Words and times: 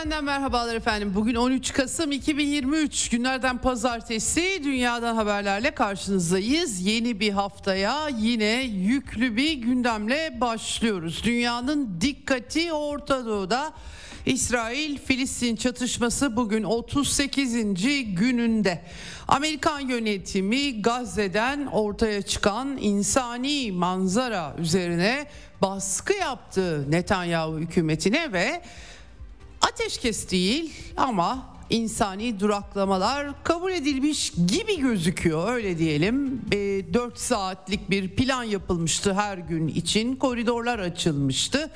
Eksenden 0.00 0.24
merhabalar 0.24 0.74
efendim. 0.74 1.12
Bugün 1.14 1.34
13 1.34 1.72
Kasım 1.72 2.12
2023 2.12 3.08
günlerden 3.08 3.58
pazartesi 3.58 4.60
dünyadan 4.64 5.16
haberlerle 5.16 5.70
karşınızdayız. 5.70 6.80
Yeni 6.86 7.20
bir 7.20 7.30
haftaya 7.30 8.08
yine 8.08 8.62
yüklü 8.62 9.36
bir 9.36 9.52
gündemle 9.52 10.40
başlıyoruz. 10.40 11.24
Dünyanın 11.24 12.00
dikkati 12.00 12.72
Orta 12.72 13.26
Doğu'da 13.26 13.72
İsrail-Filistin 14.26 15.56
çatışması 15.56 16.36
bugün 16.36 16.62
38. 16.62 17.54
gününde. 18.14 18.82
Amerikan 19.28 19.80
yönetimi 19.80 20.82
Gazze'den 20.82 21.66
ortaya 21.66 22.22
çıkan 22.22 22.76
insani 22.76 23.72
manzara 23.72 24.54
üzerine 24.58 25.26
baskı 25.62 26.12
yaptı 26.12 26.90
Netanyahu 26.90 27.58
hükümetine 27.58 28.32
ve 28.32 28.62
ateşkes 29.60 30.30
değil 30.30 30.72
ama 30.96 31.46
insani 31.70 32.40
duraklamalar 32.40 33.44
kabul 33.44 33.72
edilmiş 33.72 34.32
gibi 34.46 34.80
gözüküyor 34.80 35.52
öyle 35.52 35.78
diyelim. 35.78 36.40
E, 36.52 36.56
4 36.94 37.18
saatlik 37.18 37.90
bir 37.90 38.16
plan 38.16 38.44
yapılmıştı 38.44 39.14
her 39.14 39.38
gün 39.38 39.68
için 39.68 40.16
koridorlar 40.16 40.78
açılmıştı. 40.78 41.70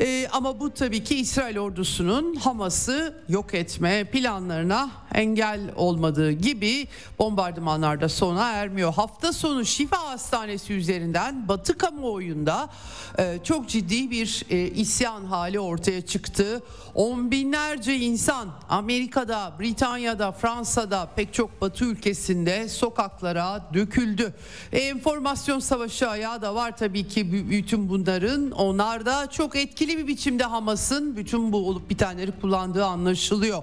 Ee, 0.00 0.28
ama 0.32 0.60
bu 0.60 0.74
tabii 0.74 1.04
ki 1.04 1.16
İsrail 1.16 1.58
ordusunun 1.58 2.34
Hamas'ı 2.34 3.22
yok 3.28 3.54
etme 3.54 4.04
planlarına 4.04 4.90
engel 5.14 5.60
olmadığı 5.76 6.32
gibi 6.32 6.88
bombardımanlarda 7.18 8.08
sona 8.08 8.52
ermiyor. 8.52 8.94
Hafta 8.94 9.32
sonu 9.32 9.64
Şifa 9.64 9.98
Hastanesi 9.98 10.72
üzerinden 10.72 11.48
Batı 11.48 11.78
kamuoyunda 11.78 12.70
e, 13.18 13.38
çok 13.44 13.68
ciddi 13.68 14.10
bir 14.10 14.44
e, 14.50 14.58
isyan 14.58 15.24
hali 15.24 15.60
ortaya 15.60 16.06
çıktı. 16.06 16.62
On 16.94 17.30
binlerce 17.30 17.96
insan 17.96 18.48
Amerika'da, 18.68 19.52
Britanya'da, 19.60 20.32
Fransa'da 20.32 21.08
pek 21.16 21.34
çok 21.34 21.60
Batı 21.60 21.84
ülkesinde 21.84 22.68
sokaklara 22.68 23.66
döküldü. 23.74 24.34
E, 24.72 24.78
enformasyon 24.78 25.58
savaşı 25.58 26.08
ayağı 26.08 26.42
da 26.42 26.54
var 26.54 26.76
tabii 26.76 27.08
ki 27.08 27.50
bütün 27.50 27.88
bunların. 27.88 28.50
Onlar 28.50 29.06
da 29.06 29.30
çok 29.30 29.56
etkili 29.56 29.98
bir 29.98 30.06
biçimde 30.06 30.44
Hamas'ın 30.44 31.16
bütün 31.16 31.52
bu 31.52 31.68
olup 31.68 31.90
bitenleri 31.90 32.40
kullandığı 32.40 32.84
anlaşılıyor. 32.84 33.62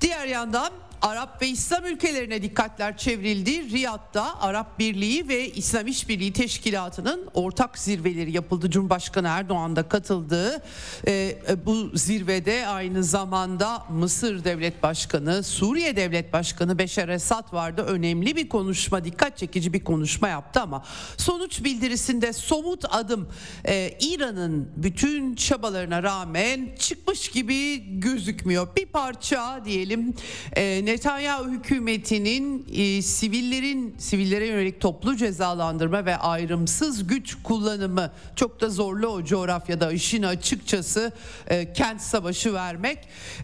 Diğer 0.00 0.26
yandan 0.26 0.72
Arap 1.02 1.42
ve 1.42 1.48
İslam 1.48 1.86
ülkelerine 1.86 2.42
dikkatler 2.42 2.96
çevrildi. 2.96 3.70
Riyad'da 3.70 4.42
Arap 4.42 4.78
Birliği 4.78 5.28
ve 5.28 5.50
İslam 5.50 5.86
İşbirliği 5.86 6.32
Teşkilatı'nın 6.32 7.28
ortak 7.34 7.78
zirveleri 7.78 8.32
yapıldı. 8.32 8.70
Cumhurbaşkanı 8.70 9.28
Erdoğan 9.28 9.76
da 9.76 9.88
katıldığı 9.88 10.62
e, 11.06 11.36
bu 11.66 11.90
zirvede 11.94 12.66
aynı 12.66 13.04
zamanda 13.04 13.86
Mısır 13.90 14.44
Devlet 14.44 14.82
Başkanı, 14.82 15.42
Suriye 15.42 15.96
Devlet 15.96 16.32
Başkanı 16.32 16.78
Beşar 16.78 17.08
Esad 17.08 17.52
vardı. 17.52 17.82
Önemli 17.82 18.36
bir 18.36 18.48
konuşma, 18.48 19.04
dikkat 19.04 19.38
çekici 19.38 19.72
bir 19.72 19.84
konuşma 19.84 20.28
yaptı 20.28 20.60
ama 20.60 20.84
sonuç 21.16 21.64
bildirisinde 21.64 22.32
somut 22.32 22.84
adım 22.90 23.28
e, 23.64 23.98
İran'ın 24.00 24.70
bütün 24.76 25.34
çabalarına 25.34 26.02
rağmen 26.02 26.74
çıkmış 26.78 27.28
gibi 27.28 27.82
gözükmüyor. 28.00 28.76
Bir 28.76 28.86
parça 28.86 29.62
diyelim 29.64 30.14
e, 30.56 30.91
Netanyahu 30.92 31.50
hükümetinin 31.50 32.66
e, 32.72 33.02
sivillerin 33.02 33.94
sivillere 33.98 34.46
yönelik 34.46 34.80
toplu 34.80 35.16
cezalandırma 35.16 36.04
ve 36.04 36.16
ayrımsız 36.16 37.06
güç 37.06 37.36
kullanımı 37.42 38.10
çok 38.36 38.60
da 38.60 38.70
zorlu 38.70 39.06
o 39.06 39.24
coğrafyada. 39.24 39.92
İşin 39.92 40.22
açıkçası 40.22 41.12
e, 41.46 41.72
kent 41.72 42.00
savaşı 42.00 42.54
vermek 42.54 42.98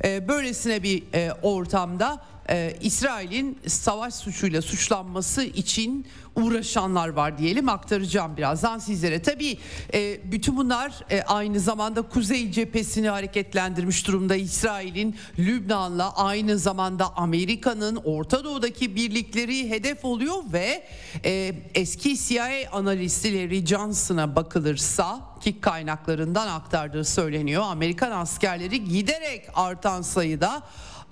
e, 0.04 0.28
böylesine 0.28 0.82
bir 0.82 1.02
e, 1.14 1.32
ortamda 1.42 2.24
e, 2.50 2.76
İsrail'in 2.80 3.58
savaş 3.66 4.14
suçuyla 4.14 4.62
suçlanması 4.62 5.42
için 5.42 6.06
uğraşanlar 6.36 7.08
var 7.08 7.38
diyelim 7.38 7.68
aktaracağım 7.68 8.36
birazdan 8.36 8.78
sizlere. 8.78 9.22
Tabii 9.22 9.58
e, 9.94 10.32
bütün 10.32 10.56
bunlar 10.56 10.92
e, 11.10 11.22
aynı 11.22 11.60
zamanda 11.60 12.02
Kuzey 12.02 12.52
cephesini 12.52 13.08
hareketlendirmiş 13.08 14.06
durumda 14.06 14.36
İsrail'in 14.36 15.16
Lübnan'la 15.38 16.16
aynı 16.16 16.58
zamanda 16.58 17.16
Amerika'nın 17.16 17.96
Orta 17.96 18.44
Doğu'daki 18.44 18.96
birlikleri 18.96 19.70
hedef 19.70 20.04
oluyor 20.04 20.36
ve 20.52 20.84
e, 21.24 21.54
eski 21.74 22.16
CIA 22.18 22.48
analisti 22.72 23.34
Larry 23.34 23.66
Johnson'a 23.66 24.36
bakılırsa 24.36 25.20
ki 25.40 25.60
kaynaklarından 25.60 26.48
aktardığı 26.48 27.04
söyleniyor. 27.04 27.62
Amerikan 27.62 28.10
askerleri 28.10 28.84
giderek 28.84 29.46
artan 29.54 30.02
sayıda 30.02 30.62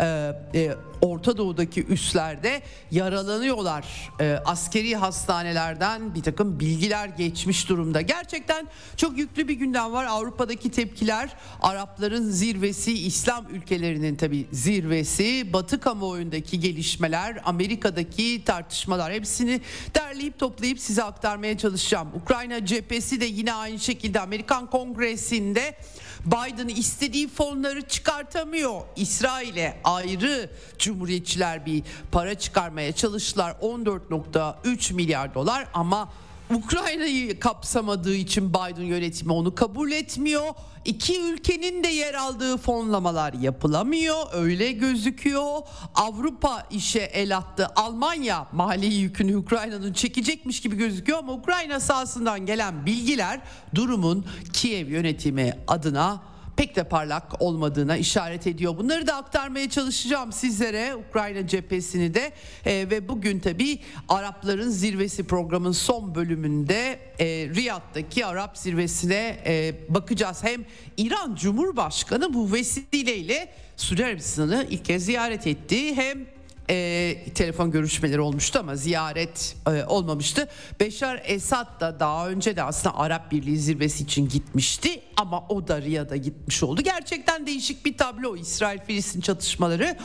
e, 0.00 0.32
e, 0.54 0.74
Orta 1.00 1.36
Doğu'daki 1.36 1.86
üslerde 1.86 2.62
yaralanıyorlar. 2.90 4.10
E, 4.20 4.38
askeri 4.44 4.96
hastanelerden 4.96 6.14
bir 6.14 6.22
takım 6.22 6.60
bilgiler 6.60 7.08
geçmiş 7.08 7.68
durumda. 7.68 8.00
Gerçekten 8.00 8.68
çok 8.96 9.18
yüklü 9.18 9.48
bir 9.48 9.54
gündem 9.54 9.92
var. 9.92 10.04
Avrupa'daki 10.04 10.70
tepkiler, 10.70 11.30
Arapların 11.62 12.30
zirvesi, 12.30 12.92
İslam 13.06 13.46
ülkelerinin 13.50 14.16
tabi 14.16 14.46
zirvesi, 14.52 15.52
Batı 15.52 15.80
kamuoyundaki 15.80 16.60
gelişmeler, 16.60 17.42
Amerika'daki 17.44 18.44
tartışmalar 18.44 19.12
hepsini 19.12 19.60
derleyip 19.94 20.38
toplayıp 20.38 20.80
size 20.80 21.02
aktarmaya 21.02 21.58
çalışacağım. 21.58 22.08
Ukrayna 22.22 22.66
cephesi 22.66 23.20
de 23.20 23.24
yine 23.24 23.52
aynı 23.52 23.78
şekilde 23.78 24.20
Amerikan 24.20 24.70
Kongresi'nde 24.70 25.76
Biden 26.26 26.68
istediği 26.68 27.28
fonları 27.28 27.82
çıkartamıyor. 27.82 28.80
İsrail'e 28.96 29.80
ayrı 29.84 30.50
cumhuriyetçiler 30.78 31.66
bir 31.66 31.82
para 32.12 32.34
çıkarmaya 32.34 32.92
çalıştılar. 32.92 33.50
14.3 33.62 34.94
milyar 34.94 35.34
dolar 35.34 35.66
ama 35.74 36.12
Ukrayna'yı 36.50 37.40
kapsamadığı 37.40 38.14
için 38.14 38.50
Biden 38.50 38.82
yönetimi 38.82 39.32
onu 39.32 39.54
kabul 39.54 39.92
etmiyor. 39.92 40.54
İki 40.84 41.20
ülkenin 41.20 41.84
de 41.84 41.88
yer 41.88 42.14
aldığı 42.14 42.56
fonlamalar 42.56 43.32
yapılamıyor. 43.32 44.16
Öyle 44.32 44.72
gözüküyor. 44.72 45.60
Avrupa 45.94 46.66
işe 46.70 47.00
el 47.00 47.36
attı. 47.36 47.68
Almanya 47.76 48.46
mali 48.52 48.86
yükünü 48.86 49.36
Ukrayna'nın 49.36 49.92
çekecekmiş 49.92 50.60
gibi 50.60 50.76
gözüküyor 50.76 51.18
ama 51.18 51.32
Ukrayna 51.32 51.80
sahasından 51.80 52.46
gelen 52.46 52.86
bilgiler 52.86 53.40
durumun 53.74 54.26
Kiev 54.52 54.88
yönetimi 54.88 55.52
adına 55.68 56.22
pek 56.56 56.76
de 56.76 56.84
parlak 56.84 57.42
olmadığına 57.42 57.96
işaret 57.96 58.46
ediyor. 58.46 58.76
Bunları 58.78 59.06
da 59.06 59.16
aktarmaya 59.16 59.70
çalışacağım 59.70 60.32
sizlere 60.32 60.94
Ukrayna 60.94 61.46
cephesini 61.46 62.14
de 62.14 62.32
e, 62.66 62.90
ve 62.90 63.08
bugün 63.08 63.38
tabi 63.38 63.78
Arapların 64.08 64.70
zirvesi 64.70 65.26
programın 65.26 65.72
son 65.72 66.14
bölümünde 66.14 66.98
e, 67.18 67.26
Riyad'daki 67.26 68.26
Arap 68.26 68.58
zirvesine 68.58 69.42
e, 69.46 69.74
bakacağız. 69.88 70.44
Hem 70.44 70.64
İran 70.96 71.34
Cumhurbaşkanı 71.34 72.34
bu 72.34 72.52
vesileyle 72.52 73.52
Suudi 73.76 74.04
Arabistan'ı 74.04 74.66
ilk 74.70 74.84
kez 74.84 75.04
ziyaret 75.04 75.46
etti. 75.46 75.96
Hem 75.96 76.35
e, 76.70 77.16
telefon 77.34 77.70
görüşmeleri 77.70 78.20
olmuştu 78.20 78.58
ama 78.58 78.76
ziyaret 78.76 79.56
e, 79.66 79.84
olmamıştı. 79.84 80.48
Beşar 80.80 81.22
Esad 81.24 81.80
da 81.80 82.00
daha 82.00 82.28
önce 82.28 82.56
de 82.56 82.62
aslında 82.62 82.98
Arap 82.98 83.32
Birliği 83.32 83.58
zirvesi 83.58 84.04
için 84.04 84.28
gitmişti 84.28 85.00
ama 85.16 85.44
o 85.48 85.68
da 85.68 85.82
Riyad'a 85.82 86.16
gitmiş 86.16 86.62
oldu. 86.62 86.82
Gerçekten 86.82 87.46
değişik 87.46 87.86
bir 87.86 87.96
tablo 87.96 88.36
İsrail-Filistin 88.36 89.20
çatışmaları 89.20 89.96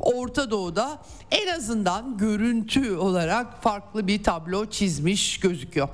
Orta 0.00 0.50
Doğu'da 0.50 0.98
en 1.30 1.46
azından 1.46 2.18
görüntü 2.18 2.96
olarak 2.96 3.62
farklı 3.62 4.06
bir 4.06 4.22
tablo 4.22 4.66
çizmiş 4.66 5.40
gözüküyor. 5.40 5.88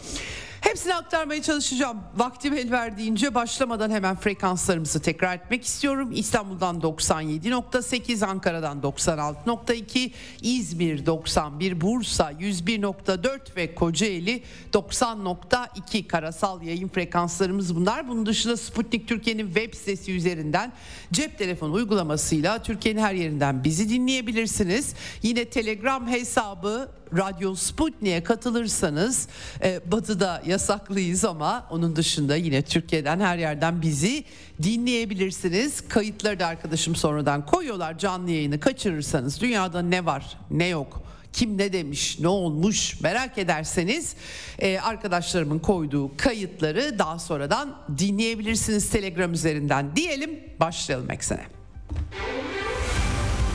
Hepsini 0.66 0.94
aktarmaya 0.94 1.42
çalışacağım. 1.42 1.98
Vaktim 2.16 2.54
el 2.54 2.70
verdiğince 2.70 3.34
başlamadan 3.34 3.90
hemen 3.90 4.16
frekanslarımızı 4.16 5.02
tekrar 5.02 5.36
etmek 5.36 5.64
istiyorum. 5.64 6.10
İstanbul'dan 6.14 6.80
97.8, 6.80 8.26
Ankara'dan 8.26 8.80
96.2, 8.80 10.10
İzmir 10.42 11.06
91, 11.06 11.80
Bursa 11.80 12.32
101.4 12.32 13.56
ve 13.56 13.74
Kocaeli 13.74 14.42
90.2 14.72 16.06
karasal 16.06 16.62
yayın 16.62 16.88
frekanslarımız 16.88 17.76
bunlar. 17.76 18.08
Bunun 18.08 18.26
dışında 18.26 18.56
Sputnik 18.56 19.08
Türkiye'nin 19.08 19.46
web 19.46 19.74
sitesi 19.74 20.12
üzerinden 20.12 20.72
cep 21.12 21.38
telefonu 21.38 21.72
uygulamasıyla 21.72 22.62
Türkiye'nin 22.62 23.00
her 23.00 23.14
yerinden 23.14 23.64
bizi 23.64 23.88
dinleyebilirsiniz. 23.88 24.94
Yine 25.22 25.44
Telegram 25.44 26.08
hesabı 26.08 26.88
Radyo 27.16 27.54
Sputnik'e 27.54 28.22
katılırsanız 28.22 29.28
e, 29.62 29.80
batıda 29.92 30.42
yasaklıyız 30.46 31.24
ama 31.24 31.66
onun 31.70 31.96
dışında 31.96 32.36
yine 32.36 32.62
Türkiye'den 32.62 33.20
her 33.20 33.38
yerden 33.38 33.82
bizi 33.82 34.24
dinleyebilirsiniz. 34.62 35.88
Kayıtları 35.88 36.40
da 36.40 36.46
arkadaşım 36.46 36.96
sonradan 36.96 37.46
koyuyorlar 37.46 37.98
canlı 37.98 38.30
yayını 38.30 38.60
kaçırırsanız 38.60 39.40
dünyada 39.40 39.82
ne 39.82 40.06
var 40.06 40.38
ne 40.50 40.66
yok 40.66 41.02
kim 41.36 41.58
ne 41.58 41.72
demiş 41.72 42.18
ne 42.20 42.28
olmuş 42.28 43.00
merak 43.00 43.38
ederseniz 43.38 44.14
e, 44.58 44.78
arkadaşlarımın 44.78 45.58
koyduğu 45.58 46.16
kayıtları 46.16 46.98
daha 46.98 47.18
sonradan 47.18 47.76
dinleyebilirsiniz 47.98 48.90
Telegram 48.90 49.32
üzerinden 49.32 49.96
diyelim 49.96 50.40
başlayalım 50.60 51.10
eksene. 51.10 51.46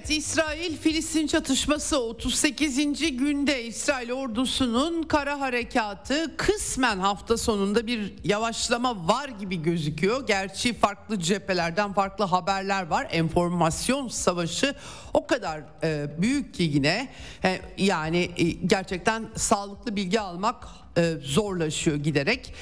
Evet 0.00 0.10
İsrail-Filistin 0.10 1.26
çatışması 1.26 2.00
38. 2.00 2.76
günde 3.16 3.64
İsrail 3.64 4.12
ordusunun 4.12 5.02
kara 5.02 5.40
harekatı 5.40 6.36
kısmen 6.36 6.98
hafta 6.98 7.36
sonunda 7.36 7.86
bir 7.86 8.14
yavaşlama 8.24 9.08
var 9.08 9.28
gibi 9.28 9.62
gözüküyor. 9.62 10.26
Gerçi 10.26 10.74
farklı 10.74 11.18
cephelerden 11.18 11.92
farklı 11.92 12.24
haberler 12.24 12.86
var. 12.86 13.08
Enformasyon 13.10 14.08
savaşı 14.08 14.74
o 15.14 15.26
kadar 15.26 15.60
e, 15.82 16.06
büyük 16.22 16.54
ki 16.54 16.62
yine 16.62 17.08
e, 17.44 17.60
yani 17.78 18.30
e, 18.36 18.44
gerçekten 18.44 19.28
sağlıklı 19.36 19.96
bilgi 19.96 20.20
almak 20.20 20.66
e, 20.96 21.14
zorlaşıyor 21.22 21.96
giderek. 21.96 22.54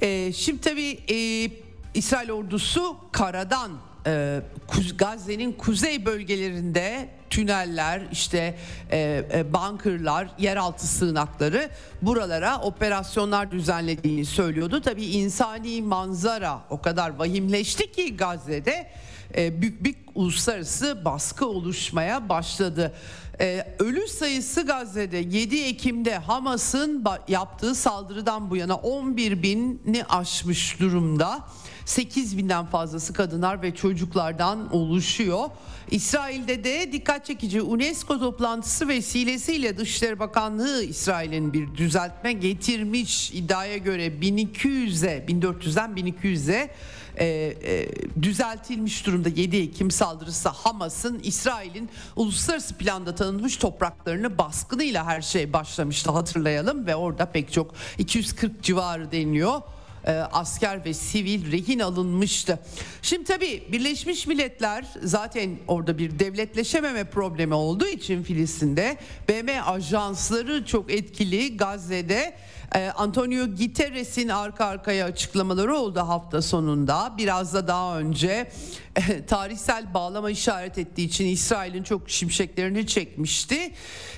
E, 0.00 0.32
şimdi 0.32 0.60
tabii 0.60 0.98
e, 1.10 1.50
İsrail 1.94 2.30
ordusu 2.30 2.96
karadan 3.12 3.70
e, 4.06 4.40
Gazze'nin 4.98 5.52
kuzey 5.52 6.06
bölgelerinde 6.06 7.08
tüneller, 7.30 8.02
işte 8.12 8.58
e, 8.90 9.24
e, 9.34 9.52
bunkerlar, 9.52 10.28
yeraltı 10.38 10.86
sığınakları 10.86 11.70
buralara 12.02 12.60
operasyonlar 12.60 13.50
düzenlediğini 13.50 14.24
söylüyordu. 14.24 14.80
Tabii 14.80 15.06
insani 15.06 15.82
manzara 15.82 16.60
o 16.70 16.82
kadar 16.82 17.10
vahimleşti 17.10 17.92
ki 17.92 18.16
Gazze'de 18.16 18.90
e, 19.36 19.60
büyük 19.62 19.84
bir 19.84 19.94
uluslararası 20.14 21.04
baskı 21.04 21.46
oluşmaya 21.46 22.28
başladı. 22.28 22.94
Ee, 23.40 23.76
ölü 23.78 24.08
sayısı 24.08 24.66
Gazze'de 24.66 25.16
7 25.16 25.62
Ekim'de 25.62 26.18
Hamas'ın 26.18 27.04
yaptığı 27.28 27.74
saldırıdan 27.74 28.50
bu 28.50 28.56
yana 28.56 28.74
11 28.74 29.42
bini 29.42 30.04
aşmış 30.08 30.80
durumda. 30.80 31.40
8 31.84 32.38
binden 32.38 32.66
fazlası 32.66 33.12
kadınlar 33.12 33.62
ve 33.62 33.74
çocuklardan 33.74 34.74
oluşuyor. 34.74 35.50
İsrail'de 35.90 36.64
de 36.64 36.92
dikkat 36.92 37.26
çekici 37.26 37.62
UNESCO 37.62 38.18
toplantısı 38.18 38.88
vesilesiyle 38.88 39.78
Dışişleri 39.78 40.18
Bakanlığı 40.18 40.84
İsrail'in 40.84 41.52
bir 41.52 41.74
düzeltme 41.76 42.32
getirmiş. 42.32 43.30
İddiaya 43.30 43.76
göre 43.76 44.06
1200'e 44.06 45.24
1400'den 45.28 45.90
1200'e 45.90 46.70
e, 47.16 47.26
e, 47.26 47.88
düzeltilmiş 48.22 49.06
durumda. 49.06 49.28
7 49.28 49.56
Ekim 49.56 49.90
saldırısı 49.90 50.48
Hamas'ın 50.48 51.18
İsrail'in 51.18 51.90
uluslararası 52.16 52.74
planda 52.74 53.14
tanınmış 53.14 53.56
topraklarını 53.56 54.38
baskınıyla 54.38 55.06
her 55.06 55.22
şey 55.22 55.52
başlamıştı. 55.52 56.10
Hatırlayalım 56.10 56.86
ve 56.86 56.96
orada 56.96 57.26
pek 57.26 57.52
çok 57.52 57.74
240 57.98 58.62
civarı 58.62 59.12
deniliyor 59.12 59.62
e, 60.06 60.12
asker 60.12 60.84
ve 60.84 60.94
sivil 60.94 61.52
rehin 61.52 61.78
alınmıştı. 61.78 62.58
Şimdi 63.02 63.24
tabii 63.24 63.62
Birleşmiş 63.72 64.26
Milletler 64.26 64.86
zaten 65.02 65.58
orada 65.68 65.98
bir 65.98 66.18
devletleşememe 66.18 67.04
problemi 67.04 67.54
olduğu 67.54 67.86
için 67.86 68.22
Filistin'de 68.22 68.96
BM 69.28 69.62
ajansları 69.62 70.64
çok 70.64 70.92
etkili 70.92 71.56
Gazze'de 71.56 72.34
e, 72.74 72.90
Antonio 72.90 73.46
Guterres'in 73.46 74.28
arka 74.28 74.64
arkaya 74.64 75.06
açıklamaları 75.06 75.76
oldu 75.76 76.00
hafta 76.00 76.42
sonunda. 76.42 77.14
Biraz 77.18 77.54
da 77.54 77.68
daha 77.68 77.98
önce 77.98 78.50
tarihsel 79.26 79.94
bağlama 79.94 80.30
işaret 80.30 80.78
ettiği 80.78 81.04
için 81.04 81.26
İsrail'in 81.26 81.82
çok 81.82 82.10
şimşeklerini 82.10 82.86
çekmişti. 82.86 83.72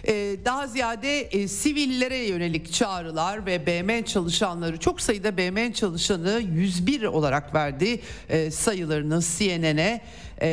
E, 0.08 0.36
daha 0.44 0.66
ziyade 0.66 1.20
e, 1.20 1.48
sivillere 1.48 2.16
yönelik 2.16 2.72
çağrılar 2.72 3.46
ve 3.46 3.66
BM 3.66 4.04
çalışanları 4.04 4.76
çok 4.76 5.00
sayıda 5.00 5.36
BM 5.36 5.72
çalışanı 5.72 6.42
101 6.54 7.02
olarak 7.02 7.54
verdi 7.54 8.00
e, 8.28 8.50
sayılarını 8.50 9.20
CNN'e 9.20 10.00
e, 10.40 10.48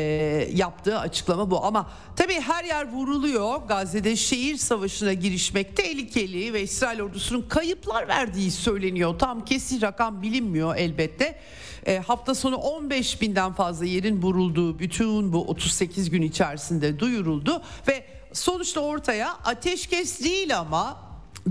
yaptığı 0.53 0.99
açıklama 0.99 1.51
bu. 1.51 1.65
Ama 1.65 1.89
tabii 2.15 2.39
her 2.39 2.63
yer 2.63 2.91
vuruluyor. 2.91 3.61
Gazze'de 3.67 4.15
şehir 4.15 4.57
savaşına 4.57 5.13
girişmek 5.13 5.77
tehlikeli 5.77 6.53
ve 6.53 6.61
İsrail 6.61 7.01
ordusunun 7.01 7.41
kayıplar 7.41 8.07
verdiği 8.07 8.51
söyleniyor. 8.51 9.19
Tam 9.19 9.45
kesin 9.45 9.81
rakam 9.81 10.21
bilinmiyor 10.21 10.75
elbette. 10.75 11.39
E, 11.85 11.99
hafta 11.99 12.35
sonu 12.35 12.55
15 12.55 13.21
binden 13.21 13.53
fazla 13.53 13.85
yerin 13.85 14.21
vurulduğu 14.21 14.79
bütün 14.79 15.33
bu 15.33 15.47
38 15.47 16.09
gün 16.09 16.21
içerisinde 16.21 16.99
duyuruldu 16.99 17.61
ve 17.87 18.05
sonuçta 18.33 18.79
ortaya 18.81 19.33
ateşkes 19.33 20.23
değil 20.23 20.59
ama 20.59 20.97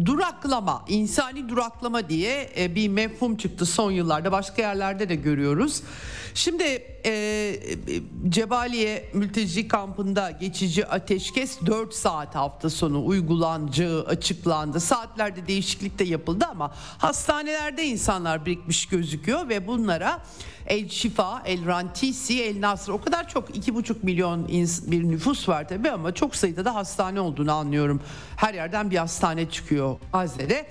duraklama, 0.05 0.85
insani 0.89 1.49
duraklama 1.49 2.09
diye 2.09 2.53
e, 2.57 2.75
bir 2.75 2.89
mefhum 2.89 3.37
çıktı 3.37 3.67
son 3.67 3.91
yıllarda. 3.91 4.33
Başka 4.33 4.63
yerlerde 4.63 5.09
de 5.09 5.15
görüyoruz. 5.15 5.83
Şimdi 6.35 6.92
e, 7.07 7.55
Cebaliye 8.29 9.11
mülteci 9.13 9.69
kampında 9.69 10.31
geçici 10.31 10.87
ateşkes 10.87 11.59
4 11.67 11.95
saat 11.95 12.35
hafta 12.35 12.71
sonu 12.71 13.07
uygulanacağı 13.07 14.05
açıklandı. 14.05 14.81
Saatlerde 14.81 15.47
değişiklik 15.47 15.99
de 15.99 16.05
yapıldı 16.05 16.45
ama 16.51 16.73
hastanelerde 16.99 17.85
insanlar 17.85 18.47
birikmiş 18.47 18.87
gözüküyor 18.87 19.49
ve 19.49 19.67
bunlara 19.67 20.23
El 20.67 20.89
Şifa, 20.89 21.43
El 21.45 21.67
Rantisi, 21.67 22.43
El 22.43 22.61
Nasr 22.61 22.89
o 22.89 23.01
kadar 23.01 23.29
çok 23.29 23.57
iki 23.57 23.75
buçuk 23.75 24.05
milyon 24.05 24.49
bir 24.87 25.09
nüfus 25.09 25.49
var 25.49 25.69
tabi 25.69 25.91
ama 25.91 26.15
çok 26.15 26.37
sayıda 26.37 26.65
da 26.65 26.75
hastane 26.75 27.21
olduğunu 27.21 27.53
anlıyorum. 27.53 28.01
Her 28.37 28.55
yerden 28.55 28.91
bir 28.91 28.97
hastane 28.97 29.51
çıkıyor 29.51 29.97
Gazze'de. 30.13 30.67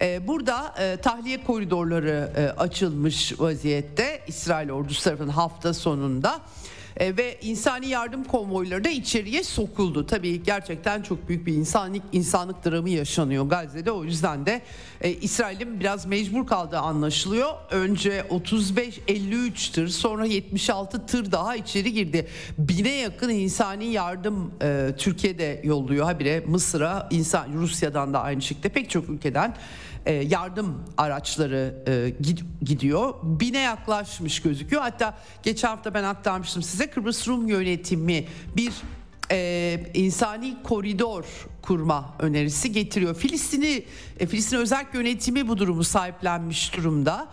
Ee, 0.00 0.26
burada 0.26 0.74
e, 0.78 0.96
tahliye 0.96 1.44
koridorları 1.44 2.32
e, 2.36 2.60
açılmış 2.60 3.40
vaziyette 3.40 4.20
İsrail 4.26 4.70
ordusu 4.70 5.04
tarafından 5.04 5.32
hafta 5.32 5.74
sonunda 5.74 6.40
e, 6.96 7.16
ve 7.16 7.38
insani 7.42 7.86
yardım 7.88 8.24
konvoyları 8.24 8.84
da 8.84 8.88
içeriye 8.88 9.42
sokuldu. 9.42 10.06
Tabii 10.06 10.42
gerçekten 10.42 11.02
çok 11.02 11.28
büyük 11.28 11.46
bir 11.46 11.54
insanlık 11.54 12.02
insanlık 12.12 12.64
dramı 12.64 12.90
yaşanıyor 12.90 13.44
Gazze'de. 13.44 13.90
O 13.90 14.04
yüzden 14.04 14.46
de 14.46 14.62
e, 15.00 15.10
İsrail'in 15.10 15.80
biraz 15.80 16.06
mecbur 16.06 16.46
kaldığı 16.46 16.78
anlaşılıyor. 16.78 17.50
Önce 17.70 18.24
35-53 18.30 19.72
tır 19.72 19.88
sonra 19.88 20.26
76 20.26 21.06
tır 21.06 21.32
daha 21.32 21.56
içeri 21.56 21.92
girdi. 21.92 22.28
Bine 22.58 22.94
yakın 22.94 23.28
insani 23.28 23.84
yardım 23.84 24.54
e, 24.62 24.90
Türkiye'de 24.98 25.60
yolluyor. 25.64 26.04
Habire 26.04 26.40
Mısır'a, 26.46 27.08
insan 27.10 27.52
Rusya'dan 27.52 28.14
da 28.14 28.20
aynı 28.20 28.42
şekilde 28.42 28.68
pek 28.68 28.90
çok 28.90 29.08
ülkeden 29.08 29.56
e, 30.06 30.12
yardım 30.12 30.84
araçları 30.96 31.74
e, 31.88 32.14
gidiyor. 32.62 33.14
Bine 33.22 33.58
yaklaşmış 33.58 34.42
gözüküyor. 34.42 34.82
Hatta 34.82 35.18
geçen 35.42 35.68
hafta 35.68 35.94
ben 35.94 36.04
aktarmıştım 36.04 36.62
size 36.62 36.86
Kıbrıs 36.86 37.28
Rum 37.28 37.48
yönetimi 37.48 38.26
bir 38.56 38.72
e, 39.30 39.90
insani 39.94 40.56
koridor 40.62 41.24
kurma 41.62 42.14
önerisi 42.18 42.72
getiriyor. 42.72 43.14
Filistin'i 43.14 43.84
Filistin 44.18 44.56
özel 44.56 44.86
yönetimi 44.94 45.48
bu 45.48 45.58
durumu 45.58 45.84
sahiplenmiş 45.84 46.76
durumda. 46.76 47.28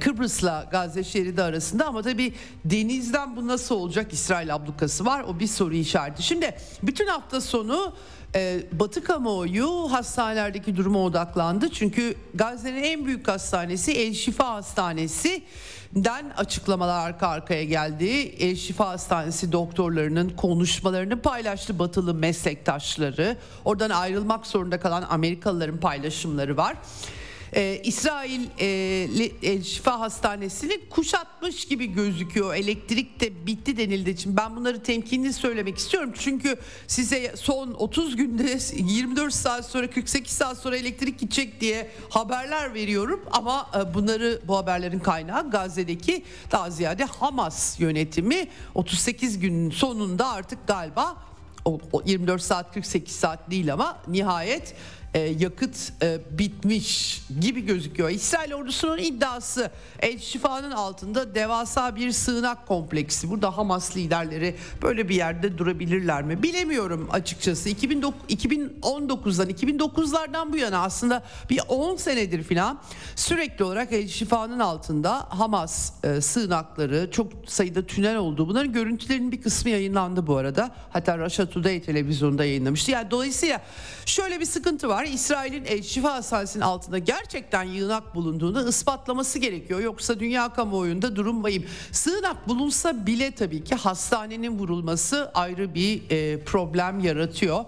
Kıbrıs'la 0.00 0.68
Gazze 0.70 1.04
şeridi 1.04 1.42
arasında 1.42 1.86
ama 1.86 2.02
tabii 2.02 2.32
denizden 2.64 3.36
bu 3.36 3.46
nasıl 3.46 3.74
olacak 3.74 4.12
İsrail 4.12 4.54
ablukası 4.54 5.04
var 5.04 5.24
o 5.28 5.40
bir 5.40 5.46
soru 5.46 5.74
işareti. 5.74 6.22
Şimdi 6.22 6.56
bütün 6.82 7.06
hafta 7.06 7.40
sonu 7.40 7.94
e, 8.34 8.60
Batı 8.72 9.04
kamuoyu 9.04 9.68
hastanelerdeki 9.90 10.76
duruma 10.76 11.04
odaklandı. 11.04 11.70
Çünkü 11.70 12.14
Gazze'nin 12.34 12.82
en 12.82 13.06
büyük 13.06 13.28
hastanesi 13.28 13.92
El 13.92 14.14
Şifa 14.14 14.54
Hastanesi 14.54 15.42
den 15.94 16.32
açıklamalar 16.36 17.06
arka 17.06 17.28
arkaya 17.28 17.64
geldi. 17.64 18.06
El 18.38 18.56
Şifa 18.56 18.88
Hastanesi 18.88 19.52
doktorlarının 19.52 20.30
konuşmalarını 20.30 21.22
paylaştı 21.22 21.78
batılı 21.78 22.14
meslektaşları. 22.14 23.36
Oradan 23.64 23.90
ayrılmak 23.90 24.46
zorunda 24.46 24.80
kalan 24.80 25.06
Amerikalıların 25.10 25.80
paylaşımları 25.80 26.56
var 26.56 26.76
e, 27.54 27.80
İsrail 27.84 28.40
e, 28.58 29.62
Şifa 29.62 30.00
Hastanesi'ni 30.00 30.88
kuşatmış 30.90 31.64
gibi 31.64 31.86
gözüküyor. 31.86 32.54
Elektrik 32.54 33.20
de 33.20 33.46
bitti 33.46 33.76
denildiği 33.76 34.14
için 34.14 34.36
ben 34.36 34.56
bunları 34.56 34.82
temkinli 34.82 35.32
söylemek 35.32 35.78
istiyorum. 35.78 36.12
Çünkü 36.18 36.56
size 36.86 37.36
son 37.36 37.72
30 37.72 38.16
günde 38.16 38.58
24 38.76 39.34
saat 39.34 39.66
sonra 39.66 39.90
48 39.90 40.32
saat 40.32 40.58
sonra 40.58 40.76
elektrik 40.76 41.18
gidecek 41.18 41.60
diye 41.60 41.90
haberler 42.10 42.74
veriyorum. 42.74 43.24
Ama 43.32 43.70
e, 43.76 43.94
bunları 43.94 44.40
bu 44.48 44.56
haberlerin 44.56 44.98
kaynağı 44.98 45.50
Gazze'deki 45.50 46.24
daha 46.52 46.70
ziyade 46.70 47.04
Hamas 47.04 47.80
yönetimi 47.80 48.48
38 48.74 49.38
günün 49.38 49.70
sonunda 49.70 50.32
artık 50.32 50.66
galiba 50.66 51.16
o 51.64 51.80
24 52.04 52.42
saat 52.42 52.74
48 52.74 53.14
saat 53.16 53.50
değil 53.50 53.72
ama 53.72 53.98
nihayet 54.08 54.74
e, 55.14 55.20
yakıt 55.20 55.92
e, 56.02 56.18
bitmiş 56.30 57.22
gibi 57.40 57.66
gözüküyor. 57.66 58.10
İsrail 58.10 58.54
ordusunun 58.54 58.98
iddiası 58.98 59.70
El 60.00 60.18
Şifa'nın 60.18 60.70
altında 60.70 61.34
devasa 61.34 61.96
bir 61.96 62.12
sığınak 62.12 62.66
kompleksi. 62.66 63.30
Burada 63.30 63.56
Hamas 63.56 63.96
liderleri 63.96 64.56
böyle 64.82 65.08
bir 65.08 65.14
yerde 65.14 65.58
durabilirler 65.58 66.22
mi? 66.22 66.42
Bilemiyorum 66.42 67.08
açıkçası. 67.12 67.70
2019'dan 67.70 69.50
2009'lardan 69.50 70.52
bu 70.52 70.56
yana 70.56 70.78
aslında 70.78 71.22
bir 71.50 71.60
10 71.68 71.96
senedir 71.96 72.42
falan 72.42 72.80
sürekli 73.16 73.64
olarak 73.64 73.92
El 73.92 74.08
Şifa'nın 74.08 74.58
altında 74.58 75.26
Hamas 75.28 75.92
e, 76.04 76.20
sığınakları 76.20 77.10
çok 77.10 77.32
sayıda 77.46 77.86
tünel 77.86 78.16
olduğu 78.16 78.48
bunların 78.48 78.72
görüntülerinin 78.72 79.32
bir 79.32 79.42
kısmı 79.42 79.70
yayınlandı 79.70 80.26
bu 80.26 80.36
arada. 80.36 80.70
Hatta 80.90 81.18
Russia 81.18 81.46
Today 81.46 81.82
televizyonda 81.82 82.44
yayınlamıştı. 82.44 82.90
Yani 82.90 83.10
dolayısıyla 83.10 83.60
şöyle 84.06 84.40
bir 84.40 84.44
sıkıntı 84.44 84.88
var 84.88 85.03
var. 85.04 85.12
İsrail'in 85.12 85.64
El 85.64 85.82
Şifa 85.82 86.14
Hastanesi'nin 86.14 86.62
altında 86.62 86.98
gerçekten 86.98 87.62
yığınak 87.62 88.14
bulunduğunu 88.14 88.68
ispatlaması 88.68 89.38
gerekiyor. 89.38 89.80
Yoksa 89.80 90.20
dünya 90.20 90.52
kamuoyunda 90.52 91.16
durum 91.16 91.44
vahim. 91.44 91.66
Sığınak 91.92 92.48
bulunsa 92.48 93.06
bile 93.06 93.30
tabii 93.30 93.64
ki 93.64 93.74
hastanenin 93.74 94.58
vurulması 94.58 95.30
ayrı 95.34 95.74
bir 95.74 96.10
e, 96.10 96.44
problem 96.44 97.00
yaratıyor. 97.00 97.64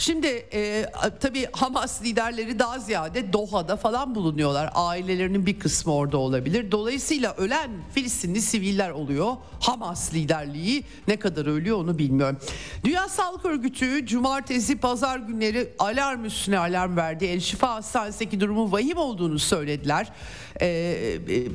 Şimdi 0.00 0.26
e, 0.52 0.86
tabii 1.20 1.46
Hamas 1.52 2.02
liderleri 2.02 2.58
daha 2.58 2.78
ziyade 2.78 3.32
Doha'da 3.32 3.76
falan 3.76 4.14
bulunuyorlar. 4.14 4.70
Ailelerinin 4.74 5.46
bir 5.46 5.58
kısmı 5.58 5.94
orada 5.94 6.18
olabilir. 6.18 6.70
Dolayısıyla 6.70 7.34
ölen 7.34 7.70
Filistinli 7.94 8.42
siviller 8.42 8.90
oluyor. 8.90 9.36
Hamas 9.60 10.14
liderliği 10.14 10.84
ne 11.08 11.16
kadar 11.16 11.46
ölüyor 11.46 11.78
onu 11.78 11.98
bilmiyorum. 11.98 12.38
Dünya 12.84 13.08
Sağlık 13.08 13.44
Örgütü 13.44 14.06
cumartesi 14.06 14.78
pazar 14.78 15.18
günleri 15.18 15.72
alarm 15.78 16.24
üstüne 16.24 16.58
alarm 16.58 16.96
verdi. 16.96 17.24
El 17.24 17.40
Şifa 17.40 17.74
Hastanesi'ndeki 17.74 18.40
durumun 18.40 18.72
vahim 18.72 18.98
olduğunu 18.98 19.38
söylediler. 19.38 20.12
Ee, 20.60 20.66
e, 20.66 21.46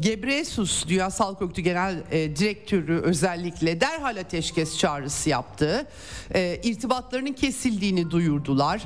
Gebreyesus 0.00 0.86
Dünya 0.88 1.10
Sağlık 1.10 1.42
Örgütü 1.42 1.62
Genel 1.62 2.02
e, 2.10 2.36
Direktörü 2.36 3.00
özellikle 3.00 3.80
derhal 3.80 4.16
ateşkes 4.16 4.78
çağrısı 4.78 5.30
yaptı. 5.30 5.86
E, 6.34 6.60
irtibatlarının 6.62 7.32
kesildiğini 7.32 8.10
duyurdular. 8.10 8.82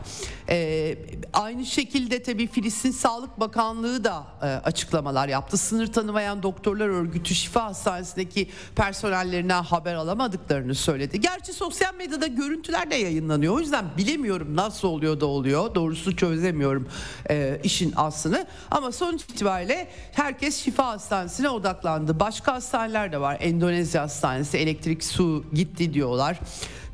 E, 0.48 0.98
aynı 1.32 1.66
şekilde 1.66 2.22
tabii 2.22 2.46
Filistin 2.46 2.90
Sağlık 2.90 3.40
Bakanlığı 3.40 4.04
da 4.04 4.24
e, 4.42 4.46
açıklamalar 4.46 5.28
yaptı. 5.28 5.56
Sınır 5.56 5.86
tanımayan 5.86 6.42
doktorlar 6.42 6.88
örgütü 6.88 7.34
Şifa 7.34 7.64
Hastanesi'ndeki 7.64 8.50
personellerinden 8.76 9.62
haber 9.62 9.94
alamadıklarını 9.94 10.74
söyledi. 10.74 11.20
Gerçi 11.20 11.52
sosyal 11.52 11.94
medyada 11.94 12.26
görüntüler 12.26 12.90
de 12.90 12.94
yayınlanıyor. 12.94 13.54
O 13.54 13.60
yüzden 13.60 13.84
bilemiyorum 13.96 14.56
nasıl 14.56 14.88
oluyor 14.88 15.20
da 15.20 15.26
oluyor. 15.26 15.74
Doğrusu 15.74 16.16
çözemiyorum 16.16 16.88
e, 17.30 17.60
işin 17.64 17.92
aslını. 17.96 18.46
Ama 18.70 18.92
sonuç 18.92 19.29
itibariyle 19.30 19.88
herkes 20.12 20.64
şifa 20.64 20.86
hastanesine 20.86 21.48
odaklandı. 21.48 22.20
Başka 22.20 22.54
hastaneler 22.54 23.12
de 23.12 23.20
var. 23.20 23.36
Endonezya 23.40 24.02
hastanesi 24.02 24.58
elektrik 24.58 25.04
su 25.04 25.44
gitti 25.54 25.94
diyorlar. 25.94 26.38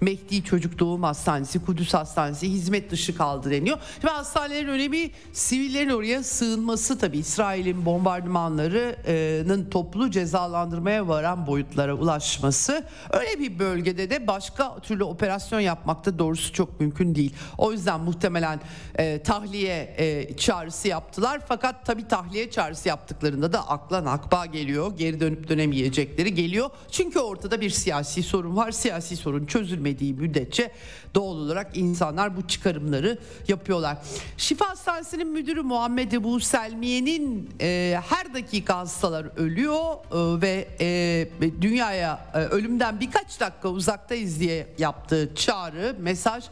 Mehdi 0.01 0.45
Çocuk 0.45 0.79
Doğum 0.79 1.03
Hastanesi, 1.03 1.65
Kudüs 1.65 1.95
Hastanesi 1.95 2.51
hizmet 2.51 2.91
dışı 2.91 3.17
kaldı 3.17 3.51
deniyor. 3.51 3.79
Ve 4.05 4.09
hastanelerin 4.09 4.69
önemi 4.69 5.11
sivillerin 5.33 5.91
oraya 5.91 6.23
sığınması 6.23 6.99
tabii 6.99 7.19
İsrail'in 7.19 7.87
bombardımanlarının 7.87 9.71
toplu 9.71 10.11
cezalandırmaya 10.11 11.09
varan 11.09 11.47
boyutlara 11.47 11.95
ulaşması. 11.95 12.85
Öyle 13.11 13.41
bir 13.41 13.59
bölgede 13.59 14.11
de 14.11 14.27
başka 14.27 14.79
türlü 14.79 15.05
operasyon 15.05 15.61
yapmakta 15.61 16.19
doğrusu 16.19 16.53
çok 16.53 16.81
mümkün 16.81 17.15
değil. 17.15 17.35
O 17.59 17.73
yüzden 17.73 18.01
muhtemelen 18.01 18.61
e, 18.95 19.23
tahliye 19.23 19.95
e, 19.99 20.37
çağrısı 20.37 20.89
yaptılar. 20.89 21.41
Fakat 21.49 21.87
tabii 21.87 22.09
tahliye 22.09 22.51
çağrısı 22.51 22.89
yaptıklarında 22.89 23.53
da 23.53 23.69
akla 23.69 24.05
nakba 24.05 24.47
geliyor. 24.47 24.97
Geri 24.97 25.21
dönüp 25.21 25.49
dönemeyecekleri 25.49 26.35
geliyor. 26.35 26.71
Çünkü 26.91 27.19
ortada 27.19 27.61
bir 27.61 27.71
siyasi 27.71 28.23
sorun 28.23 28.57
var. 28.57 28.71
Siyasi 28.71 29.17
sorun 29.17 29.47
çözülmedi 29.47 29.86
edilmediği 29.87 30.15
müddetçe 30.15 30.71
doğal 31.15 31.37
olarak 31.37 31.77
insanlar 31.77 32.37
bu 32.37 32.49
çıkarımları 32.49 33.19
yapıyorlar. 33.49 33.97
Şifa 34.37 34.69
Hastanesi'nin 34.69 35.29
müdürü 35.29 35.63
Muhammed 35.63 36.13
Ebu 36.13 36.41
Selmiye'nin 36.41 37.51
e, 37.61 38.01
her 38.09 38.35
dakika 38.35 38.79
hastalar 38.79 39.27
ölüyor 39.37 39.95
e, 39.95 40.43
ve 40.43 40.69
e, 40.81 41.63
dünyaya 41.63 42.27
e, 42.35 42.39
ölümden 42.39 43.01
birkaç 43.01 43.41
dakika 43.41 43.69
uzaktayız 43.69 44.41
diye 44.41 44.67
yaptığı 44.79 45.35
çağrı, 45.35 45.97
mesaj 45.99 46.45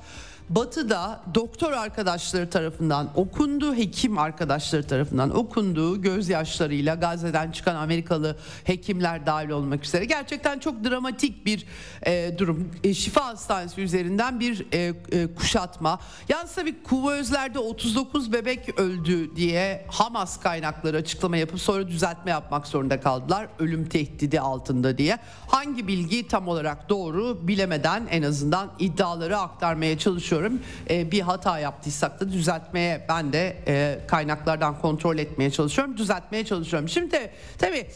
Batı'da 0.50 1.20
doktor 1.34 1.72
arkadaşları 1.72 2.50
tarafından 2.50 3.10
okundu, 3.14 3.74
hekim 3.74 4.18
arkadaşları 4.18 4.86
tarafından 4.86 5.36
okundu. 5.36 6.02
Gözyaşlarıyla 6.02 6.94
Gazze'den 6.94 7.50
çıkan 7.52 7.74
Amerikalı 7.74 8.36
hekimler 8.64 9.26
dahil 9.26 9.50
olmak 9.50 9.84
üzere 9.84 10.04
gerçekten 10.04 10.58
çok 10.58 10.84
dramatik 10.84 11.46
bir 11.46 11.66
e, 12.06 12.38
durum. 12.38 12.70
E, 12.84 12.94
şifa 12.94 13.26
hastanesi 13.26 13.80
üzerinden 13.80 14.40
bir 14.40 14.66
e, 14.72 14.94
e, 15.12 15.34
kuşatma. 15.34 15.98
Yalnız 16.28 16.54
tabii 16.54 16.82
Kuvözler'de 16.82 17.58
39 17.58 18.32
bebek 18.32 18.78
öldü 18.78 19.36
diye 19.36 19.86
Hamas 19.88 20.40
kaynakları 20.40 20.96
açıklama 20.96 21.36
yapıp 21.36 21.60
sonra 21.60 21.88
düzeltme 21.88 22.30
yapmak 22.30 22.66
zorunda 22.66 23.00
kaldılar. 23.00 23.48
Ölüm 23.58 23.88
tehdidi 23.88 24.40
altında 24.40 24.98
diye. 24.98 25.18
Hangi 25.48 25.88
bilgi 25.88 26.28
tam 26.28 26.48
olarak 26.48 26.88
doğru 26.88 27.48
bilemeden 27.48 28.06
en 28.10 28.22
azından 28.22 28.72
iddiaları 28.78 29.38
aktarmaya 29.38 29.98
çalışıyor 29.98 30.33
çalışıyorum. 30.34 30.60
E, 30.90 31.10
bir 31.10 31.20
hata 31.20 31.58
yaptıysak 31.58 32.20
da 32.20 32.32
düzeltmeye 32.32 33.06
ben 33.08 33.32
de 33.32 33.56
e, 33.68 33.98
kaynaklardan 34.06 34.80
kontrol 34.80 35.18
etmeye 35.18 35.50
çalışıyorum. 35.50 35.96
Düzeltmeye 35.96 36.44
çalışıyorum. 36.44 36.88
Şimdi 36.88 37.30
tabii 37.58 37.86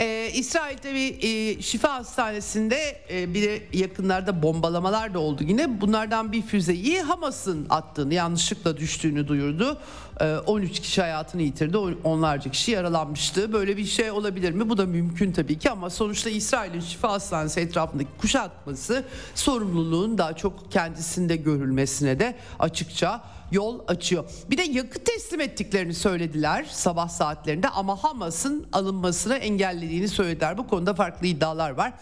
ee, 0.00 0.30
İsrail 0.34 0.78
tabi 0.78 1.00
e, 1.00 1.62
şifa 1.62 1.94
hastanesinde 1.94 3.00
e, 3.10 3.34
bir 3.34 3.62
yakınlarda 3.72 4.42
bombalamalar 4.42 5.14
da 5.14 5.18
oldu 5.18 5.42
yine. 5.44 5.80
Bunlardan 5.80 6.32
bir 6.32 6.42
füzeyi 6.42 7.00
Hamas'ın 7.00 7.66
attığını 7.70 8.14
yanlışlıkla 8.14 8.76
düştüğünü 8.76 9.28
duyurdu. 9.28 9.78
E, 10.20 10.36
13 10.46 10.80
kişi 10.80 11.00
hayatını 11.00 11.42
yitirdi 11.42 11.76
onlarca 12.04 12.50
kişi 12.50 12.70
yaralanmıştı. 12.70 13.52
Böyle 13.52 13.76
bir 13.76 13.84
şey 13.84 14.10
olabilir 14.10 14.52
mi? 14.52 14.68
Bu 14.68 14.78
da 14.78 14.86
mümkün 14.86 15.32
tabii 15.32 15.58
ki 15.58 15.70
ama 15.70 15.90
sonuçta 15.90 16.30
İsrail'in 16.30 16.80
şifa 16.80 17.12
hastanesi 17.12 17.60
etrafındaki 17.60 18.08
kuşatması 18.20 19.04
sorumluluğun 19.34 20.18
daha 20.18 20.36
çok 20.36 20.72
kendisinde 20.72 21.36
görülmesine 21.36 22.18
de 22.18 22.36
açıkça 22.58 23.24
yol 23.52 23.80
açıyor. 23.88 24.24
Bir 24.50 24.58
de 24.58 24.62
yakıt 24.62 25.06
teslim 25.06 25.40
ettiklerini 25.40 25.94
söylediler 25.94 26.66
sabah 26.70 27.08
saatlerinde 27.08 27.68
ama 27.68 28.04
Hamas'ın 28.04 28.66
alınmasını 28.72 29.36
engellediğini 29.36 30.08
söylediler. 30.08 30.58
Bu 30.58 30.66
konuda 30.66 30.94
farklı 30.94 31.26
iddialar 31.26 31.70
var 31.70 31.92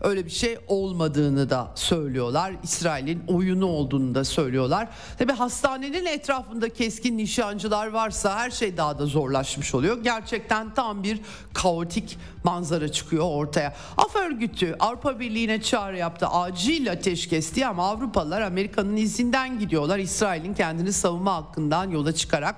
öyle 0.00 0.24
bir 0.24 0.30
şey 0.30 0.58
olmadığını 0.68 1.50
da 1.50 1.72
söylüyorlar. 1.74 2.52
İsrail'in 2.62 3.22
oyunu 3.28 3.66
olduğunu 3.66 4.14
da 4.14 4.24
söylüyorlar. 4.24 4.88
Tabi 5.18 5.32
hastanenin 5.32 6.06
etrafında 6.06 6.68
keskin 6.68 7.18
nişancılar 7.18 7.86
varsa 7.86 8.38
her 8.38 8.50
şey 8.50 8.76
daha 8.76 8.98
da 8.98 9.06
zorlaşmış 9.06 9.74
oluyor. 9.74 10.02
Gerçekten 10.02 10.74
tam 10.74 11.02
bir 11.02 11.20
kaotik 11.54 12.18
manzara 12.44 12.92
çıkıyor 12.92 13.24
ortaya. 13.24 13.74
Af 13.96 14.16
örgütü 14.16 14.76
Avrupa 14.80 15.20
Birliği'ne 15.20 15.62
çağrı 15.62 15.96
yaptı. 15.96 16.26
Acil 16.26 16.92
ateşkes 16.92 17.54
diye 17.54 17.66
ama 17.66 17.88
Avrupalılar 17.88 18.40
Amerika'nın 18.40 18.96
izinden 18.96 19.58
gidiyorlar. 19.58 19.98
İsrail'in 19.98 20.54
kendini 20.54 20.92
savunma 20.92 21.34
hakkından 21.34 21.90
yola 21.90 22.14
çıkarak 22.14 22.56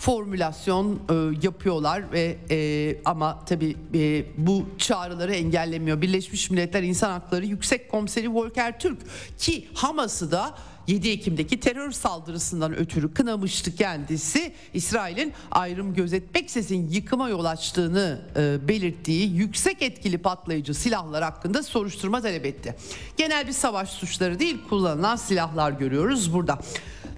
formülasyon 0.00 0.94
e, 0.94 1.14
yapıyorlar 1.46 2.12
ve 2.12 2.36
e, 2.50 2.96
ama 3.04 3.44
tabii 3.44 3.76
e, 3.94 4.24
bu 4.36 4.66
çağrıları 4.78 5.34
engellemiyor. 5.34 6.02
Birleşmiş 6.02 6.50
Milletler 6.50 6.82
İnsan 6.82 7.10
Hakları 7.10 7.46
Yüksek 7.46 7.90
Komiseri 7.90 8.34
Volker 8.34 8.80
Türk 8.80 8.98
ki 9.38 9.68
Hamas'ı 9.74 10.30
da 10.30 10.54
7 10.86 11.10
Ekim'deki 11.10 11.60
terör 11.60 11.92
saldırısından 11.92 12.76
ötürü 12.76 13.14
kınamıştı 13.14 13.74
kendisi. 13.74 14.52
İsrail'in 14.74 15.32
ayrım 15.50 15.94
gözetmeksizin 15.94 16.88
yıkıma 16.88 17.28
yol 17.28 17.44
açtığını 17.44 18.20
e, 18.36 18.68
belirttiği 18.68 19.34
yüksek 19.34 19.82
etkili 19.82 20.18
patlayıcı 20.18 20.74
silahlar 20.74 21.24
hakkında 21.24 21.62
soruşturma 21.62 22.20
talep 22.20 22.46
etti. 22.46 22.76
Genel 23.16 23.46
bir 23.46 23.52
savaş 23.52 23.88
suçları 23.88 24.38
değil 24.38 24.58
kullanılan 24.68 25.16
silahlar 25.16 25.72
görüyoruz 25.72 26.34
burada. 26.34 26.58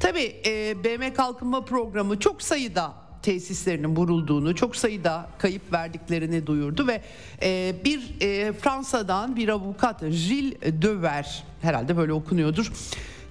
Tabii 0.01 0.37
e, 0.47 0.85
BM 0.85 1.15
Kalkınma 1.15 1.65
Programı 1.65 2.19
çok 2.19 2.43
sayıda 2.43 2.93
tesislerinin 3.23 3.97
vurulduğunu, 3.97 4.55
çok 4.55 4.77
sayıda 4.77 5.27
kayıp 5.39 5.73
verdiklerini 5.73 6.47
duyurdu 6.47 6.87
ve 6.87 7.03
e, 7.43 7.75
bir 7.85 8.01
e, 8.21 8.53
Fransa'dan 8.53 9.37
bir 9.37 9.49
avukat 9.49 10.01
Gilles 10.01 10.83
Dever 10.83 11.45
herhalde 11.63 11.97
böyle 11.97 12.13
okunuyordur 12.13 12.73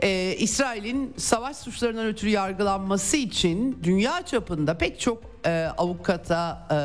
e, 0.02 0.36
İsrail'in 0.40 1.14
savaş 1.18 1.58
suçlarından 1.58 2.06
ötürü 2.06 2.30
yargılanması 2.30 3.18
için 3.18 3.80
dünya 3.84 4.26
çapında 4.26 4.78
pek 4.78 5.00
çok 5.00 5.31
e, 5.46 5.50
avukata 5.78 6.68
e, 6.72 6.76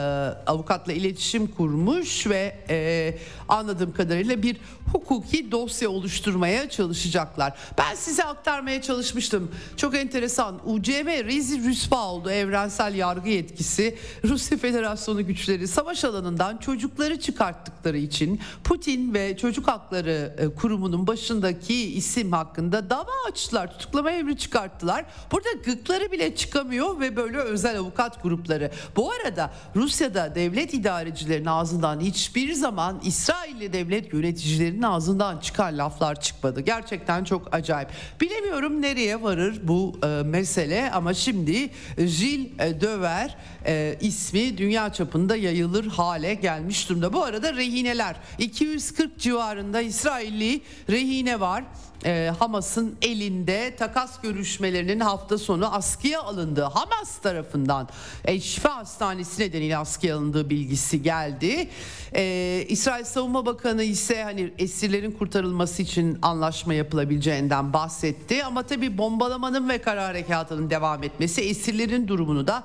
avukatla 0.50 0.92
iletişim 0.92 1.46
kurmuş 1.46 2.26
ve 2.26 2.56
e, 2.68 3.18
anladığım 3.48 3.92
kadarıyla 3.92 4.42
bir 4.42 4.56
hukuki 4.92 5.50
dosya 5.52 5.90
oluşturmaya 5.90 6.70
çalışacaklar. 6.70 7.54
Ben 7.78 7.94
size 7.94 8.25
aktarmaya 8.25 8.82
çalışmıştım. 8.82 9.50
Çok 9.76 9.94
enteresan. 9.94 10.60
UCM 10.64 11.06
Rezi 11.06 11.64
Rüspa 11.64 12.06
oldu. 12.06 12.30
Evrensel 12.30 12.94
yargı 12.94 13.28
yetkisi. 13.28 13.98
Rusya 14.25 14.58
Federasyonu 14.58 15.26
güçleri 15.26 15.68
savaş 15.68 16.04
alanından 16.04 16.56
çocukları 16.56 17.20
çıkarttıkları 17.20 17.98
için 17.98 18.40
Putin 18.64 19.14
ve 19.14 19.36
Çocuk 19.36 19.68
Hakları 19.68 20.34
e, 20.38 20.48
Kurumu'nun 20.48 21.06
başındaki 21.06 21.75
isim 21.75 22.32
hakkında 22.32 22.90
dava 22.90 23.12
açtılar. 23.28 23.78
Tutuklama 23.78 24.10
emri 24.10 24.38
çıkarttılar. 24.38 25.04
Burada 25.32 25.48
gıkları 25.64 26.12
bile 26.12 26.36
çıkamıyor 26.36 27.00
ve 27.00 27.16
böyle 27.16 27.38
özel 27.38 27.78
avukat 27.78 28.22
grupları. 28.46 28.70
Bu 28.96 29.12
arada 29.12 29.50
Rusya'da 29.76 30.34
devlet 30.34 30.74
idarecilerinin 30.74 31.46
ağzından 31.46 32.00
hiçbir 32.00 32.52
zaman 32.52 33.00
İsrailli 33.04 33.72
devlet 33.72 34.12
yöneticilerinin 34.12 34.82
ağzından 34.82 35.38
çıkan 35.38 35.78
laflar 35.78 36.20
çıkmadı. 36.20 36.60
Gerçekten 36.60 37.24
çok 37.24 37.54
acayip. 37.54 37.88
Bilemiyorum 38.20 38.82
nereye 38.82 39.22
varır 39.22 39.60
bu 39.62 39.98
e, 40.04 40.22
mesele 40.22 40.90
ama 40.90 41.14
şimdi 41.14 41.70
Gilles 41.96 42.46
e, 42.58 42.80
Döver 42.80 43.36
e, 43.66 43.96
ismi 44.00 44.58
dünya 44.58 44.92
çapında 44.92 45.36
yayılır 45.36 45.86
hale 45.86 46.34
gelmiş 46.34 46.88
durumda. 46.88 47.12
Bu 47.12 47.24
arada 47.24 47.54
rehineler 47.54 48.16
240 48.38 49.18
civarında 49.18 49.80
İsrailli 49.80 50.60
rehine 50.90 51.40
var 51.40 51.64
e, 52.04 52.32
Hamas'ın 52.38 52.96
elinde 53.02 53.76
takas 53.76 54.20
görüşmelerinin 54.20 55.00
hafta 55.00 55.38
sonu 55.38 55.74
askıya 55.74 56.22
alındığı 56.22 56.62
Hamas 56.62 57.18
tarafından 57.18 57.88
e, 58.24 58.40
Hastanesi 58.62 59.42
nedeniyle 59.42 59.76
askıya 59.76 60.16
alındığı 60.16 60.50
bilgisi 60.50 61.02
geldi. 61.02 61.68
E, 62.14 62.64
İsrail 62.68 63.04
Savunma 63.04 63.46
Bakanı 63.46 63.82
ise 63.82 64.22
hani 64.22 64.52
esirlerin 64.58 65.12
kurtarılması 65.12 65.82
için 65.82 66.18
anlaşma 66.22 66.74
yapılabileceğinden 66.74 67.72
bahsetti. 67.72 68.44
Ama 68.44 68.62
tabii 68.62 68.98
bombalamanın 68.98 69.68
ve 69.68 69.78
kara 69.78 70.04
harekatının 70.04 70.70
devam 70.70 71.02
etmesi 71.02 71.40
esirlerin 71.42 72.08
durumunu 72.08 72.46
da 72.46 72.64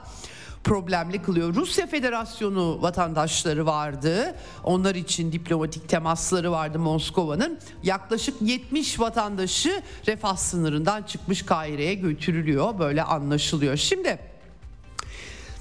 problemli 0.63 1.21
kılıyor. 1.21 1.55
Rusya 1.55 1.87
Federasyonu 1.87 2.81
vatandaşları 2.81 3.65
vardı. 3.65 4.35
Onlar 4.63 4.95
için 4.95 5.31
diplomatik 5.31 5.89
temasları 5.89 6.51
vardı 6.51 6.79
Moskova'nın. 6.79 7.59
Yaklaşık 7.83 8.41
70 8.41 8.99
vatandaşı 8.99 9.81
refah 10.07 10.35
sınırından 10.35 11.03
çıkmış 11.03 11.45
Kahire'ye 11.45 11.93
götürülüyor. 11.93 12.79
Böyle 12.79 13.03
anlaşılıyor. 13.03 13.77
Şimdi 13.77 14.30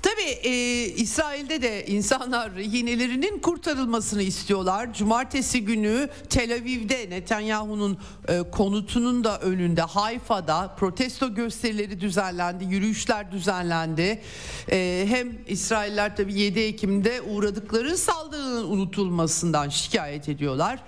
Tabii 0.02 0.48
e, 0.48 0.84
İsrail'de 0.84 1.62
de 1.62 1.86
insanlar 1.86 2.54
rehinelerinin 2.54 3.38
kurtarılmasını 3.38 4.22
istiyorlar. 4.22 4.94
Cumartesi 4.94 5.64
günü 5.64 6.08
Tel 6.28 6.54
Aviv'de 6.54 7.10
Netanyahu'nun 7.10 7.98
e, 8.28 8.42
konutunun 8.50 9.24
da 9.24 9.38
önünde 9.38 9.82
Hayfa'da 9.82 10.74
protesto 10.78 11.34
gösterileri 11.34 12.00
düzenlendi, 12.00 12.64
yürüyüşler 12.64 13.32
düzenlendi. 13.32 14.22
E, 14.70 15.06
hem 15.08 15.38
İsrailler 15.46 16.16
tabii 16.16 16.34
7 16.34 16.60
Ekim'de 16.60 17.22
uğradıkları 17.22 17.96
saldırının 17.96 18.64
unutulmasından 18.70 19.68
şikayet 19.68 20.28
ediyorlar. 20.28 20.78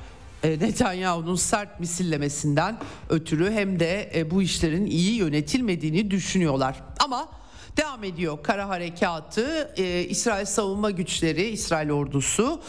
E, 0.42 0.58
Netanyahu'nun 0.58 1.36
sert 1.36 1.80
misillemesinden 1.80 2.78
ötürü 3.08 3.50
hem 3.50 3.80
de 3.80 4.10
e, 4.14 4.30
bu 4.30 4.42
işlerin 4.42 4.86
iyi 4.86 5.14
yönetilmediğini 5.14 6.10
düşünüyorlar. 6.10 6.76
Ama 7.04 7.41
Devam 7.76 8.04
ediyor 8.04 8.38
kara 8.42 8.68
harekatı. 8.68 9.74
Ee, 9.76 10.04
İsrail 10.08 10.46
savunma 10.46 10.90
güçleri, 10.90 11.42
İsrail 11.42 11.90
ordusu 11.90 12.60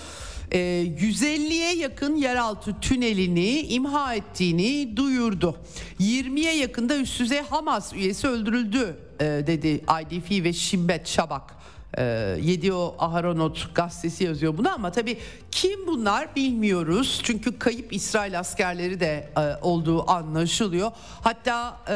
150'ye 0.51 1.71
e, 1.71 1.75
yakın 1.75 2.15
yeraltı 2.15 2.79
tünelini 2.81 3.59
imha 3.59 4.15
ettiğini 4.15 4.97
duyurdu. 4.97 5.57
20'ye 5.99 6.55
yakında 6.55 6.97
üst 6.97 7.19
düzey 7.19 7.41
Hamas 7.41 7.93
üyesi 7.93 8.27
öldürüldü 8.27 8.97
e, 9.19 9.25
dedi 9.25 9.67
IDF 10.01 10.31
ve 10.31 10.53
Şimbet 10.53 11.07
Şabak. 11.07 11.62
E, 11.97 12.03
Yedio 12.41 12.95
Aharonot 12.99 13.75
gazetesi 13.75 14.23
yazıyor 14.23 14.58
bunu 14.58 14.73
ama 14.73 14.91
tabii 14.91 15.17
kim 15.51 15.88
bunlar 15.88 16.36
bilmiyoruz. 16.36 17.21
Çünkü 17.23 17.60
kayıp 17.60 17.93
İsrail 17.93 18.39
askerleri 18.39 18.99
de 18.99 19.29
e, 19.38 19.41
olduğu 19.62 20.12
anlaşılıyor. 20.12 20.91
Hatta 21.21 21.77
e, 21.89 21.95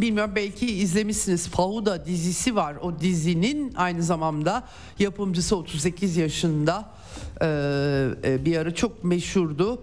bilmiyorum 0.00 0.32
belki 0.36 0.66
izlemişsiniz 0.66 1.48
Fauda 1.48 2.06
dizisi 2.06 2.56
var. 2.56 2.76
O 2.82 3.00
dizinin 3.00 3.74
aynı 3.74 4.02
zamanda 4.02 4.64
yapımcısı 4.98 5.56
38 5.56 6.16
yaşında 6.16 6.84
e, 7.40 7.46
e, 8.24 8.44
bir 8.44 8.56
ara 8.56 8.74
çok 8.74 9.04
meşhurdu. 9.04 9.82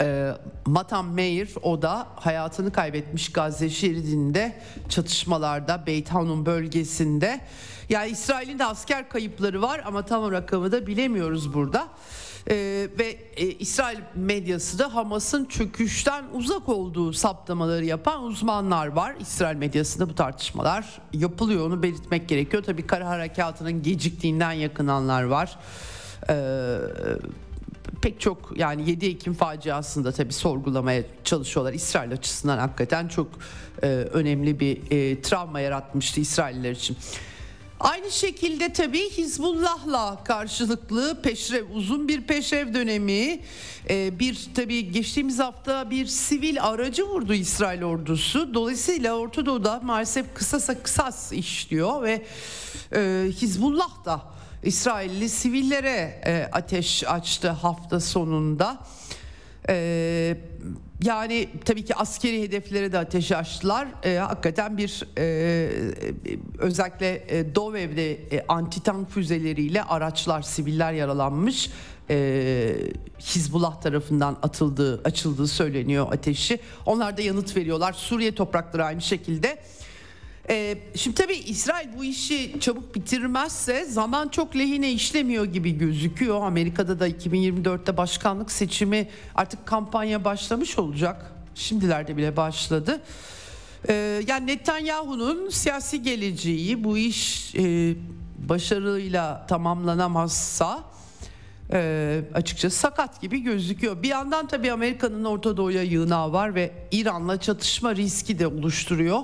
E, 0.00 0.30
Matan 0.66 1.04
Meir 1.04 1.50
o 1.62 1.82
da 1.82 2.06
hayatını 2.16 2.72
kaybetmiş 2.72 3.32
Gazze 3.32 3.70
şeridinde 3.70 4.54
çatışmalarda 4.88 5.86
Beit 5.86 6.08
Hanun 6.08 6.46
bölgesinde. 6.46 7.40
Yani 7.88 8.10
İsrail'in 8.10 8.58
de 8.58 8.64
asker 8.64 9.08
kayıpları 9.08 9.62
var 9.62 9.82
ama 9.86 10.04
tam 10.04 10.32
rakamı 10.32 10.72
da 10.72 10.86
bilemiyoruz 10.86 11.54
burada. 11.54 11.88
Ee, 12.50 12.88
ve 12.98 13.18
e, 13.36 13.46
İsrail 13.46 13.98
medyası 14.14 14.78
da 14.78 14.94
Hamas'ın 14.94 15.44
çöküşten 15.44 16.24
uzak 16.32 16.68
olduğu 16.68 17.12
saptamaları 17.12 17.84
yapan 17.84 18.22
uzmanlar 18.22 18.86
var. 18.86 19.14
İsrail 19.20 19.56
medyasında 19.56 20.08
bu 20.08 20.14
tartışmalar 20.14 21.00
yapılıyor 21.12 21.66
onu 21.66 21.82
belirtmek 21.82 22.28
gerekiyor. 22.28 22.62
Tabii 22.62 22.86
kara 22.86 23.08
harekatının 23.08 23.82
geciktiğinden 23.82 24.52
yakınanlar 24.52 25.22
var. 25.22 25.58
Ee, 26.30 26.78
pek 28.02 28.20
çok 28.20 28.52
yani 28.56 28.90
7 28.90 29.06
Ekim 29.06 29.34
faciasında 29.34 30.12
tabii 30.12 30.32
sorgulamaya 30.32 31.02
çalışıyorlar. 31.24 31.72
İsrail 31.72 32.12
açısından 32.12 32.58
hakikaten 32.58 33.08
çok 33.08 33.28
e, 33.82 33.86
önemli 33.86 34.60
bir 34.60 34.78
e, 34.90 35.22
travma 35.22 35.60
yaratmıştı 35.60 36.20
İsrailler 36.20 36.70
için. 36.70 36.96
Aynı 37.84 38.10
şekilde 38.10 38.72
tabii 38.72 39.10
Hizbullah'la 39.10 40.24
karşılıklı 40.24 41.22
peşrev 41.22 41.70
uzun 41.74 42.08
bir 42.08 42.22
peşrev 42.22 42.74
dönemi 42.74 43.40
e, 43.90 44.18
bir 44.18 44.48
tabii 44.54 44.92
geçtiğimiz 44.92 45.38
hafta 45.38 45.90
bir 45.90 46.06
sivil 46.06 46.64
aracı 46.64 47.08
vurdu 47.08 47.34
İsrail 47.34 47.82
ordusu. 47.82 48.54
Dolayısıyla 48.54 49.14
Orta 49.14 49.46
Doğu'da 49.46 49.80
maalesef 49.82 50.34
kısasa 50.34 50.82
kısas 50.82 51.32
işliyor 51.32 52.02
ve 52.02 52.26
e, 52.94 53.28
Hizbullah 53.40 54.04
da 54.04 54.22
İsrailli 54.62 55.28
sivillere 55.28 56.22
e, 56.26 56.48
ateş 56.52 57.04
açtı 57.04 57.50
hafta 57.50 58.00
sonunda. 58.00 58.78
Ee, 59.68 60.36
yani 61.02 61.48
tabii 61.64 61.84
ki 61.84 61.94
askeri 61.94 62.42
hedeflere 62.42 62.92
de 62.92 62.98
ateş 62.98 63.32
açtılar. 63.32 63.88
Ee, 64.04 64.16
hakikaten 64.16 64.78
bir 64.78 65.04
e, 65.18 65.68
özellikle 66.58 67.24
e, 67.28 67.54
Dovev'de 67.54 68.12
e, 68.12 68.44
antitank 68.48 69.10
füzeleriyle 69.10 69.82
araçlar, 69.82 70.42
siviller 70.42 70.92
yaralanmış. 70.92 71.70
Ee, 72.10 72.76
Hizbullah 73.20 73.80
tarafından 73.80 74.36
atıldığı, 74.42 75.00
açıldığı 75.04 75.46
söyleniyor 75.48 76.12
ateşi. 76.12 76.58
Onlar 76.86 77.16
da 77.16 77.22
yanıt 77.22 77.56
veriyorlar. 77.56 77.92
Suriye 77.92 78.34
toprakları 78.34 78.84
aynı 78.84 79.00
şekilde. 79.00 79.58
Ee, 80.50 80.78
şimdi 80.94 81.16
tabii 81.16 81.36
İsrail 81.36 81.88
bu 81.98 82.04
işi 82.04 82.60
çabuk 82.60 82.94
bitirmezse 82.94 83.84
zaman 83.84 84.28
çok 84.28 84.56
lehine 84.56 84.92
işlemiyor 84.92 85.44
gibi 85.44 85.78
gözüküyor. 85.78 86.42
Amerika'da 86.42 87.00
da 87.00 87.08
2024'te 87.08 87.96
başkanlık 87.96 88.52
seçimi 88.52 89.08
artık 89.34 89.66
kampanya 89.66 90.24
başlamış 90.24 90.78
olacak. 90.78 91.32
Şimdilerde 91.54 92.16
bile 92.16 92.36
başladı. 92.36 93.00
Ee, 93.88 94.22
yani 94.26 94.46
Netanyahu'nun 94.46 95.48
siyasi 95.48 96.02
geleceği 96.02 96.84
bu 96.84 96.98
iş 96.98 97.54
e, 97.54 97.94
başarıyla 98.48 99.46
tamamlanamazsa 99.46 100.84
e, 101.72 102.20
açıkçası 102.34 102.78
sakat 102.78 103.20
gibi 103.20 103.40
gözüküyor. 103.40 104.02
Bir 104.02 104.08
yandan 104.08 104.46
tabii 104.46 104.72
Amerika'nın 104.72 105.24
Orta 105.24 105.56
Doğu'ya 105.56 105.82
yığınağı 105.82 106.32
var 106.32 106.54
ve 106.54 106.72
İran'la 106.92 107.40
çatışma 107.40 107.96
riski 107.96 108.38
de 108.38 108.46
oluşturuyor. 108.46 109.20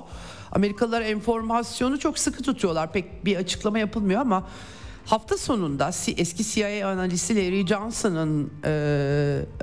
Amerikalılar 0.51 1.01
enformasyonu 1.01 1.99
çok 1.99 2.19
sıkı 2.19 2.43
tutuyorlar. 2.43 2.93
Pek 2.93 3.25
bir 3.25 3.35
açıklama 3.35 3.79
yapılmıyor 3.79 4.21
ama 4.21 4.47
hafta 5.05 5.37
sonunda 5.37 5.91
eski 6.17 6.43
CIA 6.43 6.89
analisti 6.89 7.35
Larry 7.35 7.67
Johnson'ın 7.67 8.53
e, 8.65 8.69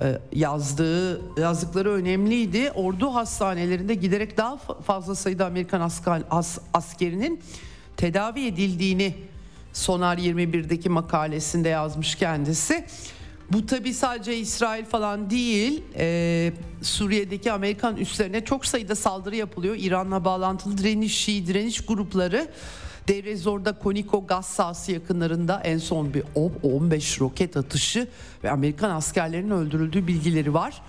e, 0.03 0.19
yazdığı 0.33 1.21
yazdıkları 1.41 1.93
önemliydi. 1.93 2.71
Ordu 2.75 3.15
hastanelerinde 3.15 3.95
giderek 3.95 4.37
daha 4.37 4.57
fazla 4.57 5.15
sayıda 5.15 5.47
Amerikan 5.47 5.81
asker, 5.81 6.23
as, 6.31 6.59
askerinin 6.75 7.43
tedavi 7.97 8.47
edildiğini 8.47 9.15
Sonar 9.73 10.19
21'deki 10.19 10.89
makalesinde 10.89 11.69
yazmış 11.69 12.15
kendisi. 12.15 12.87
Bu 13.53 13.67
tabi 13.67 13.95
sadece 13.95 14.37
İsrail 14.37 14.85
falan 14.85 15.31
değil 15.31 15.83
e, 15.97 16.53
Suriye'deki 16.83 17.53
Amerikan 17.53 17.97
üslerine 17.97 18.45
çok 18.45 18.67
sayıda 18.67 18.95
saldırı 18.95 19.37
yapılıyor. 19.37 19.77
İran'la 19.79 20.25
bağlantılı 20.25 20.79
direniş, 20.79 21.19
Şii 21.19 21.47
direniş 21.47 21.87
grupları 21.87 22.49
Deir 23.09 23.37
Zor'da 23.37 23.79
Koniko 23.79 24.27
gaz 24.27 24.47
sahası 24.47 24.93
yakınlarında 24.93 25.61
en 25.65 25.79
son 25.79 26.15
bir 26.15 26.23
15 26.63 27.21
roket 27.21 27.57
atışı 27.57 28.09
ve 28.45 28.51
Amerikan 28.51 28.91
askerlerinin 28.91 29.51
öldürüldüğü 29.51 30.07
bilgileri 30.07 30.55
var. 30.55 30.83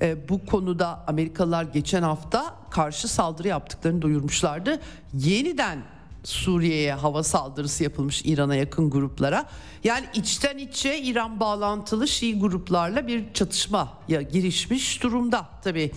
E, 0.00 0.28
bu 0.28 0.46
konuda 0.46 1.04
Amerikalılar 1.06 1.64
geçen 1.64 2.02
hafta 2.02 2.54
karşı 2.70 3.08
saldırı 3.08 3.48
yaptıklarını 3.48 4.02
duyurmuşlardı. 4.02 4.80
Yeniden 5.14 5.78
Suriye'ye 6.24 6.94
hava 6.94 7.22
saldırısı 7.22 7.84
yapılmış 7.84 8.22
İran'a 8.24 8.54
yakın 8.54 8.90
gruplara. 8.90 9.46
Yani 9.84 10.06
içten 10.14 10.58
içe 10.58 10.98
İran 10.98 11.40
bağlantılı 11.40 12.08
Şii 12.08 12.38
gruplarla 12.38 13.06
bir 13.06 13.32
çatışmaya 13.34 14.22
girişmiş 14.32 15.02
durumda 15.02 15.48
tabii. 15.64 15.92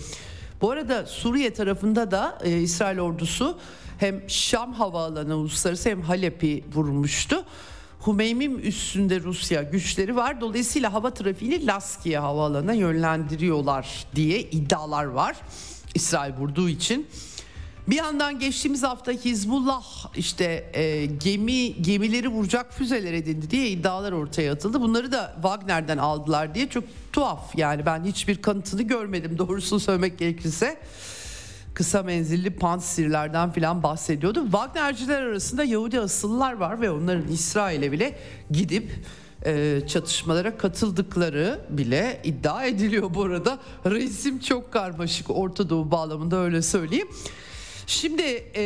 Bu 0.60 0.70
arada 0.70 1.06
Suriye 1.06 1.54
tarafında 1.54 2.10
da 2.10 2.38
e, 2.44 2.58
İsrail 2.58 2.98
ordusu 2.98 3.58
hem 3.98 4.30
Şam 4.30 4.72
havaalanı 4.72 5.36
uluslararası 5.36 5.90
hem 5.90 6.02
Halep'i 6.02 6.64
vurmuştu. 6.74 7.44
Humeymim 8.00 8.58
üstünde 8.58 9.20
Rusya 9.20 9.62
güçleri 9.62 10.16
var. 10.16 10.40
Dolayısıyla 10.40 10.92
hava 10.92 11.14
trafiğini 11.14 11.66
Laskiye 11.66 12.18
havaalanına 12.18 12.72
yönlendiriyorlar 12.72 14.06
diye 14.14 14.40
iddialar 14.40 15.04
var. 15.04 15.36
İsrail 15.94 16.34
vurduğu 16.34 16.68
için. 16.68 17.06
Bir 17.88 17.96
yandan 17.96 18.38
geçtiğimiz 18.38 18.82
hafta 18.82 19.12
Hizbullah 19.12 19.84
işte 20.16 20.70
e, 20.72 21.06
gemi 21.06 21.82
gemileri 21.82 22.28
vuracak 22.28 22.74
füzeler 22.74 23.12
edindi 23.12 23.50
diye 23.50 23.68
iddialar 23.68 24.12
ortaya 24.12 24.52
atıldı. 24.52 24.80
Bunları 24.80 25.12
da 25.12 25.32
Wagner'den 25.34 25.98
aldılar 25.98 26.54
diye 26.54 26.68
çok 26.68 26.84
tuhaf. 27.12 27.58
Yani 27.58 27.86
ben 27.86 28.04
hiçbir 28.04 28.42
kanıtını 28.42 28.82
görmedim 28.82 29.38
doğrusunu 29.38 29.80
söylemek 29.80 30.18
gerekirse. 30.18 30.76
Kısa 31.74 32.02
menzilli 32.02 32.50
pansirlerden 32.50 33.52
filan 33.52 33.82
bahsediyordu. 33.82 34.42
Wagnerciler 34.42 35.22
arasında 35.22 35.64
Yahudi 35.64 36.00
asıllılar 36.00 36.52
var 36.52 36.80
ve 36.80 36.90
onların 36.90 37.28
İsrail'e 37.28 37.92
bile 37.92 38.18
gidip 38.50 38.92
e, 39.44 39.80
çatışmalara 39.88 40.56
katıldıkları 40.56 41.60
bile 41.70 42.20
iddia 42.24 42.64
ediliyor 42.64 43.14
bu 43.14 43.22
arada. 43.22 43.58
Resim 43.86 44.38
çok 44.38 44.72
karmaşık 44.72 45.30
Orta 45.30 45.70
Doğu 45.70 45.90
bağlamında 45.90 46.36
öyle 46.36 46.62
söyleyeyim. 46.62 47.08
Şimdi 47.86 48.22
e, 48.56 48.62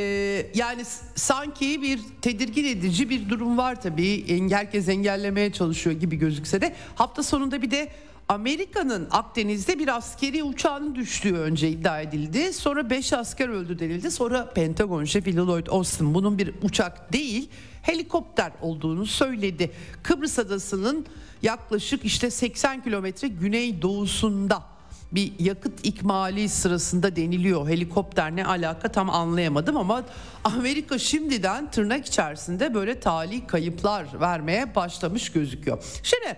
yani 0.55 0.83
sanki 1.15 1.83
bir 1.83 2.01
tedirgin 2.23 2.65
edici 2.65 3.11
bir 3.11 3.29
durum 3.29 3.59
var 3.59 3.81
tabii. 3.83 4.51
Herkes 4.51 4.89
engellemeye 4.89 5.53
çalışıyor 5.53 5.97
gibi 5.97 6.17
gözükse 6.17 6.61
de 6.61 6.75
hafta 6.95 7.23
sonunda 7.23 7.63
bir 7.63 7.71
de 7.71 7.89
Amerika'nın 8.29 9.09
Akdeniz'de 9.11 9.79
bir 9.79 9.97
askeri 9.97 10.43
uçağının 10.43 10.95
düştüğü 10.95 11.35
önce 11.35 11.69
iddia 11.69 12.01
edildi. 12.01 12.53
Sonra 12.53 12.91
5 12.91 13.13
asker 13.13 13.49
öldü 13.49 13.79
denildi. 13.79 14.11
Sonra 14.11 14.53
Pentagon 14.53 15.05
şefi 15.05 15.37
Lloyd 15.37 15.67
Austin 15.67 16.15
bunun 16.15 16.39
bir 16.39 16.55
uçak 16.63 17.13
değil 17.13 17.49
helikopter 17.83 18.53
olduğunu 18.61 19.07
söyledi. 19.07 19.71
Kıbrıs 20.03 20.39
adasının 20.39 21.07
yaklaşık 21.43 22.05
işte 22.05 22.31
80 22.31 22.83
kilometre 22.83 23.29
güney 23.29 23.83
doğusunda 23.83 24.70
bir 25.13 25.33
yakıt 25.39 25.87
ikmali 25.87 26.49
sırasında 26.49 27.17
deniliyor. 27.17 27.69
Helikopter 27.69 28.37
ne 28.37 28.45
alaka 28.47 28.93
tam 28.93 29.11
anlayamadım 29.11 29.77
ama 29.77 30.03
Amerika 30.45 30.99
şimdiden 30.99 31.71
tırnak 31.71 32.07
içerisinde 32.07 32.75
böyle 32.75 33.01
tali 33.01 33.47
kayıplar 33.47 34.21
vermeye 34.21 34.75
başlamış 34.75 35.33
gözüküyor. 35.33 35.85
Şimdi 36.03 36.37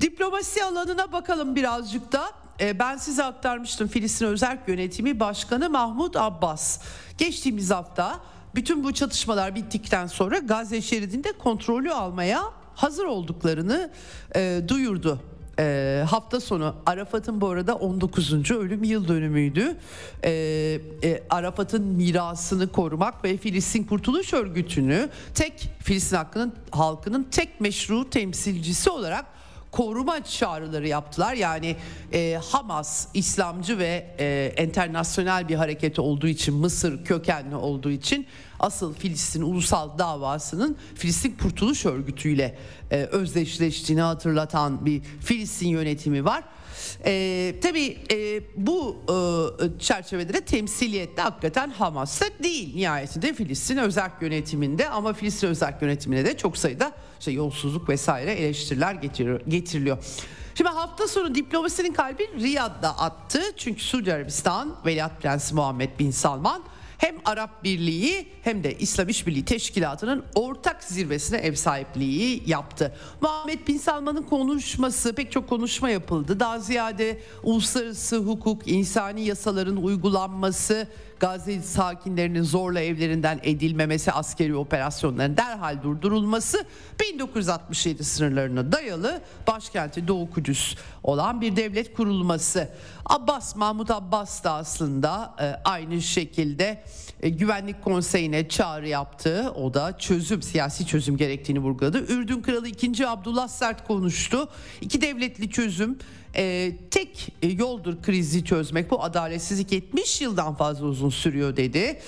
diplomasi 0.00 0.64
alanına 0.64 1.12
bakalım 1.12 1.56
birazcık 1.56 2.12
da. 2.12 2.32
Ee, 2.60 2.78
ben 2.78 2.96
size 2.96 3.24
aktarmıştım 3.24 3.88
Filistin 3.88 4.26
Özel 4.26 4.58
Yönetimi 4.66 5.20
Başkanı 5.20 5.70
Mahmut 5.70 6.16
Abbas. 6.16 6.80
Geçtiğimiz 7.18 7.70
hafta 7.70 8.20
bütün 8.54 8.84
bu 8.84 8.94
çatışmalar 8.94 9.54
bittikten 9.54 10.06
sonra 10.06 10.38
Gazze 10.38 10.82
şeridinde 10.82 11.32
kontrolü 11.32 11.92
almaya 11.92 12.42
hazır 12.74 13.04
olduklarını 13.04 13.90
e, 14.36 14.60
duyurdu 14.68 15.20
e, 15.58 16.04
hafta 16.08 16.40
sonu 16.40 16.74
Arafat'ın 16.86 17.40
bu 17.40 17.48
arada 17.48 17.74
19. 17.74 18.50
ölüm 18.50 18.84
yıl 18.84 19.08
dönümüydü. 19.08 19.76
E, 20.24 20.30
e, 21.02 21.22
Arafat'ın 21.30 21.82
mirasını 21.82 22.72
korumak 22.72 23.24
ve 23.24 23.36
Filistin 23.36 23.84
Kurtuluş 23.84 24.32
Örgütü'nü 24.32 25.08
tek 25.34 25.68
Filistin 25.82 26.16
hakkının 26.16 26.54
halkının 26.70 27.26
tek 27.30 27.60
meşru 27.60 28.10
temsilcisi 28.10 28.90
olarak 28.90 29.35
koruma 29.76 30.24
çağrıları 30.24 30.88
yaptılar. 30.88 31.34
Yani 31.34 31.76
e, 32.12 32.40
Hamas 32.50 33.08
İslamcı 33.14 33.78
ve 33.78 34.14
e, 34.18 34.52
enternasyonel 34.56 35.48
bir 35.48 35.54
hareket 35.54 35.98
olduğu 35.98 36.28
için 36.28 36.54
Mısır 36.54 37.04
kökenli 37.04 37.56
olduğu 37.56 37.90
için 37.90 38.26
asıl 38.60 38.94
Filistin 38.94 39.42
ulusal 39.42 39.98
davasının 39.98 40.76
Filistin 40.94 41.36
Kurtuluş 41.42 41.86
Örgütü 41.86 42.28
ile 42.28 42.58
e, 42.90 42.96
özdeşleştiğini 42.96 44.00
hatırlatan 44.00 44.86
bir 44.86 45.02
Filistin 45.02 45.68
yönetimi 45.68 46.24
var. 46.24 46.44
E, 47.06 47.54
tabii 47.62 47.98
e, 48.12 48.40
bu 48.56 48.96
e, 49.08 49.78
çerçevede 49.78 50.32
de 50.32 50.40
temsiliyette 50.40 51.22
hakikaten 51.22 51.70
Hamas'ta 51.70 52.26
değil 52.42 52.76
nihayetinde 52.76 53.34
Filistin 53.34 53.76
özel 53.76 54.10
yönetiminde 54.20 54.88
ama 54.88 55.12
Filistin 55.12 55.48
özel 55.48 55.78
yönetimine 55.80 56.24
de 56.24 56.36
çok 56.36 56.58
sayıda 56.58 56.92
işte 57.18 57.30
yolsuzluk 57.30 57.88
vesaire 57.88 58.32
eleştiriler 58.32 58.94
getiriliyor. 59.48 59.98
Şimdi 60.54 60.70
hafta 60.70 61.08
sonu 61.08 61.34
diplomasinin 61.34 61.92
kalbi 61.92 62.30
Riyad'da 62.40 62.98
attı. 62.98 63.40
Çünkü 63.56 63.82
Suudi 63.82 64.12
Arabistan 64.14 64.76
Veliaht 64.86 65.22
Prensi 65.22 65.54
Muhammed 65.54 65.90
Bin 65.98 66.10
Salman 66.10 66.62
hem 66.98 67.16
Arap 67.24 67.64
Birliği 67.64 68.28
hem 68.42 68.64
de 68.64 68.78
İslam 68.78 69.08
İşbirliği 69.08 69.44
Teşkilatı'nın 69.44 70.24
ortak 70.34 70.84
zirvesine 70.84 71.38
ev 71.38 71.54
sahipliği 71.54 72.42
yaptı. 72.46 72.94
Muhammed 73.20 73.68
Bin 73.68 73.78
Salman'ın 73.78 74.22
konuşması 74.22 75.14
pek 75.14 75.32
çok 75.32 75.48
konuşma 75.48 75.90
yapıldı. 75.90 76.40
Daha 76.40 76.58
ziyade 76.58 77.20
uluslararası 77.42 78.16
hukuk, 78.16 78.68
insani 78.68 79.24
yasaların 79.24 79.76
uygulanması, 79.76 80.88
Gazze 81.20 81.62
sakinlerinin 81.62 82.42
zorla 82.42 82.80
evlerinden 82.80 83.40
edilmemesi, 83.42 84.12
askeri 84.12 84.56
operasyonların 84.56 85.36
derhal 85.36 85.82
durdurulması 85.82 86.64
1967 87.00 88.04
sınırlarına 88.04 88.72
dayalı 88.72 89.20
başkenti 89.46 90.08
Doğu 90.08 90.30
Kudüs 90.30 90.76
olan 91.02 91.40
bir 91.40 91.56
devlet 91.56 91.94
kurulması. 91.94 92.68
Abbas, 93.06 93.56
Mahmut 93.56 93.90
Abbas 93.90 94.44
da 94.44 94.52
aslında 94.52 95.34
e, 95.40 95.44
aynı 95.64 96.02
şekilde 96.02 96.82
e, 97.20 97.28
Güvenlik 97.28 97.82
Konseyi'ne 97.84 98.48
çağrı 98.48 98.88
yaptı. 98.88 99.52
O 99.56 99.74
da 99.74 99.98
çözüm, 99.98 100.42
siyasi 100.42 100.86
çözüm 100.86 101.16
gerektiğini 101.16 101.58
vurguladı. 101.58 101.98
Ürdün 101.98 102.42
Kralı 102.42 102.68
2. 102.68 103.08
Abdullah 103.08 103.48
Sert 103.48 103.86
konuştu. 103.86 104.48
İki 104.80 105.00
devletli 105.00 105.50
çözüm 105.50 105.98
e, 106.36 106.72
tek 106.90 107.34
yoldur 107.42 108.02
krizi 108.02 108.44
çözmek. 108.44 108.90
Bu 108.90 109.02
adaletsizlik 109.02 109.72
70 109.72 110.20
yıldan 110.20 110.54
fazla 110.54 110.86
uzun 110.86 111.10
sürüyor 111.10 111.56
dedi. 111.56 112.00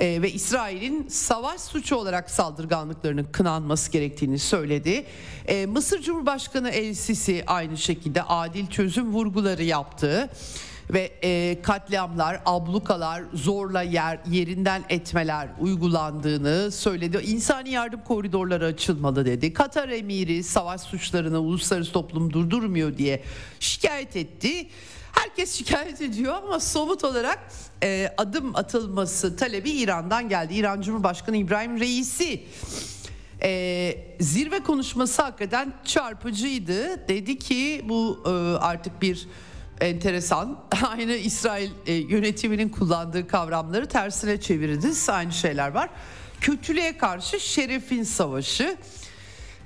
E, 0.00 0.22
ve 0.22 0.32
İsrail'in 0.32 1.08
savaş 1.08 1.60
suçu 1.60 1.96
olarak 1.96 2.30
saldırganlıklarının 2.30 3.24
kınanması 3.24 3.90
gerektiğini 3.90 4.38
söyledi. 4.38 5.04
E, 5.46 5.66
Mısır 5.66 6.02
Cumhurbaşkanı 6.02 6.70
El 6.70 6.94
Sisi 6.94 7.44
aynı 7.46 7.76
şekilde 7.76 8.22
adil 8.22 8.66
çözüm 8.66 9.12
vurguları 9.12 9.64
yaptı. 9.64 10.30
Ve 10.92 11.12
e, 11.22 11.62
katliamlar, 11.62 12.40
ablukalar, 12.46 13.22
zorla 13.34 13.82
yer 13.82 14.18
yerinden 14.30 14.84
etmeler 14.88 15.48
uygulandığını 15.60 16.72
söyledi. 16.72 17.16
İnsani 17.16 17.70
yardım 17.70 18.00
koridorları 18.04 18.66
açılmalı 18.66 19.26
dedi. 19.26 19.52
Katar 19.52 19.88
emiri 19.88 20.42
savaş 20.42 20.80
suçlarını 20.80 21.38
uluslararası 21.38 21.92
toplum 21.92 22.32
durdurmuyor 22.32 22.98
diye 22.98 23.22
şikayet 23.60 24.16
etti. 24.16 24.68
Herkes 25.12 25.58
şikayet 25.58 26.00
ediyor 26.00 26.34
ama 26.34 26.60
somut 26.60 27.04
olarak 27.04 27.38
e, 27.82 28.14
adım 28.16 28.56
atılması 28.56 29.36
talebi 29.36 29.70
İran'dan 29.70 30.28
geldi. 30.28 30.54
İran 30.54 30.80
Cumhurbaşkanı 30.80 31.36
İbrahim 31.36 31.80
Reisi 31.80 32.42
e, 33.42 33.94
zirve 34.20 34.60
konuşması 34.60 35.22
hakikaten 35.22 35.72
çarpıcıydı. 35.84 37.08
Dedi 37.08 37.38
ki 37.38 37.84
bu 37.88 38.22
e, 38.26 38.30
artık 38.58 39.02
bir 39.02 39.28
enteresan. 39.80 40.58
Aynı 40.88 41.12
İsrail 41.12 41.70
e, 41.86 41.92
yönetiminin 41.92 42.68
kullandığı 42.68 43.28
kavramları 43.28 43.86
tersine 43.86 44.40
çevirdi. 44.40 44.88
Aynı 45.08 45.32
şeyler 45.32 45.68
var. 45.72 45.90
Kötülüğe 46.40 46.98
karşı 46.98 47.40
şerefin 47.40 48.02
savaşı. 48.02 48.76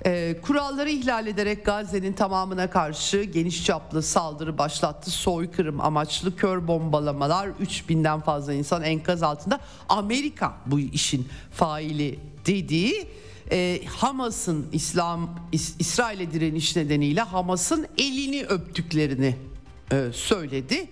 E, 0.05 0.35
kuralları 0.41 0.89
ihlal 0.89 1.27
ederek 1.27 1.65
Gazze'nin 1.65 2.13
tamamına 2.13 2.69
karşı 2.69 3.23
geniş 3.23 3.65
çaplı 3.65 4.03
saldırı 4.03 4.57
başlattı. 4.57 5.11
Soykırım 5.11 5.81
amaçlı 5.81 6.35
kör 6.35 6.67
bombalamalar 6.67 7.47
3000'den 7.47 8.19
fazla 8.19 8.53
insan 8.53 8.83
enkaz 8.83 9.23
altında. 9.23 9.59
Amerika 9.89 10.53
bu 10.65 10.79
işin 10.79 11.27
faili 11.51 12.19
dediği 12.45 13.07
e, 13.51 13.81
Hamas'ın 13.85 14.67
İslam 14.71 15.39
İs, 15.51 15.75
İsrail'e 15.79 16.33
direniş 16.33 16.75
nedeniyle 16.75 17.21
Hamas'ın 17.21 17.87
elini 17.97 18.43
öptüklerini 18.43 19.35
e, 19.91 20.09
söyledi. 20.13 20.89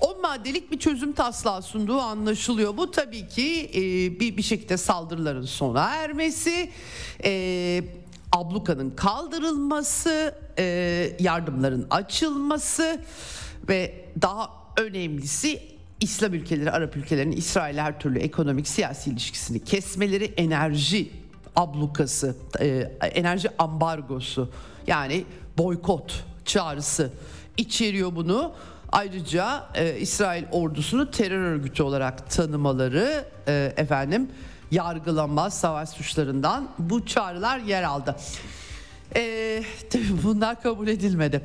O 0.00 0.18
maddelik 0.22 0.72
bir 0.72 0.78
çözüm 0.78 1.12
taslağı 1.12 1.62
sunduğu 1.62 1.98
anlaşılıyor. 1.98 2.76
Bu 2.76 2.90
tabii 2.90 3.28
ki 3.28 3.70
e, 3.74 3.80
bir 4.20 4.36
bir 4.36 4.42
şekilde 4.42 4.76
saldırıların 4.76 5.44
sona 5.44 5.94
ermesi, 5.94 6.70
e, 7.24 7.82
ablukanın 8.32 8.90
kaldırılması, 8.90 10.34
yardımların 11.20 11.86
açılması 11.90 13.00
ve 13.68 14.04
daha 14.22 14.50
önemlisi 14.76 15.62
İslam 16.00 16.34
ülkeleri, 16.34 16.70
Arap 16.70 16.96
ülkelerinin 16.96 17.36
İsrail 17.36 17.78
her 17.78 18.00
türlü 18.00 18.18
ekonomik, 18.18 18.68
siyasi 18.68 19.10
ilişkisini 19.10 19.64
kesmeleri, 19.64 20.24
enerji 20.24 21.10
ablukası, 21.56 22.36
enerji 23.00 23.48
ambargosu 23.58 24.52
yani 24.86 25.24
boykot 25.58 26.24
çağrısı 26.44 27.12
içeriyor 27.58 28.16
bunu. 28.16 28.52
Ayrıca 28.92 29.66
e, 29.74 29.98
İsrail 29.98 30.44
ordusunu 30.52 31.10
terör 31.10 31.40
örgütü 31.40 31.82
olarak 31.82 32.30
tanımaları 32.30 33.24
e, 33.48 33.72
efendim 33.76 34.28
yargılanma 34.70 35.50
savaş 35.50 35.88
suçlarından 35.88 36.68
bu 36.78 37.06
çağrılar 37.06 37.58
yer 37.58 37.82
aldı. 37.82 38.16
E, 39.16 39.62
tabii 39.90 40.22
bunlar 40.24 40.62
kabul 40.62 40.88
edilmedi. 40.88 41.44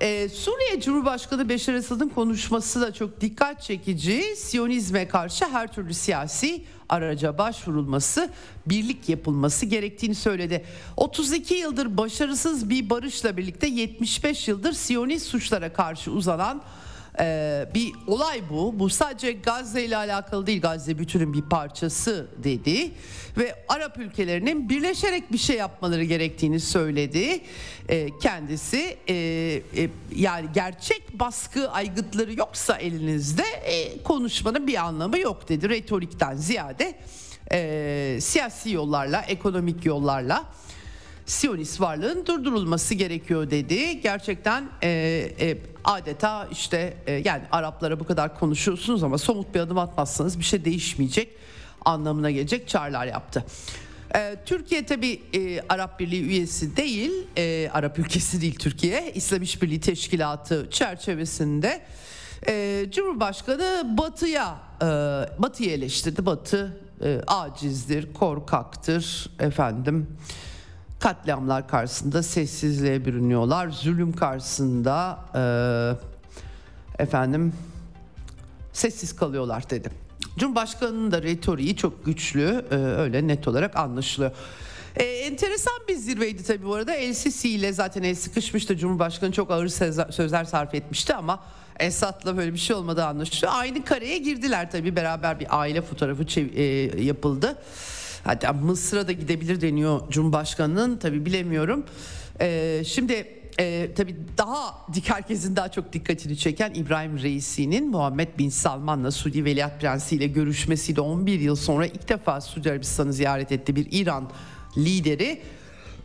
E, 0.00 0.28
Suriye 0.28 0.80
Cumhurbaşkanı 0.80 1.48
Beşar 1.48 1.74
Esad'ın 1.74 2.08
konuşması 2.08 2.80
da 2.80 2.92
çok 2.94 3.20
dikkat 3.20 3.62
çekici. 3.62 4.36
Siyonizme 4.36 5.08
karşı 5.08 5.44
her 5.44 5.72
türlü 5.72 5.94
siyasi 5.94 6.64
araca 6.92 7.38
başvurulması, 7.38 8.30
birlik 8.66 9.08
yapılması 9.08 9.66
gerektiğini 9.66 10.14
söyledi. 10.14 10.64
32 10.96 11.54
yıldır 11.54 11.96
başarısız 11.96 12.70
bir 12.70 12.90
barışla 12.90 13.36
birlikte 13.36 13.66
75 13.66 14.48
yıldır 14.48 14.72
Siyonist 14.72 15.26
suçlara 15.26 15.72
karşı 15.72 16.10
uzanan 16.10 16.62
ee, 17.20 17.68
bir 17.74 17.92
olay 18.06 18.42
bu. 18.50 18.78
Bu 18.78 18.90
sadece 18.90 19.32
Gazze 19.32 19.84
ile 19.84 19.96
alakalı 19.96 20.46
değil. 20.46 20.60
Gazze 20.60 20.98
bütünün 20.98 21.32
bir 21.32 21.42
parçası 21.42 22.26
dedi 22.44 22.90
ve 23.38 23.54
Arap 23.68 23.98
ülkelerinin 23.98 24.68
birleşerek 24.68 25.32
bir 25.32 25.38
şey 25.38 25.56
yapmaları 25.56 26.04
gerektiğini 26.04 26.60
söyledi. 26.60 27.40
Ee, 27.88 28.08
kendisi 28.22 28.96
e, 29.08 29.14
e, 29.14 29.62
yani 30.16 30.46
gerçek 30.54 31.20
baskı 31.20 31.70
aygıtları 31.70 32.34
yoksa 32.34 32.76
elinizde 32.76 33.44
e, 33.64 34.02
konuşmanın 34.02 34.66
bir 34.66 34.84
anlamı 34.84 35.18
yok 35.18 35.48
dedi. 35.48 35.68
Retorikten 35.68 36.36
ziyade 36.36 36.94
e, 37.52 38.18
siyasi 38.20 38.70
yollarla, 38.70 39.22
ekonomik 39.22 39.84
yollarla 39.86 40.44
Siyonist 41.26 41.80
varlığın 41.80 42.26
durdurulması 42.26 42.94
gerekiyor 42.94 43.50
dedi. 43.50 44.00
Gerçekten 44.00 44.68
e, 44.82 44.88
e, 45.40 45.58
adeta 45.84 46.48
işte 46.52 46.96
e, 47.06 47.12
yani 47.12 47.42
Araplara 47.52 48.00
bu 48.00 48.04
kadar 48.04 48.38
konuşuyorsunuz 48.38 49.02
ama 49.02 49.18
somut 49.18 49.54
bir 49.54 49.60
adım 49.60 49.78
atmazsanız 49.78 50.38
bir 50.38 50.44
şey 50.44 50.64
değişmeyecek 50.64 51.28
anlamına 51.84 52.30
gelecek 52.30 52.68
çağrılar 52.68 53.06
yaptı. 53.06 53.44
E, 54.14 54.36
Türkiye 54.46 54.86
tabi 54.86 55.22
e, 55.34 55.60
Arap 55.68 56.00
Birliği 56.00 56.22
üyesi 56.22 56.76
değil, 56.76 57.12
e, 57.36 57.70
Arap 57.72 57.98
ülkesi 57.98 58.40
değil 58.40 58.54
Türkiye. 58.58 59.12
İslam 59.14 59.42
İşbirliği 59.42 59.80
Teşkilatı 59.80 60.70
çerçevesinde 60.70 61.82
e, 62.48 62.84
Cumhurbaşkanı 62.90 63.96
Batı'ya 63.98 64.56
e, 64.82 64.86
Batı'yı 65.42 65.70
eleştirdi. 65.70 66.26
Batı 66.26 66.80
e, 67.04 67.20
acizdir, 67.26 68.12
korkaktır 68.14 69.30
efendim 69.40 70.16
katliamlar 71.02 71.68
karşısında 71.68 72.22
sessizliğe 72.22 73.04
bürünüyorlar. 73.04 73.68
Zulüm 73.68 74.12
karşısında 74.12 75.18
e, 75.34 77.02
efendim 77.02 77.52
sessiz 78.72 79.16
kalıyorlar 79.16 79.70
dedi. 79.70 79.90
Cumhurbaşkanının 80.38 81.10
da 81.12 81.22
retoriği 81.22 81.76
çok 81.76 82.04
güçlü 82.04 82.64
e, 82.70 82.74
öyle 82.74 83.26
net 83.26 83.48
olarak 83.48 83.76
anlaşılıyor. 83.76 84.32
E, 84.96 85.04
enteresan 85.04 85.74
bir 85.88 85.96
zirveydi 85.96 86.42
tabii 86.42 86.64
bu 86.64 86.74
arada. 86.74 86.94
El 86.94 87.14
Sisi 87.14 87.48
ile 87.50 87.72
zaten 87.72 88.02
el 88.02 88.14
sıkışmıştı. 88.14 88.76
Cumhurbaşkanı 88.76 89.32
çok 89.32 89.50
ağır 89.50 89.68
sözler 90.12 90.44
sarf 90.44 90.74
etmişti 90.74 91.14
ama 91.14 91.42
Esad'la 91.78 92.36
böyle 92.36 92.52
bir 92.52 92.58
şey 92.58 92.76
olmadığı 92.76 93.04
anlaşılıyor. 93.04 93.52
Aynı 93.56 93.84
kareye 93.84 94.18
girdiler 94.18 94.70
tabii 94.70 94.96
beraber 94.96 95.40
bir 95.40 95.60
aile 95.60 95.82
fotoğrafı 95.82 96.40
e, 96.40 96.62
yapıldı. 97.02 97.58
Hatta 98.24 98.52
Mısır'a 98.52 99.08
da 99.08 99.12
gidebilir 99.12 99.60
deniyor 99.60 100.10
Cumhurbaşkanı'nın 100.10 100.96
tabi 100.96 101.26
bilemiyorum. 101.26 101.84
Ee, 102.40 102.82
şimdi 102.86 103.42
e, 103.60 103.90
tabii 103.96 104.16
daha 104.38 104.86
herkesin 105.04 105.56
daha 105.56 105.70
çok 105.70 105.92
dikkatini 105.92 106.36
çeken 106.36 106.74
İbrahim 106.74 107.18
Reisi'nin 107.22 107.90
Muhammed 107.90 108.28
Bin 108.38 108.48
Salman'la 108.48 109.10
Suudi 109.10 109.44
Veliaht 109.44 109.80
Prensi 109.80 110.16
ile 110.16 110.26
görüşmesiyle 110.26 111.00
11 111.00 111.40
yıl 111.40 111.56
sonra 111.56 111.86
ilk 111.86 112.08
defa 112.08 112.40
Suudi 112.40 112.70
Arabistan'ı 112.70 113.12
ziyaret 113.12 113.52
etti 113.52 113.76
bir 113.76 113.86
İran 113.90 114.30
lideri. 114.76 115.42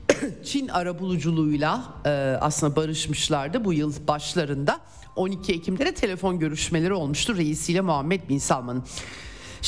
Çin 0.43 0.67
arabuluculuğuyla 0.67 1.83
e, 2.05 2.09
aslında 2.41 2.75
barışmışlardı 2.75 3.65
bu 3.65 3.73
yıl 3.73 4.07
başlarında. 4.07 4.79
12 5.15 5.53
Ekim'de 5.53 5.85
de 5.85 5.93
telefon 5.93 6.39
görüşmeleri 6.39 6.93
olmuştu 6.93 7.37
reisiyle 7.37 7.81
Muhammed 7.81 8.29
Bin 8.29 8.37
Salman'ın. 8.37 8.83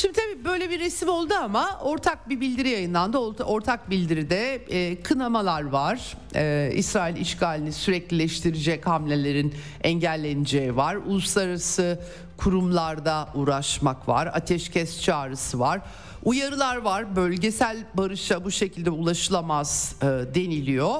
Şimdi 0.02 0.14
tabii 0.14 0.46
böyle 0.46 0.70
bir 0.70 0.80
resim 0.80 1.10
oldu 1.10 1.34
ama 1.34 1.80
ortak 1.82 2.30
bir 2.30 2.42
bildiri 2.42 2.70
yayınlandı. 2.70 3.18
Ortak 3.44 3.90
bildiride 3.90 4.56
e, 4.56 5.02
kınamalar 5.02 5.62
var. 5.62 6.18
E, 6.36 6.72
İsrail 6.76 7.16
işgalini 7.16 7.74
süreklileştirecek 7.74 8.88
hamlelerin 8.88 9.56
engelleneceği 9.84 10.76
var. 10.76 10.96
Uluslararası 10.96 12.00
kurumlarda 12.38 13.30
uğraşmak 13.36 14.08
var. 14.08 14.28
Ateşkes 14.28 15.02
çağrısı 15.02 15.60
var. 15.60 15.82
Uyarılar 16.24 16.78
var. 16.78 17.16
Bölgesel 17.16 17.78
barışa 17.94 18.46
bu 18.46 18.52
şekilde 18.52 18.90
ulaşılamaz 18.90 19.96
e, 20.02 20.06
deniliyor. 20.06 20.96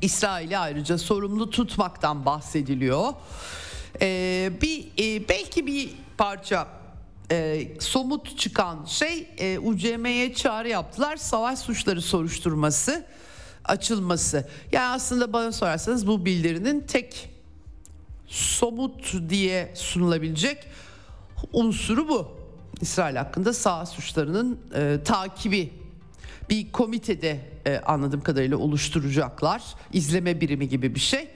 İsrail'i 0.00 0.58
ayrıca 0.58 0.98
sorumlu 0.98 1.50
tutmaktan 1.50 2.26
bahsediliyor. 2.26 3.12
E, 4.00 4.50
bir 4.62 4.86
e, 4.98 5.28
belki 5.28 5.66
bir 5.66 5.90
parça 6.18 6.81
e, 7.32 7.68
somut 7.80 8.38
çıkan 8.38 8.84
şey 8.84 9.28
e, 9.38 9.58
UCM'ye 9.58 10.34
çağrı 10.34 10.68
yaptılar. 10.68 11.16
Savaş 11.16 11.58
suçları 11.58 12.02
soruşturması 12.02 13.04
açılması. 13.64 14.48
Yani 14.72 14.94
aslında 14.94 15.32
bana 15.32 15.52
sorarsanız 15.52 16.06
bu 16.06 16.24
bildirinin 16.24 16.80
tek 16.80 17.30
somut 18.26 19.14
diye 19.28 19.72
sunulabilecek 19.74 20.58
unsuru 21.52 22.08
bu. 22.08 22.28
İsrail 22.80 23.16
hakkında 23.16 23.52
savaş 23.52 23.88
suçlarının 23.88 24.60
e, 24.74 24.98
takibi 25.04 25.72
bir 26.50 26.72
komitede 26.72 27.40
e, 27.66 27.78
anladığım 27.78 28.20
kadarıyla 28.20 28.56
oluşturacaklar. 28.56 29.62
İzleme 29.92 30.40
birimi 30.40 30.68
gibi 30.68 30.94
bir 30.94 31.00
şey 31.00 31.28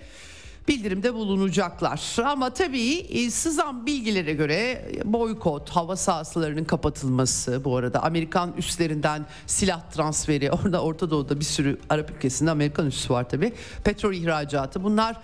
bildirimde 0.69 1.15
bulunacaklar. 1.15 2.17
Ama 2.25 2.55
tabii 2.55 2.95
e, 2.99 3.31
sızan 3.31 3.87
bilgilere 3.87 4.33
göre 4.33 4.91
boykot, 5.05 5.71
hava 5.71 5.97
sahaslarının 5.97 6.65
kapatılması 6.65 7.65
bu 7.65 7.77
arada 7.77 8.03
Amerikan 8.03 8.53
üslerinden 8.57 9.27
silah 9.47 9.91
transferi 9.91 10.51
orada 10.63 10.83
Orta 10.83 11.11
Doğu'da 11.11 11.41
bir 11.41 11.45
sürü 11.45 11.79
Arap 11.91 12.11
ülkesinde 12.11 12.51
Amerikan 12.51 12.87
üssü 12.87 13.11
var 13.13 13.29
tabii. 13.29 13.53
Petrol 13.85 14.15
ihracatı 14.15 14.85
bunlar 14.85 15.17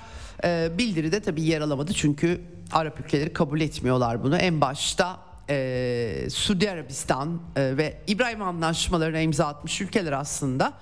e, 0.45 0.71
bildiride 0.79 1.21
tabii 1.21 1.43
yer 1.43 1.61
alamadı 1.61 1.93
çünkü 1.93 2.41
Arap 2.73 3.01
ülkeleri 3.01 3.33
kabul 3.33 3.61
etmiyorlar 3.61 4.23
bunu. 4.23 4.37
En 4.37 4.61
başta 4.61 5.21
e, 5.51 6.29
Suudi 6.31 6.71
Arabistan 6.71 7.41
e, 7.57 7.77
ve 7.77 8.01
İbrahim 8.07 8.43
anlaşmalarına 8.43 9.21
imza 9.21 9.47
atmış 9.47 9.81
ülkeler 9.81 10.13
aslında. 10.13 10.73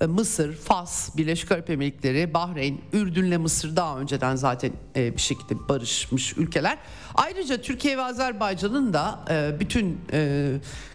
E, 0.00 0.06
Mısır, 0.06 0.56
Fas, 0.56 1.16
Birleşik 1.16 1.52
Arap 1.52 1.70
Emirlikleri, 1.70 2.34
Bahreyn, 2.34 2.80
Ürdün'le 2.92 3.38
Mısır 3.38 3.76
daha 3.76 3.98
önceden 3.98 4.36
zaten 4.36 4.72
e, 4.96 5.16
bir 5.16 5.20
şekilde 5.20 5.68
barışmış 5.68 6.36
ülkeler. 6.36 6.78
Ayrıca 7.14 7.60
Türkiye 7.60 7.98
ve 7.98 8.02
Azerbaycan'ın 8.02 8.92
da 8.92 9.24
e, 9.30 9.60
bütün 9.60 10.00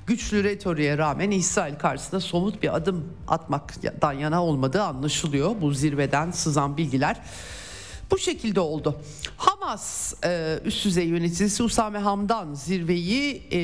güçlü 0.07 0.43
retoriğe 0.43 0.97
rağmen 0.97 1.31
İsrail 1.31 1.75
karşısında 1.75 2.19
somut 2.19 2.63
bir 2.63 2.75
adım 2.75 3.13
atmaktan 3.27 4.13
yana 4.13 4.43
olmadığı 4.43 4.83
anlaşılıyor. 4.83 5.55
Bu 5.61 5.71
zirveden 5.71 6.31
sızan 6.31 6.77
bilgiler 6.77 7.21
bu 8.11 8.17
şekilde 8.17 8.59
oldu. 8.59 8.95
Hamas 9.37 10.13
e, 10.23 10.59
üst 10.65 10.85
düzey 10.85 11.07
yöneticisi 11.07 11.63
Usame 11.63 11.99
Hamdan 11.99 12.53
zirveyi 12.53 13.43
e, 13.51 13.59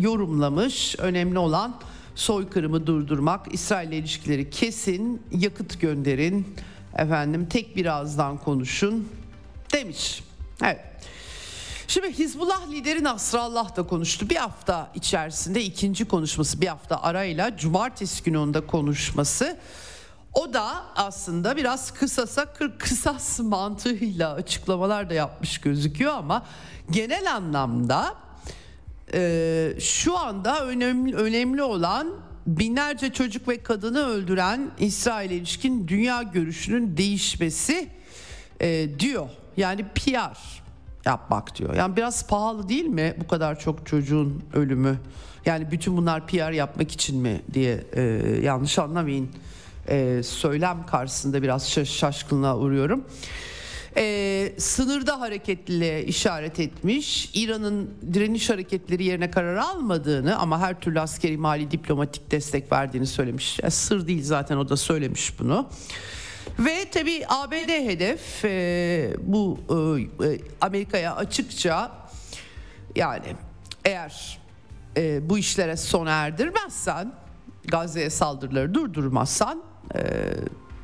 yorumlamış. 0.00 0.96
Önemli 0.98 1.38
olan 1.38 1.74
soykırımı 2.14 2.86
durdurmak, 2.86 3.54
İsrail 3.54 3.88
ile 3.88 3.96
ilişkileri 3.96 4.50
kesin, 4.50 5.22
yakıt 5.32 5.80
gönderin, 5.80 6.56
efendim 6.96 7.46
tek 7.50 7.76
bir 7.76 7.86
ağızdan 7.86 8.38
konuşun 8.38 9.08
demiş. 9.72 10.22
Evet. 10.62 10.80
Şimdi 11.88 12.12
Hizbullah 12.12 12.70
lideri 12.70 13.04
Nasrallah 13.04 13.76
da 13.76 13.82
konuştu. 13.82 14.30
Bir 14.30 14.36
hafta 14.36 14.90
içerisinde 14.94 15.62
ikinci 15.62 16.04
konuşması 16.04 16.60
bir 16.60 16.66
hafta 16.66 17.02
arayla 17.02 17.56
cumartesi 17.56 18.24
günü 18.24 18.38
onda 18.38 18.66
konuşması. 18.66 19.56
O 20.34 20.52
da 20.52 20.84
aslında 20.96 21.56
biraz 21.56 21.90
kısasa 21.90 22.46
kısas 22.78 23.40
mantığıyla 23.40 24.32
açıklamalar 24.32 25.10
da 25.10 25.14
yapmış 25.14 25.58
gözüküyor 25.58 26.12
ama 26.12 26.46
genel 26.90 27.34
anlamda 27.34 28.14
e, 29.12 29.72
şu 29.80 30.18
anda 30.18 30.66
önemli 30.66 31.16
önemli 31.16 31.62
olan 31.62 32.08
binlerce 32.46 33.12
çocuk 33.12 33.48
ve 33.48 33.62
kadını 33.62 34.06
öldüren 34.06 34.70
İsrail 34.78 35.30
ilişkin 35.30 35.88
dünya 35.88 36.22
görüşünün 36.22 36.96
değişmesi 36.96 37.88
e, 38.60 38.98
diyor. 38.98 39.28
Yani 39.56 39.84
PR 39.94 40.64
yapmak 41.04 41.58
diyor. 41.58 41.74
Yani 41.74 41.96
biraz 41.96 42.26
pahalı 42.26 42.68
değil 42.68 42.84
mi 42.84 43.14
bu 43.20 43.28
kadar 43.28 43.60
çok 43.60 43.86
çocuğun 43.86 44.44
ölümü? 44.52 44.98
Yani 45.46 45.70
bütün 45.70 45.96
bunlar 45.96 46.26
PR 46.26 46.50
yapmak 46.50 46.92
için 46.92 47.18
mi 47.18 47.42
diye 47.54 47.84
e, 47.92 48.02
yanlış 48.42 48.78
anlamayın. 48.78 49.28
E, 49.88 50.22
söylem 50.22 50.86
karşısında 50.86 51.42
biraz 51.42 51.70
şaşkınlığa 51.70 52.58
uğruyorum. 52.58 53.04
Ee, 53.96 54.52
sınırda 54.58 55.20
hareketliliğe 55.20 56.04
işaret 56.04 56.60
etmiş. 56.60 57.30
İran'ın 57.34 57.90
direniş 58.14 58.50
hareketleri 58.50 59.04
yerine 59.04 59.30
karar 59.30 59.56
almadığını 59.56 60.38
ama 60.38 60.60
her 60.60 60.80
türlü 60.80 61.00
askeri 61.00 61.36
mali 61.36 61.70
diplomatik 61.70 62.30
destek 62.30 62.72
verdiğini 62.72 63.06
söylemiş. 63.06 63.58
Yani 63.62 63.70
sır 63.70 64.06
değil 64.06 64.22
zaten 64.22 64.56
o 64.56 64.68
da 64.68 64.76
söylemiş 64.76 65.38
bunu. 65.38 65.68
Ve 66.58 66.90
tabi 66.90 67.24
ABD 67.28 67.68
hedef 67.68 68.44
e, 68.44 69.16
bu 69.22 69.58
e, 70.20 70.26
e, 70.26 70.38
Amerika'ya 70.60 71.16
açıkça 71.16 71.92
yani 72.96 73.26
eğer 73.84 74.38
e, 74.96 75.28
bu 75.28 75.38
işlere 75.38 75.76
sona 75.76 76.10
erdirmezsen 76.10 77.12
Gazze'ye 77.64 78.10
saldırıları 78.10 78.74
durdurmazsan 78.74 79.62
e, 79.94 80.00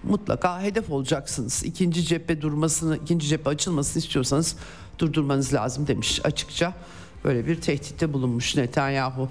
mutlaka 0.03 0.63
hedef 0.63 0.91
olacaksınız. 0.91 1.65
İkinci 1.65 2.05
cephe 2.05 2.41
durmasını, 2.41 2.97
ikinci 2.97 3.29
cephe 3.29 3.51
açılmasını 3.51 4.03
istiyorsanız 4.03 4.57
durdurmanız 4.99 5.55
lazım 5.55 5.87
demiş 5.87 6.21
açıkça. 6.25 6.75
Böyle 7.25 7.47
bir 7.47 7.61
tehditte 7.61 8.13
bulunmuş 8.13 8.57
Netanyahu. 8.57 9.29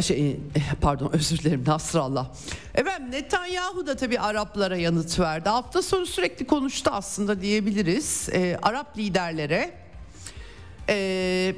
Şey, 0.00 0.40
eh, 0.54 0.74
pardon 0.80 1.10
özür 1.12 1.38
dilerim 1.38 1.64
Nasrallah. 1.66 2.28
Efendim 2.74 3.10
Netanyahu 3.10 3.86
da 3.86 3.96
tabii 3.96 4.20
Araplara 4.20 4.76
yanıt 4.76 5.18
verdi. 5.18 5.48
Hafta 5.48 5.82
sonu 5.82 6.06
sürekli 6.06 6.46
konuştu 6.46 6.90
aslında 6.92 7.40
diyebiliriz. 7.40 8.28
Ee, 8.32 8.58
Arap 8.62 8.98
liderlere 8.98 9.74
e, 10.88 11.54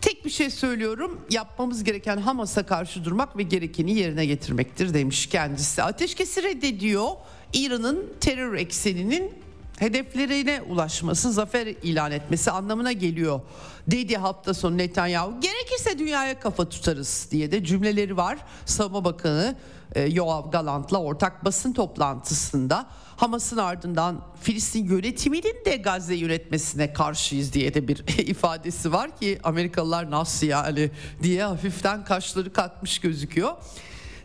tek 0.00 0.24
bir 0.24 0.30
şey 0.30 0.50
söylüyorum. 0.50 1.20
Yapmamız 1.30 1.84
gereken 1.84 2.16
Hamas'a 2.16 2.66
karşı 2.66 3.04
durmak 3.04 3.36
ve 3.36 3.42
gerekeni 3.42 3.92
yerine 3.98 4.26
getirmektir 4.26 4.94
demiş 4.94 5.26
kendisi. 5.26 5.82
Ateşkesi 5.82 6.42
reddediyor. 6.42 7.08
İran'ın 7.52 8.12
terör 8.20 8.54
ekseninin 8.54 9.32
hedeflerine 9.78 10.62
ulaşması, 10.62 11.32
zafer 11.32 11.66
ilan 11.66 12.12
etmesi 12.12 12.50
anlamına 12.50 12.92
geliyor 12.92 13.40
dedi 13.86 14.16
hafta 14.16 14.54
sonu 14.54 14.78
Netanyahu. 14.78 15.40
Gerekirse 15.40 15.98
dünyaya 15.98 16.40
kafa 16.40 16.68
tutarız 16.68 17.28
diye 17.30 17.52
de 17.52 17.64
cümleleri 17.64 18.16
var. 18.16 18.38
Savunma 18.66 19.04
Bakanı 19.04 19.56
e, 19.94 20.02
Yoav 20.02 20.50
Galant'la 20.50 20.98
ortak 20.98 21.44
basın 21.44 21.72
toplantısında 21.72 22.86
Hamas'ın 23.20 23.56
ardından 23.56 24.20
Filistin 24.42 24.84
yönetiminin 24.84 25.64
de 25.64 25.76
Gazze 25.76 26.14
yönetmesine 26.14 26.92
karşıyız 26.92 27.52
diye 27.52 27.74
de 27.74 27.88
bir 27.88 27.96
ifadesi 28.18 28.92
var 28.92 29.16
ki 29.16 29.38
Amerikalılar 29.44 30.10
nasıl 30.10 30.46
yani 30.46 30.90
diye 31.22 31.44
hafiften 31.44 32.04
kaşları 32.04 32.52
kalkmış 32.52 32.98
gözüküyor. 32.98 33.52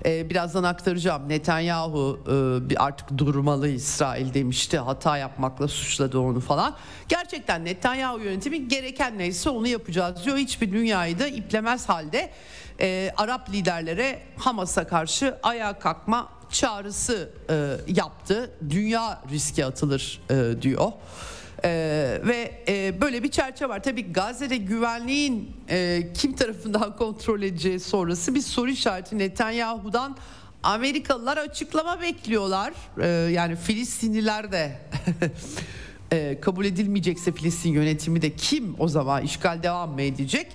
Ee, 0.06 0.30
birazdan 0.30 0.64
aktaracağım. 0.64 1.30
Netanyahu 1.30 2.20
e, 2.72 2.78
artık 2.78 3.18
durmalı 3.18 3.68
İsrail 3.68 4.34
demişti. 4.34 4.78
Hata 4.78 5.18
yapmakla 5.18 5.68
suçladı 5.68 6.20
onu 6.20 6.40
falan. 6.40 6.76
Gerçekten 7.10 7.66
Netanyahu 7.66 8.20
yönetimi 8.20 8.68
gereken 8.68 9.18
neyse 9.18 9.50
onu 9.50 9.68
yapacağız 9.68 10.26
diyor. 10.26 10.38
Hiçbir 10.38 10.72
dünyayı 10.72 11.20
da 11.20 11.28
iplemez 11.28 11.90
halde 11.90 12.32
e, 12.80 13.12
Arap 13.18 13.50
liderlere 13.50 14.22
Hamas'a 14.38 14.88
karşı 14.88 15.38
ayağa 15.44 15.80
kalkma 15.80 16.30
çağrısı 16.56 17.30
e, 17.50 17.78
yaptı. 17.88 18.52
Dünya 18.70 19.22
riske 19.32 19.66
atılır 19.66 20.22
e, 20.30 20.62
diyor. 20.62 20.92
Ee, 21.64 22.22
ve 22.28 22.64
e, 22.68 23.02
böyle 23.02 23.24
bir 23.24 23.32
çerçeve 23.32 23.70
var. 23.70 23.84
Tabii 23.84 24.14
Gazze'de 24.14 24.58
güvenliğin 24.58 25.52
e, 25.70 26.08
kim 26.14 26.36
tarafından 26.36 26.96
kontrol 26.98 27.42
edeceği 27.42 27.80
sonrası 27.80 28.36
bir 28.36 28.42
soru 28.42 28.70
işareti 28.70 29.18
Netanyahu'dan 29.18 30.18
Amerikalılar 30.64 31.38
açıklama 31.38 32.02
bekliyorlar. 32.02 32.74
Ee, 33.02 33.08
yani 33.08 33.56
Filistinliler 33.56 34.52
de 34.52 34.80
e, 36.12 36.40
kabul 36.42 36.66
edilmeyecekse 36.66 37.32
Filistin 37.32 37.70
yönetimi 37.70 38.22
de 38.22 38.36
kim 38.36 38.76
o 38.80 38.88
zaman 38.88 39.24
işgal 39.24 39.64
devam 39.64 39.92
mı 39.92 40.02
edecek? 40.02 40.48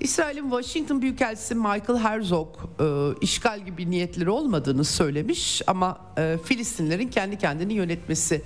İsrail'in 0.00 0.50
Washington 0.50 1.02
Büyükelçisi 1.02 1.54
Michael 1.54 1.98
Herzog 1.98 2.48
e, 2.80 2.84
işgal 3.20 3.60
gibi 3.60 3.90
niyetleri 3.90 4.30
olmadığını 4.30 4.84
söylemiş 4.84 5.62
ama 5.66 5.98
e, 6.18 6.38
Filistinlerin 6.44 7.08
kendi 7.08 7.38
kendini 7.38 7.72
yönetmesi 7.74 8.42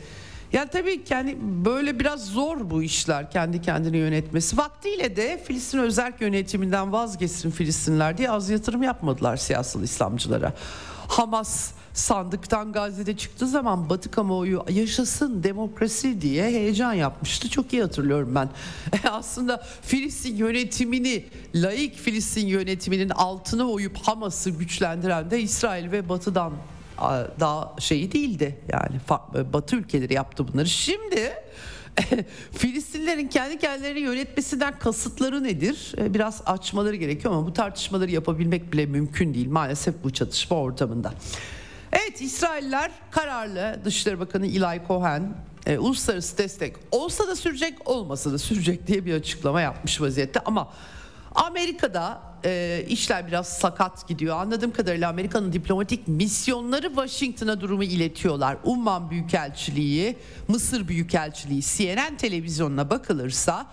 yani 0.53 0.69
tabii 0.71 1.05
kendi 1.05 1.37
böyle 1.41 2.01
biraz 2.01 2.27
zor 2.27 2.71
bu 2.71 2.83
işler 2.83 3.31
kendi 3.31 3.63
kendini 3.63 3.97
yönetmesi. 3.97 4.57
Vaktiyle 4.57 5.17
de 5.17 5.43
Filistin 5.45 5.79
özerk 5.79 6.21
yönetiminden 6.21 6.93
vazgeçsin 6.93 7.51
Filistinler 7.51 8.19
diye 8.19 8.31
az 8.31 8.51
yatırım 8.51 8.83
yapmadılar 8.83 9.37
siyasal 9.37 9.83
İslamcılara. 9.83 10.53
Hamas 11.09 11.73
sandıktan 11.99 12.73
Gazze'de 12.73 13.17
çıktığı 13.17 13.47
zaman 13.47 13.91
Batı 13.91 14.11
kamuoyu 14.11 14.65
yaşasın 14.71 15.43
demokrasi 15.43 16.21
diye 16.21 16.45
heyecan 16.45 16.93
yapmıştı. 16.93 17.51
Çok 17.51 17.73
iyi 17.73 17.83
hatırlıyorum 17.83 18.35
ben. 18.35 18.49
Aslında 19.11 19.65
Filistin 19.83 20.37
yönetimini, 20.37 21.25
laik 21.55 21.97
Filistin 21.97 22.47
yönetiminin 22.47 23.11
altına 23.11 23.71
oyup 23.71 23.99
Hamas'ı 23.99 24.51
güçlendiren 24.51 25.31
de 25.31 25.41
İsrail 25.41 25.93
ve 25.93 26.09
Batı'dan 26.09 26.53
daha 27.41 27.75
şeyi 27.79 28.13
değildi. 28.13 28.59
Yani 28.69 28.97
e, 29.35 29.53
Batı 29.53 29.77
ülkeleri 29.77 30.15
yaptı 30.15 30.49
bunları. 30.49 30.67
Şimdi 30.67 31.33
Filistinlerin 32.53 33.29
kendi 33.29 33.59
kendilerini 33.59 34.01
yönetmesinden 34.01 34.79
kasıtları 34.79 35.45
nedir? 35.45 35.93
E, 35.99 36.15
biraz 36.15 36.43
açmaları 36.47 36.97
gerekiyor 36.97 37.35
ama 37.35 37.47
bu 37.47 37.53
tartışmaları 37.53 38.11
yapabilmek 38.11 38.73
bile 38.73 38.87
mümkün 38.87 39.35
değil 39.35 39.49
maalesef 39.49 39.95
bu 40.05 40.13
çatışma 40.13 40.57
ortamında. 40.57 41.13
Evet 41.93 42.21
İsrailler 42.21 42.91
kararlı 43.11 43.81
Dışişleri 43.85 44.21
Bakanı 44.21 44.47
Eli 44.47 44.83
Cohen 44.89 45.35
e, 45.67 45.79
uluslararası 45.79 46.39
destek 46.39 46.77
olsa 46.91 47.29
da 47.29 47.37
sürecek 47.37 47.89
olmasa 47.89 48.33
da 48.33 48.39
sürecek 48.39 48.87
diye 48.87 49.07
bir 49.07 49.15
açıklama 49.15 49.61
yapmış 49.61 50.01
vaziyette 50.01 50.41
ama 50.41 50.73
Amerika'da 51.35 52.23
e, 52.45 52.85
işler 52.89 53.27
biraz 53.27 53.49
sakat 53.49 54.09
gidiyor. 54.09 54.37
Anladığım 54.37 54.73
kadarıyla 54.73 55.09
Amerika'nın 55.09 55.53
diplomatik 55.53 56.09
misyonları 56.09 56.89
Washington'a 56.89 57.61
durumu 57.61 57.85
iletiyorlar. 57.85 58.57
Umman 58.65 59.11
Büyükelçiliği, 59.11 60.17
Mısır 60.49 60.89
Büyükelçiliği, 60.89 61.63
CNN 61.63 62.17
televizyonuna 62.17 62.91
bakılırsa 62.91 63.67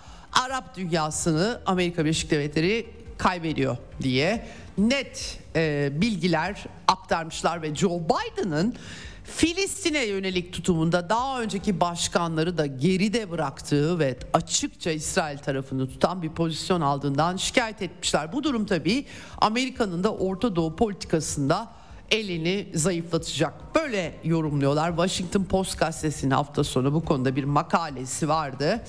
Arap 0.45 0.77
dünyasını 0.77 1.61
Amerika 1.65 2.05
Birleşik 2.05 2.31
Devletleri 2.31 2.85
kaybediyor 3.17 3.77
diye 4.01 4.47
net 4.77 5.39
e, 5.55 5.91
bilgiler 6.01 6.65
aktarmışlar 6.87 7.61
ve 7.61 7.75
Joe 7.75 7.99
Biden'ın 7.99 8.75
Filistin'e 9.23 10.05
yönelik 10.05 10.53
tutumunda 10.53 11.09
daha 11.09 11.41
önceki 11.41 11.79
başkanları 11.79 12.57
da 12.57 12.65
geride 12.65 13.31
bıraktığı 13.31 13.99
ve 13.99 14.17
açıkça 14.33 14.91
İsrail 14.91 15.37
tarafını 15.37 15.89
tutan 15.89 16.21
bir 16.21 16.29
pozisyon 16.29 16.81
aldığından 16.81 17.37
şikayet 17.37 17.81
etmişler. 17.81 18.33
Bu 18.33 18.43
durum 18.43 18.65
tabii 18.65 19.05
Amerika'nın 19.37 20.03
da 20.03 20.13
Orta 20.13 20.55
Doğu 20.55 20.75
politikasında 20.75 21.71
elini 22.11 22.67
zayıflatacak. 22.73 23.75
Böyle 23.75 24.15
yorumluyorlar. 24.23 24.89
Washington 24.89 25.43
Post 25.43 25.79
gazetesinin 25.79 26.31
hafta 26.31 26.63
sonu 26.63 26.93
bu 26.93 27.05
konuda 27.05 27.35
bir 27.35 27.43
makalesi 27.43 28.29
vardı. 28.29 28.83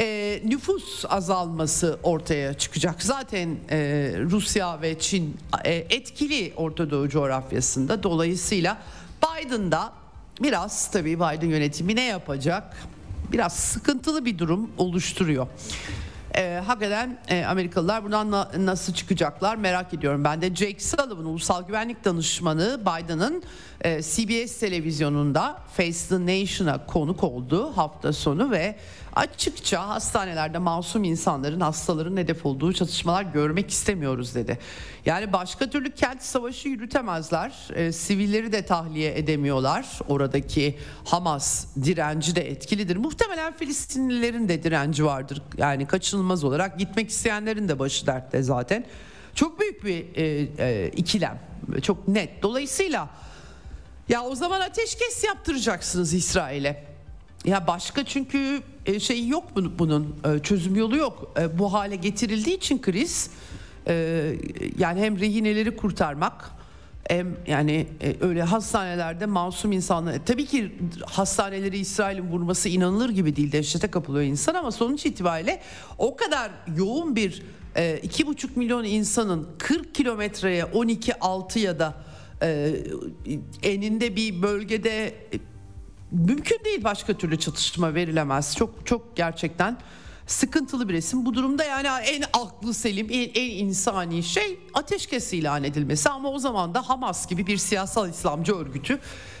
E, 0.00 0.40
nüfus 0.44 1.04
azalması 1.08 1.98
ortaya 2.02 2.54
çıkacak. 2.54 3.02
Zaten 3.02 3.56
e, 3.70 3.78
Rusya 4.30 4.82
ve 4.82 4.98
Çin 4.98 5.36
e, 5.64 5.72
etkili 5.74 6.52
Orta 6.56 6.90
Doğu 6.90 7.08
coğrafyasında. 7.08 8.02
Dolayısıyla 8.02 8.78
Biden 9.22 9.72
da 9.72 9.92
biraz 10.42 10.90
tabii 10.90 11.16
Biden 11.16 11.48
yönetimi 11.48 11.96
ne 11.96 12.04
yapacak? 12.04 12.76
Biraz 13.32 13.52
sıkıntılı 13.52 14.24
bir 14.24 14.38
durum 14.38 14.70
oluşturuyor. 14.78 15.46
E, 16.36 16.62
hakikaten 16.66 17.18
e, 17.28 17.44
Amerikalılar 17.44 18.04
buradan 18.04 18.30
na, 18.30 18.50
nasıl 18.58 18.94
çıkacaklar 18.94 19.56
merak 19.56 19.94
ediyorum. 19.94 20.24
Ben 20.24 20.42
de 20.42 20.54
Jake 20.54 20.80
Sullivan 20.80 21.24
ulusal 21.24 21.66
güvenlik 21.66 22.04
danışmanı 22.04 22.80
Biden'ın 22.80 23.42
e, 23.80 24.02
CBS 24.02 24.58
televizyonunda 24.58 25.58
Face 25.76 25.98
the 26.08 26.20
Nation'a 26.20 26.86
konuk 26.86 27.24
oldu 27.24 27.72
hafta 27.76 28.12
sonu 28.12 28.50
ve 28.50 28.76
açıkça 29.16 29.88
hastanelerde 29.88 30.58
masum 30.58 31.04
insanların 31.04 31.60
hastaların 31.60 32.16
hedef 32.16 32.46
olduğu 32.46 32.72
çatışmalar 32.72 33.22
görmek 33.22 33.70
istemiyoruz 33.70 34.34
dedi. 34.34 34.58
Yani 35.06 35.32
başka 35.32 35.70
türlü 35.70 35.90
kent 35.90 36.22
savaşı 36.22 36.68
yürütemezler. 36.68 37.52
E, 37.74 37.92
sivilleri 37.92 38.52
de 38.52 38.66
tahliye 38.66 39.18
edemiyorlar. 39.18 39.98
Oradaki 40.08 40.78
Hamas 41.04 41.66
direnci 41.84 42.36
de 42.36 42.50
etkilidir. 42.50 42.96
Muhtemelen 42.96 43.56
Filistinlilerin 43.56 44.48
de 44.48 44.62
direnci 44.62 45.04
vardır. 45.04 45.42
Yani 45.56 45.86
kaçınılmaz 45.86 46.44
olarak 46.44 46.78
gitmek 46.78 47.10
isteyenlerin 47.10 47.68
de 47.68 47.78
başı 47.78 48.06
dertte 48.06 48.42
zaten. 48.42 48.84
Çok 49.34 49.60
büyük 49.60 49.84
bir 49.84 50.16
e, 50.16 50.48
e, 50.58 50.88
ikilem. 50.88 51.38
Çok 51.82 52.08
net. 52.08 52.42
Dolayısıyla 52.42 53.08
ya 54.08 54.22
o 54.22 54.34
zaman 54.34 54.60
ateşkes 54.60 55.24
yaptıracaksınız 55.24 56.14
İsrail'e. 56.14 56.84
Ya 57.44 57.66
başka 57.66 58.04
çünkü 58.04 58.62
şey 58.98 59.28
yok 59.28 59.44
bunun 59.78 60.16
e, 60.24 60.38
çözüm 60.38 60.76
yolu 60.76 60.96
yok. 60.96 61.34
E, 61.40 61.58
bu 61.58 61.72
hale 61.72 61.96
getirildiği 61.96 62.56
için 62.56 62.82
kriz 62.82 63.30
yani 64.78 65.00
hem 65.00 65.20
rehineleri 65.20 65.76
kurtarmak 65.76 66.50
hem 67.08 67.36
yani 67.46 67.86
öyle 68.20 68.42
hastanelerde 68.42 69.26
masum 69.26 69.72
insanlar 69.72 70.14
tabii 70.26 70.46
ki 70.46 70.72
hastaneleri 71.06 71.78
İsrail'in 71.78 72.30
vurması 72.30 72.68
inanılır 72.68 73.10
gibi 73.10 73.36
değil 73.36 73.52
dehşete 73.52 73.88
kapılıyor 73.88 74.24
insan 74.24 74.54
ama 74.54 74.72
sonuç 74.72 75.06
itibariyle 75.06 75.60
o 75.98 76.16
kadar 76.16 76.50
yoğun 76.76 77.16
bir 77.16 77.42
iki 78.02 78.26
buçuk 78.26 78.56
milyon 78.56 78.84
insanın 78.84 79.48
40 79.58 79.94
kilometreye 79.94 80.64
12 80.64 81.18
6 81.20 81.58
ya 81.58 81.78
da 81.78 81.94
eninde 83.62 84.16
bir 84.16 84.42
bölgede 84.42 85.14
mümkün 86.12 86.58
değil 86.64 86.84
başka 86.84 87.14
türlü 87.14 87.38
çatışma 87.38 87.94
verilemez. 87.94 88.56
Çok 88.56 88.86
çok 88.86 89.16
gerçekten 89.16 89.78
sıkıntılı 90.26 90.88
bir 90.88 90.94
resim. 90.94 91.26
Bu 91.26 91.34
durumda 91.34 91.64
yani 91.64 91.86
en 91.86 92.22
aklı 92.32 92.74
selim, 92.74 93.06
en, 93.10 93.30
en 93.34 93.66
insani 93.66 94.22
şey 94.22 94.58
ateşkes 94.74 95.32
ilan 95.32 95.64
edilmesi. 95.64 96.10
Ama 96.10 96.30
o 96.30 96.38
zaman 96.38 96.74
da 96.74 96.88
Hamas 96.88 97.26
gibi 97.26 97.46
bir 97.46 97.56
siyasal 97.56 98.08
İslamcı 98.08 98.54
örgütü 98.54 98.98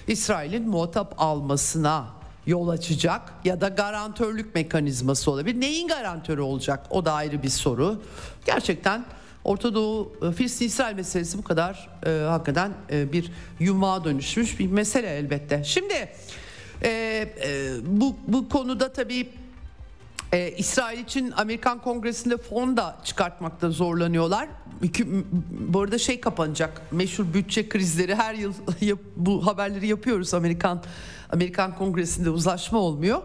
İsrail'in 0.08 0.68
muhatap 0.68 1.14
almasına 1.18 2.06
yol 2.46 2.68
açacak 2.68 3.32
ya 3.44 3.60
da 3.60 3.68
garantörlük 3.68 4.54
mekanizması 4.54 5.30
olabilir. 5.30 5.60
Neyin 5.60 5.88
garantörü 5.88 6.40
olacak 6.40 6.86
o 6.90 7.04
da 7.04 7.12
ayrı 7.12 7.42
bir 7.42 7.48
soru. 7.48 8.02
Gerçekten 8.46 9.04
Orta 9.44 9.74
Doğu 9.74 10.12
e, 10.22 10.32
Filistin-İsrail 10.32 10.96
meselesi 10.96 11.38
bu 11.38 11.42
kadar 11.42 11.88
e, 12.06 12.24
hakikaten 12.24 12.72
e, 12.90 13.12
bir 13.12 13.32
yumağa 13.60 14.04
dönüşmüş 14.04 14.58
bir 14.58 14.66
mesele 14.66 15.06
elbette. 15.06 15.64
Şimdi 15.64 16.08
e, 16.82 16.88
e, 16.88 17.72
bu, 17.86 18.16
bu 18.28 18.48
konuda 18.48 18.92
tabii 18.92 19.28
ee, 20.32 20.54
İsrail 20.58 20.98
için 20.98 21.30
Amerikan 21.36 21.82
Kongresi'nde 21.82 22.36
fon 22.36 22.76
da 22.76 22.98
çıkartmakta 23.04 23.70
zorlanıyorlar. 23.70 24.48
Bu 25.50 25.80
arada 25.80 25.98
şey 25.98 26.20
kapanacak. 26.20 26.82
Meşhur 26.92 27.34
bütçe 27.34 27.68
krizleri 27.68 28.14
her 28.14 28.34
yıl 28.34 28.52
bu 29.16 29.46
haberleri 29.46 29.86
yapıyoruz. 29.86 30.34
Amerikan 30.34 30.82
Amerikan 31.30 31.76
Kongresi'nde 31.76 32.30
uzlaşma 32.30 32.78
olmuyor. 32.78 33.22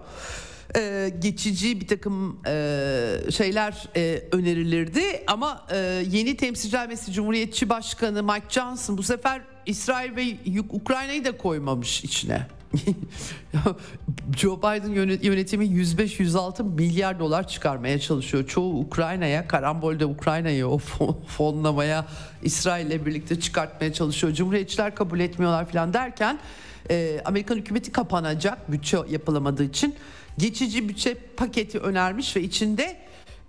Ee, 0.75 1.13
geçici 1.19 1.81
bir 1.81 1.87
takım 1.87 2.39
e, 2.47 3.31
şeyler 3.31 3.89
e, 3.95 4.23
önerilirdi 4.31 5.03
ama 5.27 5.65
e, 5.71 5.77
yeni 6.11 6.37
temsilciler 6.37 6.87
meclisi 6.87 7.11
Cumhuriyetçi 7.11 7.69
Başkanı 7.69 8.23
Mike 8.23 8.49
Johnson 8.49 8.97
bu 8.97 9.03
sefer 9.03 9.41
İsrail 9.65 10.15
ve 10.15 10.37
Ukrayna'yı 10.69 11.25
da 11.25 11.37
koymamış 11.37 12.03
içine. 12.03 12.47
Joe 14.38 14.57
Biden 14.57 15.18
yönetimi 15.22 15.66
105-106 15.66 16.63
milyar 16.63 17.20
dolar 17.20 17.47
çıkarmaya 17.47 17.99
çalışıyor. 17.99 18.47
Çoğu 18.47 18.80
Ukrayna'ya, 18.80 19.47
karambolde 19.47 20.05
Ukrayna'yı 20.05 20.68
o 20.68 20.78
fonlamaya 21.28 22.05
İsrail 22.43 22.86
ile 22.86 23.05
birlikte 23.05 23.39
çıkartmaya 23.39 23.93
çalışıyor. 23.93 24.34
Cumhuriyetçiler 24.34 24.95
kabul 24.95 25.20
etmiyorlar 25.20 25.72
falan 25.72 25.93
derken 25.93 26.39
e, 26.89 27.22
Amerikan 27.26 27.55
hükümeti 27.55 27.91
kapanacak 27.91 28.72
bütçe 28.72 28.97
yapılamadığı 29.09 29.63
için 29.63 29.95
geçici 30.38 30.89
bütçe 30.89 31.13
paketi 31.38 31.80
önermiş 31.80 32.36
ve 32.36 32.41
içinde 32.41 33.04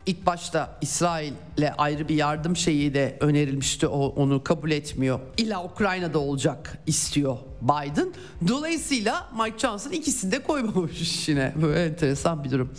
İlk 0.07 0.26
başta 0.26 0.78
İsrail'le 0.80 1.72
ayrı 1.78 2.09
bir 2.09 2.14
yardım 2.14 2.57
şeyi 2.57 2.94
de 2.94 3.16
önerilmişti. 3.20 3.86
O 3.86 4.07
onu 4.07 4.44
kabul 4.44 4.70
etmiyor. 4.70 5.20
İlla 5.36 5.64
Ukrayna'da 5.64 6.18
olacak 6.18 6.78
istiyor 6.86 7.36
Biden. 7.62 8.12
Dolayısıyla 8.48 9.28
Mike 9.42 9.59
Johnson 9.59 9.90
ikisini 9.90 10.32
de 10.32 10.42
koymamış 10.42 11.00
işine. 11.00 11.52
Böyle 11.62 11.84
enteresan 11.84 12.44
bir 12.44 12.50
durum. 12.50 12.72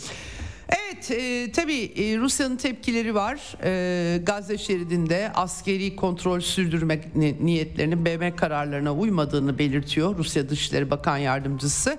Evet 0.70 1.12
e, 1.12 1.52
tabii 1.52 1.84
e, 1.96 2.18
Rusya'nın 2.18 2.58
tepkileri 2.58 3.16
var. 3.16 3.56
E, 3.64 4.18
Gazze 4.24 4.58
şeridinde 4.58 5.32
askeri 5.36 5.96
kontrol 5.96 6.40
sürdürmek 6.40 7.16
niyetlerinin 7.16 8.06
BM 8.06 8.36
kararlarına 8.36 8.94
uymadığını 8.94 9.60
belirtiyor 9.60 10.18
Rusya 10.18 10.50
Dışişleri 10.50 10.90
Bakan 10.90 11.18
Yardımcısı 11.18 11.98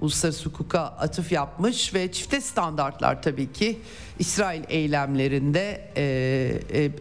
uluslararası 0.00 0.48
hukuka 0.48 0.80
atıf 0.80 1.32
yapmış 1.32 1.94
ve 1.94 2.12
çifte 2.12 2.40
standartlar 2.40 3.22
tabii 3.22 3.52
ki 3.52 3.78
İsrail 4.18 4.62
eylemlerinde 4.68 5.90
e, 5.96 6.02
e, 6.72 6.84
e, 6.84 6.92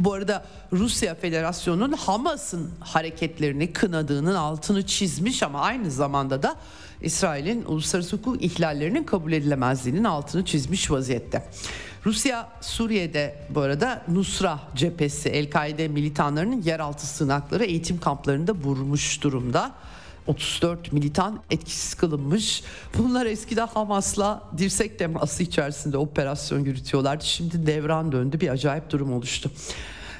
bu 0.00 0.12
arada 0.12 0.44
Rusya 0.72 1.14
Federasyonu'nun 1.14 1.92
Hamas'ın 1.92 2.70
hareketlerini 2.80 3.72
kınadığının 3.72 4.34
altını 4.34 4.86
çizmiş 4.86 5.42
ama 5.42 5.60
aynı 5.60 5.90
zamanda 5.90 6.42
da 6.42 6.56
İsrail'in 7.02 7.64
uluslararası 7.64 8.16
hukuk 8.16 8.44
ihlallerinin 8.44 9.04
kabul 9.04 9.32
edilemezliğinin 9.32 10.04
altını 10.04 10.44
çizmiş 10.44 10.90
vaziyette. 10.90 11.44
Rusya 12.06 12.48
Suriye'de 12.60 13.34
bu 13.50 13.60
arada 13.60 14.02
Nusra 14.08 14.60
cephesi 14.76 15.28
El-Kaide 15.28 15.88
militanlarının 15.88 16.62
yeraltı 16.62 17.06
sığınakları 17.06 17.64
eğitim 17.64 18.00
kamplarında 18.00 18.52
vurmuş 18.52 19.22
durumda. 19.22 19.72
34 20.26 20.92
militan 20.92 21.40
etkisiz 21.50 21.94
kılınmış. 21.94 22.62
Bunlar 22.98 23.26
eskiden 23.26 23.66
Hamas'la 23.66 24.42
dirsek 24.58 24.98
teması 24.98 25.42
içerisinde 25.42 25.98
operasyon 25.98 26.64
yürütüyorlardı. 26.64 27.24
Şimdi 27.24 27.66
devran 27.66 28.12
döndü 28.12 28.40
bir 28.40 28.48
acayip 28.48 28.90
durum 28.90 29.12
oluştu. 29.12 29.50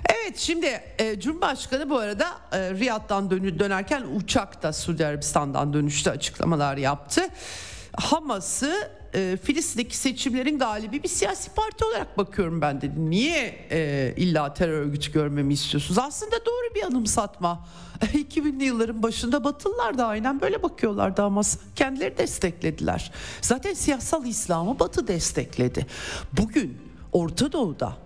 Evet 0.08 0.38
şimdi 0.38 0.66
e, 0.98 1.20
Cumhurbaşkanı 1.20 1.90
bu 1.90 1.98
arada 1.98 2.26
e, 2.52 2.74
Riyad'dan 2.74 3.30
dönü, 3.30 3.58
dönerken 3.58 4.02
uçakta 4.16 4.72
Suudi 4.72 5.06
Arabistan'dan 5.06 5.72
dönüşte 5.72 6.10
açıklamalar 6.10 6.76
yaptı. 6.76 7.22
Hamas'ı 7.96 8.90
e, 9.14 9.38
Filistin'deki 9.42 9.96
seçimlerin 9.96 10.58
galibi 10.58 11.02
bir 11.02 11.08
siyasi 11.08 11.50
parti 11.50 11.84
olarak 11.84 12.18
bakıyorum 12.18 12.60
ben 12.60 12.80
dedi. 12.80 13.10
Niye 13.10 13.66
e, 13.70 14.14
illa 14.16 14.54
terör 14.54 14.80
örgütü 14.80 15.12
görmemi 15.12 15.52
istiyorsunuz? 15.52 15.98
Aslında 15.98 16.46
doğru 16.46 16.74
bir 16.74 16.82
anımsatma. 16.82 17.66
2000'li 18.00 18.64
yılların 18.64 19.02
başında 19.02 19.44
Batılılar 19.44 19.98
da 19.98 20.06
aynen 20.06 20.40
böyle 20.40 20.62
bakıyorlardı 20.62 21.22
ama 21.22 21.40
kendileri 21.76 22.18
desteklediler. 22.18 23.12
Zaten 23.40 23.74
siyasal 23.74 24.26
İslam'ı 24.26 24.78
Batı 24.78 25.08
destekledi. 25.08 25.86
Bugün 26.32 26.78
Orta 27.12 27.52
Doğu'da 27.52 27.96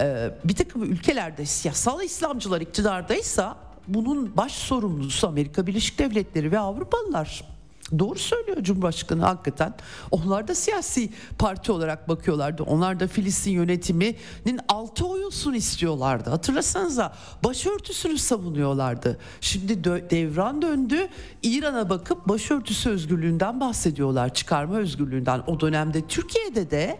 e, 0.00 0.30
bir 0.44 0.54
takım 0.54 0.82
ülkelerde 0.82 1.46
siyasal 1.46 2.02
İslamcılar 2.02 2.60
iktidardaysa 2.60 3.56
bunun 3.88 4.36
baş 4.36 4.52
sorumlusu 4.52 5.28
Amerika 5.28 5.66
Birleşik 5.66 5.98
Devletleri 5.98 6.52
ve 6.52 6.58
Avrupalılar. 6.58 7.56
Doğru 7.98 8.18
söylüyor 8.18 8.62
Cumhurbaşkanı 8.62 9.22
hakikaten. 9.22 9.74
Onlar 10.10 10.48
da 10.48 10.54
siyasi 10.54 11.10
parti 11.38 11.72
olarak 11.72 12.08
bakıyorlardı. 12.08 12.62
Onlar 12.62 13.00
da 13.00 13.08
Filistin 13.08 13.50
yönetiminin 13.50 14.60
altı 14.68 15.06
oyulsun 15.06 15.54
istiyorlardı. 15.54 16.30
Hatırlasanıza 16.30 17.14
başörtüsünü 17.44 18.18
savunuyorlardı. 18.18 19.18
Şimdi 19.40 19.84
devran 19.84 20.62
döndü. 20.62 21.08
İran'a 21.42 21.90
bakıp 21.90 22.28
başörtüsü 22.28 22.90
özgürlüğünden 22.90 23.60
bahsediyorlar. 23.60 24.34
Çıkarma 24.34 24.76
özgürlüğünden. 24.76 25.42
O 25.46 25.60
dönemde 25.60 26.06
Türkiye'de 26.06 26.70
de 26.70 26.98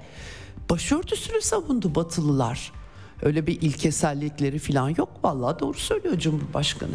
başörtüsünü 0.70 1.40
savundu 1.40 1.94
Batılılar. 1.94 2.72
Öyle 3.22 3.46
bir 3.46 3.60
ilkesellikleri 3.62 4.58
falan 4.58 4.88
yok. 4.88 5.08
Vallahi 5.22 5.58
doğru 5.60 5.78
söylüyor 5.78 6.18
Cumhurbaşkanı. 6.18 6.94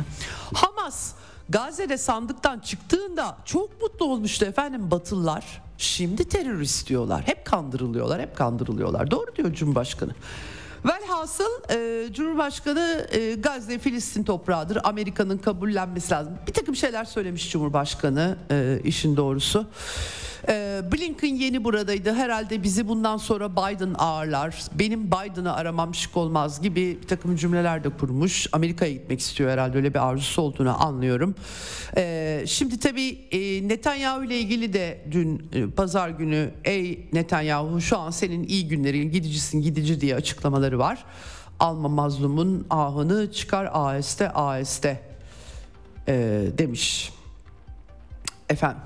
Hamas 0.54 1.14
Gazze'de 1.50 1.98
sandıktan 1.98 2.60
çıktığında 2.60 3.38
çok 3.46 3.82
mutlu 3.82 4.06
olmuştu 4.06 4.46
efendim 4.46 4.92
Batılılar. 4.92 5.62
Şimdi 5.78 6.30
terörist 6.30 6.90
diyorlar. 6.90 7.28
Hep 7.28 7.46
kandırılıyorlar, 7.46 8.22
hep 8.22 8.36
kandırılıyorlar. 8.36 9.12
Doğru 9.12 9.36
diyor 9.36 9.54
Cumhurbaşkanı. 9.54 10.12
Velhasıl 10.86 11.72
e, 11.72 12.14
Cumhurbaşkanı 12.14 13.08
e, 13.12 13.36
Gazze 13.36 13.80
Filistin 13.80 14.24
toprağıdır. 14.24 14.78
Amerika'nın 14.84 15.38
kabullenmesi 15.38 16.12
lazım. 16.14 16.34
Bir 16.48 16.54
takım 16.54 16.76
şeyler 16.76 17.06
söylemiş 17.06 17.52
Cumhurbaşkanı 17.52 18.38
e, 18.52 18.80
işin 18.84 19.18
doğrusu. 19.18 19.68
E, 20.50 20.82
Blinken 20.94 21.36
yeni 21.36 21.64
buradaydı. 21.64 22.14
Herhalde 22.14 22.64
bizi 22.64 22.88
bundan 22.88 23.18
sonra 23.18 23.52
Biden 23.52 23.96
ağırlar. 23.98 24.56
Benim 24.74 25.08
Biden'ı 25.08 25.54
aramam 25.54 25.96
şık 25.96 26.18
olmaz 26.18 26.62
gibi 26.62 26.98
bir 27.02 27.08
takım 27.08 27.36
cümleler 27.36 27.84
de 27.84 27.90
kurmuş. 27.90 28.48
Amerika'ya 28.52 28.92
gitmek 28.92 29.20
istiyor 29.20 29.50
herhalde 29.52 29.78
öyle 29.78 29.94
bir 29.94 30.08
arzusu 30.08 30.42
olduğunu 30.42 30.84
anlıyorum. 30.84 31.36
E, 31.98 32.44
şimdi 32.48 32.80
tabii 32.80 33.20
e, 33.32 33.68
Netanyahu 33.68 34.24
ile 34.24 34.40
ilgili 34.40 34.74
de 34.74 35.02
dün 35.12 35.50
e, 35.54 35.70
pazar 35.70 36.10
günü 36.10 36.52
ey 36.64 37.10
Netanyahu 37.14 37.82
şu 37.82 37.98
an 37.98 38.12
senin 38.12 38.44
iyi 38.44 38.68
günlerin 38.68 39.12
gidicisin 39.12 39.62
gidici 39.62 40.02
diye 40.02 40.16
açıklamaları 40.16 40.71
var. 40.80 41.04
Alma 41.60 41.90
mazlumun 41.90 42.68
ahını 42.70 43.32
çıkar 43.32 43.70
aheste 43.74 44.32
aheste 44.34 45.02
e, 46.08 46.14
demiş. 46.58 47.14
Efendim. 48.50 48.82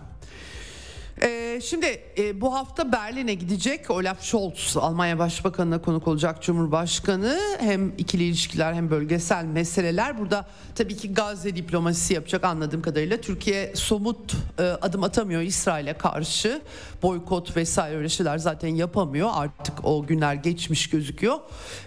Ee, 1.55 1.61
şimdi 1.61 1.99
e, 2.17 2.41
bu 2.41 2.53
hafta 2.53 2.91
Berlin'e 2.91 3.33
gidecek 3.33 3.91
Olaf 3.91 4.21
Scholz 4.21 4.77
Almanya 4.77 5.19
Başbakanı'na 5.19 5.81
konuk 5.81 6.07
olacak 6.07 6.41
Cumhurbaşkanı. 6.41 7.39
Hem 7.59 7.93
ikili 7.97 8.23
ilişkiler 8.23 8.73
hem 8.73 8.89
bölgesel 8.89 9.45
meseleler. 9.45 10.19
Burada 10.19 10.45
tabii 10.75 10.95
ki 10.95 11.13
Gazze 11.13 11.55
diplomasisi 11.55 12.13
yapacak 12.13 12.43
anladığım 12.43 12.81
kadarıyla. 12.81 13.17
Türkiye 13.21 13.75
somut 13.75 14.35
e, 14.59 14.63
adım 14.63 15.03
atamıyor 15.03 15.41
İsrail'e 15.41 15.93
karşı. 15.93 16.61
Boykot 17.03 17.57
vesaire 17.57 17.97
öyle 17.97 18.09
şeyler 18.09 18.37
zaten 18.37 18.75
yapamıyor. 18.75 19.29
Artık 19.33 19.85
o 19.85 20.05
günler 20.05 20.33
geçmiş 20.33 20.89
gözüküyor. 20.89 21.39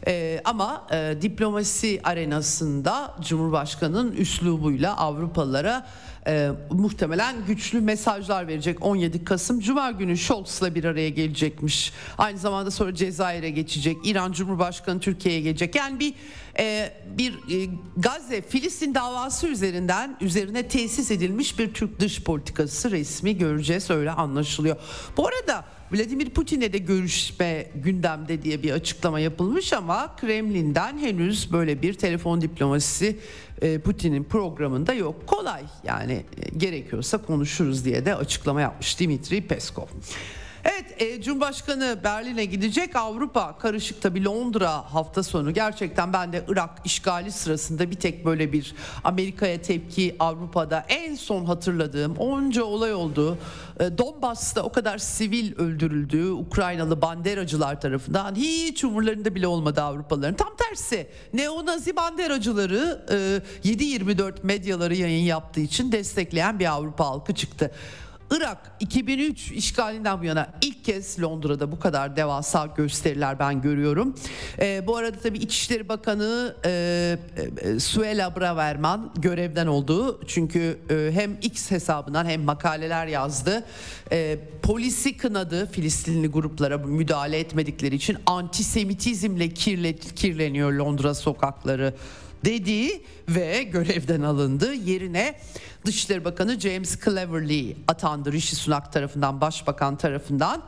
E, 0.06 0.40
ama 0.44 0.86
e, 0.92 1.14
diplomasi 1.22 2.00
arenasında 2.04 3.14
Cumhurbaşkanı'nın 3.20 4.12
üslubuyla 4.12 4.96
Avrupalılara 4.96 5.86
e, 6.28 6.50
muhtemelen 6.70 7.36
güçlü 7.46 7.80
mesajlar 7.80 8.48
verecek 8.48 8.86
17 8.86 9.24
Kasım 9.24 9.60
Cuma 9.60 9.90
günü 9.90 10.16
Scholz'la 10.16 10.74
bir 10.74 10.84
araya 10.84 11.08
gelecekmiş. 11.08 11.92
Aynı 12.18 12.38
zamanda 12.38 12.70
sonra 12.70 12.94
Cezayir'e 12.94 13.50
geçecek. 13.50 13.96
İran 14.04 14.32
Cumhurbaşkanı 14.32 15.00
Türkiye'ye 15.00 15.40
gelecek. 15.40 15.74
Yani 15.74 16.00
bir 16.00 16.14
e, 16.58 16.92
bir 17.18 17.32
e, 17.32 17.70
Gazze 17.96 18.42
Filistin 18.42 18.94
davası 18.94 19.48
üzerinden 19.48 20.16
üzerine 20.20 20.68
tesis 20.68 21.10
edilmiş 21.10 21.58
bir 21.58 21.74
Türk 21.74 22.00
dış 22.00 22.22
politikası 22.22 22.90
resmi 22.90 23.38
göreceğiz 23.38 23.90
öyle 23.90 24.10
anlaşılıyor. 24.10 24.76
Bu 25.16 25.28
arada 25.28 25.64
Vladimir 25.92 26.30
Putin'le 26.30 26.72
de 26.72 26.78
görüşme 26.78 27.66
gündemde 27.74 28.42
diye 28.42 28.62
bir 28.62 28.72
açıklama 28.72 29.20
yapılmış 29.20 29.72
ama 29.72 30.16
Kremlin'den 30.16 30.98
henüz 30.98 31.52
böyle 31.52 31.82
bir 31.82 31.94
telefon 31.94 32.40
diplomasisi 32.40 33.18
e, 33.62 33.78
Putin'in 33.78 34.24
programında 34.24 34.94
yok. 34.94 35.26
Kolay 35.26 35.62
yani 35.84 36.12
e, 36.12 36.58
gerekiyorsa 36.58 37.18
konuşuruz 37.18 37.84
diye 37.84 38.04
de 38.04 38.14
açıklama 38.14 38.60
yapmış 38.60 39.00
Dimitri 39.00 39.40
Peskov. 39.40 39.86
Evet 40.70 41.02
e, 41.02 41.22
Cumhurbaşkanı 41.22 41.98
Berlin'e 42.04 42.44
gidecek 42.44 42.96
Avrupa 42.96 43.58
karışık 43.58 44.02
tabi 44.02 44.24
Londra 44.24 44.70
hafta 44.70 45.22
sonu 45.22 45.54
gerçekten 45.54 46.12
ben 46.12 46.32
de 46.32 46.44
Irak 46.48 46.70
işgali 46.84 47.32
sırasında 47.32 47.90
bir 47.90 47.96
tek 47.96 48.24
böyle 48.24 48.52
bir 48.52 48.74
Amerika'ya 49.04 49.62
tepki 49.62 50.16
Avrupa'da 50.18 50.84
en 50.88 51.14
son 51.14 51.44
hatırladığım 51.44 52.16
onca 52.16 52.64
olay 52.64 52.94
oldu. 52.94 53.38
E, 53.80 53.98
Donbas'ta 53.98 54.62
o 54.62 54.72
kadar 54.72 54.98
sivil 54.98 55.58
öldürüldü 55.58 56.30
Ukraynalı 56.30 57.02
banderacılar 57.02 57.80
tarafından 57.80 58.34
hiç 58.34 58.84
umurlarında 58.84 59.34
bile 59.34 59.46
olmadı 59.46 59.82
Avrupalıların. 59.82 60.36
Tam 60.36 60.56
tersi 60.56 61.06
neonazi 61.32 61.96
banderacıları 61.96 63.04
e, 63.64 63.68
7-24 63.68 64.32
medyaları 64.42 64.94
yayın 64.94 65.24
yaptığı 65.24 65.60
için 65.60 65.92
destekleyen 65.92 66.58
bir 66.58 66.72
Avrupa 66.72 67.06
halkı 67.06 67.34
çıktı. 67.34 67.70
Irak 68.30 68.58
2003 68.80 69.52
işgalinden 69.52 70.20
bu 70.20 70.24
yana 70.24 70.48
ilk 70.62 70.84
kez 70.84 71.22
Londra'da 71.22 71.72
bu 71.72 71.80
kadar 71.80 72.16
devasa 72.16 72.66
gösteriler 72.66 73.38
ben 73.38 73.62
görüyorum. 73.62 74.14
E, 74.60 74.86
bu 74.86 74.96
arada 74.96 75.18
tabii 75.18 75.38
İçişleri 75.38 75.88
Bakanı 75.88 76.54
e, 76.64 77.18
e, 77.62 77.80
Suela 77.80 78.36
Braverman 78.36 79.12
görevden 79.18 79.66
oldu. 79.66 80.20
Çünkü 80.26 80.78
e, 80.90 81.10
hem 81.12 81.36
X 81.42 81.70
hesabından 81.70 82.26
hem 82.26 82.42
makaleler 82.42 83.06
yazdı. 83.06 83.64
E, 84.12 84.38
polisi 84.62 85.16
kınadı 85.16 85.66
Filistinli 85.66 86.28
gruplara 86.28 86.78
müdahale 86.78 87.38
etmedikleri 87.38 87.94
için 87.94 88.16
antisemitizmle 88.26 89.48
kirle, 89.48 89.96
kirleniyor 89.96 90.72
Londra 90.72 91.14
sokakları 91.14 91.94
dediği 92.44 93.04
ve 93.28 93.62
görevden 93.62 94.22
alındı. 94.22 94.74
Yerine 94.74 95.38
Dışişleri 95.84 96.24
Bakanı 96.24 96.60
James 96.60 97.00
Cleverly 97.04 97.76
atandı 97.88 98.32
Rishi 98.32 98.56
Sunak 98.56 98.92
tarafından, 98.92 99.40
Başbakan 99.40 99.96
tarafından. 99.96 100.62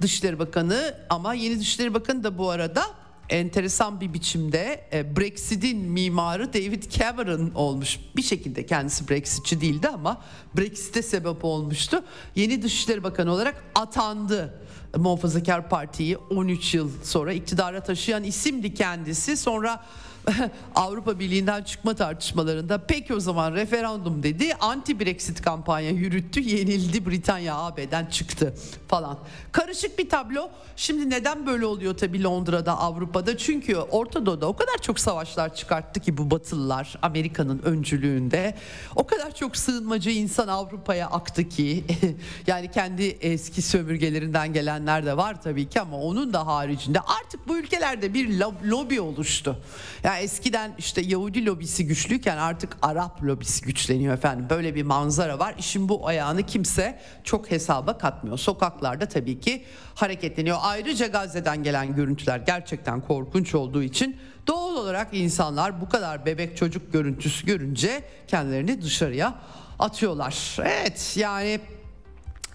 Dışişleri 0.00 0.38
Bakanı 0.38 0.94
ama 1.10 1.34
yeni 1.34 1.60
Dışişleri 1.60 1.94
Bakanı 1.94 2.24
da 2.24 2.38
bu 2.38 2.50
arada 2.50 2.82
enteresan 3.28 4.00
bir 4.00 4.14
biçimde 4.14 4.84
e, 4.92 5.16
Brexit'in 5.16 5.78
mimarı 5.78 6.52
David 6.52 6.82
Cameron 6.90 7.50
olmuş. 7.54 7.98
Bir 8.16 8.22
şekilde 8.22 8.66
kendisi 8.66 9.08
Brexitçi 9.08 9.60
değildi 9.60 9.88
ama 9.88 10.22
Brexit'e 10.56 11.02
sebep 11.02 11.44
olmuştu. 11.44 12.04
Yeni 12.34 12.62
Dışişleri 12.62 13.02
Bakanı 13.02 13.32
olarak 13.32 13.64
atandı. 13.74 14.62
Muhafazakar 14.96 15.68
Parti'yi 15.68 16.16
13 16.16 16.74
yıl 16.74 16.90
sonra 17.04 17.32
iktidara 17.32 17.82
taşıyan 17.82 18.24
isimdi 18.24 18.74
kendisi. 18.74 19.36
Sonra 19.36 19.84
Avrupa 20.74 21.18
Birliği'nden 21.18 21.62
çıkma 21.62 21.94
tartışmalarında 21.94 22.78
peki 22.78 23.14
o 23.14 23.20
zaman 23.20 23.54
referandum 23.54 24.22
dedi. 24.22 24.54
Anti 24.60 25.00
Brexit 25.00 25.42
kampanya 25.42 25.90
yürüttü. 25.90 26.40
Yenildi 26.40 27.06
Britanya 27.06 27.56
AB'den 27.56 28.06
çıktı 28.06 28.54
falan. 28.88 29.18
Karışık 29.52 29.98
bir 29.98 30.08
tablo. 30.08 30.50
Şimdi 30.76 31.10
neden 31.10 31.46
böyle 31.46 31.66
oluyor 31.66 31.96
tabii 31.96 32.22
Londra'da 32.22 32.78
Avrupa'da? 32.78 33.36
Çünkü 33.36 33.76
Orta 33.76 34.26
Doğu'da 34.26 34.46
o 34.46 34.56
kadar 34.56 34.78
çok 34.82 35.00
savaşlar 35.00 35.54
çıkarttı 35.54 36.00
ki 36.00 36.16
bu 36.16 36.30
Batılılar 36.30 36.98
Amerika'nın 37.02 37.58
öncülüğünde. 37.58 38.54
O 38.96 39.06
kadar 39.06 39.34
çok 39.34 39.56
sığınmacı 39.56 40.10
insan 40.10 40.48
Avrupa'ya 40.48 41.06
aktı 41.06 41.48
ki 41.48 41.84
yani 42.46 42.70
kendi 42.70 43.02
eski 43.02 43.62
sömürgelerinden 43.62 44.52
gelenler 44.52 45.06
de 45.06 45.16
var 45.16 45.42
tabii 45.42 45.68
ki 45.68 45.80
ama 45.80 45.96
onun 45.96 46.32
da 46.32 46.46
haricinde 46.46 47.00
artık 47.00 47.48
bu 47.48 47.58
ülkelerde 47.58 48.14
bir 48.14 48.38
lobi 48.64 49.00
oluştu. 49.00 49.58
Yani 50.04 50.11
eskiden 50.18 50.74
işte 50.78 51.00
Yahudi 51.00 51.46
lobisi 51.46 51.86
güçlüyken 51.86 52.36
artık 52.36 52.76
Arap 52.82 53.22
lobisi 53.24 53.64
güçleniyor 53.64 54.14
efendim. 54.14 54.46
Böyle 54.50 54.74
bir 54.74 54.82
manzara 54.82 55.38
var. 55.38 55.54
İşin 55.58 55.88
bu 55.88 56.08
ayağını 56.08 56.42
kimse 56.42 57.00
çok 57.24 57.50
hesaba 57.50 57.98
katmıyor. 57.98 58.38
Sokaklarda 58.38 59.08
tabii 59.08 59.40
ki 59.40 59.64
hareketleniyor. 59.94 60.56
Ayrıca 60.60 61.06
Gazze'den 61.06 61.62
gelen 61.62 61.96
görüntüler 61.96 62.38
gerçekten 62.38 63.00
korkunç 63.00 63.54
olduğu 63.54 63.82
için 63.82 64.16
doğal 64.46 64.76
olarak 64.76 65.08
insanlar 65.12 65.80
bu 65.80 65.88
kadar 65.88 66.26
bebek 66.26 66.56
çocuk 66.56 66.92
görüntüsü 66.92 67.46
görünce 67.46 68.04
kendilerini 68.28 68.82
dışarıya 68.82 69.34
atıyorlar. 69.78 70.56
Evet 70.60 71.14
yani 71.16 71.60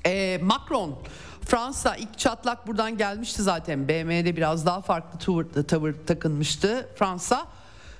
e, 0.05 0.39
Macron 0.41 0.99
Fransa 1.47 1.95
ilk 1.95 2.17
çatlak 2.17 2.67
buradan 2.67 2.97
gelmişti 2.97 3.43
zaten. 3.43 3.87
BM'de 3.87 4.35
biraz 4.35 4.65
daha 4.65 4.81
farklı 4.81 5.19
tavır, 5.19 5.45
tavır 5.67 5.93
takınmıştı 6.07 6.89
Fransa. 6.95 7.47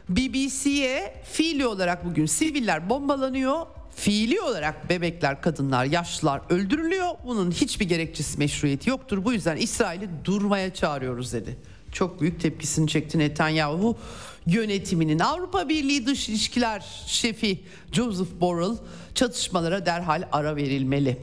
BBC'ye 0.10 1.24
fiili 1.24 1.68
olarak 1.68 2.06
bugün 2.06 2.26
siviller 2.26 2.90
bombalanıyor. 2.90 3.66
Fiili 3.96 4.42
olarak 4.42 4.90
bebekler, 4.90 5.42
kadınlar, 5.42 5.86
yaşlılar 5.86 6.42
öldürülüyor. 6.50 7.08
Bunun 7.26 7.52
hiçbir 7.52 7.86
gerekçesi 7.86 8.38
meşruiyeti 8.38 8.90
yoktur. 8.90 9.26
Bu 9.26 9.34
yüzden 9.34 9.58
İsrail'i 9.58 10.10
durmaya 10.26 10.74
çağırıyoruz 10.74 11.34
dedi. 11.34 11.58
Çok 11.92 12.22
büyük 12.22 12.42
tepkisini 12.42 12.88
çekti 12.88 13.20
Netanyahu 13.20 13.98
yönetiminin. 14.46 15.20
Avrupa 15.20 15.70
Birliği 15.70 16.06
Dış 16.06 16.30
İlişkiler 16.30 16.86
Şefi 17.08 17.64
Joseph 17.92 18.42
Borrell 18.42 18.78
çatışmalara 19.16 19.86
derhal 19.86 20.24
ara 20.32 20.56
verilmeli 20.56 21.18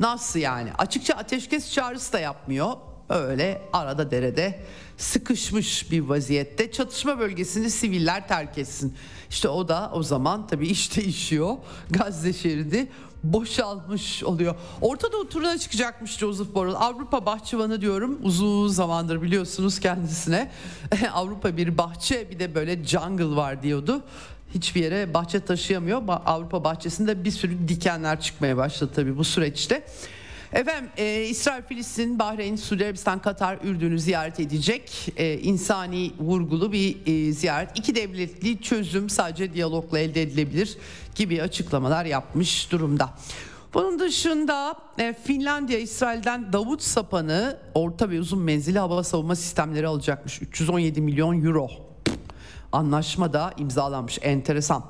Nasıl 0.00 0.38
yani? 0.38 0.72
Açıkça 0.78 1.14
ateşkes 1.14 1.72
çağrısı 1.72 2.12
da 2.12 2.20
yapmıyor. 2.20 2.72
Öyle 3.08 3.62
arada 3.72 4.10
derede 4.10 4.60
sıkışmış 4.96 5.90
bir 5.90 6.00
vaziyette 6.00 6.72
çatışma 6.72 7.18
bölgesini 7.18 7.70
siviller 7.70 8.28
terk 8.28 8.58
etsin. 8.58 8.96
İşte 9.30 9.48
o 9.48 9.68
da 9.68 9.90
o 9.94 10.02
zaman 10.02 10.46
tabii 10.46 10.68
iş 10.68 10.96
değişiyor. 10.96 11.56
Gazze 11.90 12.32
şeridi 12.32 12.88
boşalmış 13.24 14.24
oluyor. 14.24 14.54
Orta 14.80 15.12
Doğu 15.12 15.28
turuna 15.28 15.58
çıkacakmış 15.58 16.18
Joseph 16.18 16.54
Borrell. 16.54 16.74
Avrupa 16.74 17.26
bahçıvanı 17.26 17.80
diyorum. 17.80 18.18
Uzun 18.22 18.68
zamandır 18.68 19.22
biliyorsunuz 19.22 19.80
kendisine. 19.80 20.50
Avrupa 21.12 21.56
bir 21.56 21.78
bahçe 21.78 22.30
bir 22.30 22.38
de 22.38 22.54
böyle 22.54 22.84
jungle 22.84 23.36
var 23.36 23.62
diyordu. 23.62 24.02
Hiçbir 24.54 24.82
yere 24.82 25.14
bahçe 25.14 25.40
taşıyamıyor. 25.40 26.02
Avrupa 26.08 26.64
bahçesinde 26.64 27.24
bir 27.24 27.30
sürü 27.30 27.68
dikenler 27.68 28.20
çıkmaya 28.20 28.56
başladı 28.56 28.92
tabii 28.94 29.16
bu 29.16 29.24
süreçte. 29.24 29.84
Efendim 30.52 30.90
e, 30.96 31.24
İsrail, 31.24 31.62
Filistin, 31.62 32.18
Bahreyn, 32.18 32.56
Suudi 32.56 32.84
Arabistan, 32.84 33.18
Katar, 33.18 33.58
Ürdün'ü 33.64 33.98
ziyaret 33.98 34.40
edecek. 34.40 35.12
E, 35.16 35.38
insani 35.38 36.12
vurgulu 36.18 36.72
bir 36.72 36.96
e, 37.06 37.32
ziyaret. 37.32 37.78
İki 37.78 37.94
devletli 37.94 38.62
çözüm 38.62 39.10
sadece 39.10 39.54
diyalogla 39.54 39.98
elde 39.98 40.22
edilebilir 40.22 40.76
gibi 41.14 41.42
açıklamalar 41.42 42.04
yapmış 42.04 42.72
durumda. 42.72 43.10
Bunun 43.74 43.98
dışında 43.98 44.74
e, 44.98 45.14
Finlandiya 45.24 45.78
İsrail'den 45.78 46.52
Davut 46.52 46.82
Sapan'ı 46.82 47.58
orta 47.74 48.10
ve 48.10 48.20
uzun 48.20 48.40
menzili 48.40 48.78
hava 48.78 49.04
savunma 49.04 49.36
sistemleri 49.36 49.86
alacakmış. 49.86 50.42
317 50.42 51.00
milyon 51.00 51.44
euro. 51.44 51.89
Anlaşma 52.72 53.32
da 53.32 53.54
imzalanmış. 53.58 54.18
Enteresan. 54.22 54.84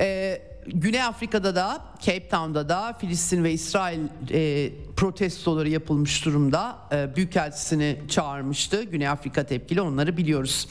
Eee 0.00 0.52
Güney 0.66 1.02
Afrika'da 1.02 1.54
da 1.54 1.80
Cape 2.00 2.28
Town'da 2.28 2.68
da 2.68 2.92
Filistin 2.92 3.44
ve 3.44 3.52
İsrail 3.52 4.00
e, 4.30 4.72
protestoları 4.96 5.68
yapılmış 5.68 6.24
durumda. 6.24 6.78
E, 6.92 7.16
Büyükelçisini 7.16 7.98
çağırmıştı. 8.08 8.82
Güney 8.82 9.08
Afrika 9.08 9.44
tepkili 9.44 9.80
onları 9.80 10.16
biliyoruz. 10.16 10.68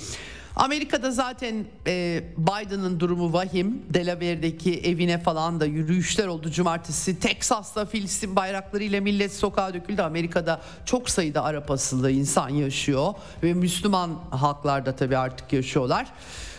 Amerika'da 0.56 1.12
zaten 1.12 1.66
e, 1.88 2.24
Biden'ın 2.38 3.00
durumu 3.00 3.34
vahim. 3.34 3.82
Delaware'deki 3.90 4.80
evine 4.80 5.18
falan 5.18 5.60
da 5.60 5.66
yürüyüşler 5.66 6.28
oldu 6.28 6.52
cumartesi. 6.52 7.20
Teksas'ta 7.20 7.86
Filistin 7.86 8.36
bayraklarıyla 8.36 9.02
millet 9.02 9.34
sokağa 9.34 9.74
döküldü. 9.74 10.02
Amerika'da 10.02 10.62
çok 10.86 11.10
sayıda 11.10 11.44
Arap 11.44 11.72
asıllı 11.72 12.12
insan 12.12 12.50
yaşıyor 12.50 13.14
ve 13.44 13.54
Müslüman 13.54 14.20
halklarda 14.30 14.96
tabii 14.96 15.18
artık 15.18 15.54
yaşıyorlar. 15.54 16.08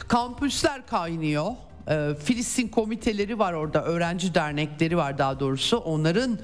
Kampüsler 0.08 0.86
kaynıyor. 0.86 1.46
E, 1.88 2.08
Filistin 2.24 2.68
komiteleri 2.68 3.38
var 3.38 3.52
orada, 3.52 3.84
öğrenci 3.84 4.34
dernekleri 4.34 4.96
var 4.96 5.18
daha 5.18 5.40
doğrusu. 5.40 5.76
Onların 5.76 6.38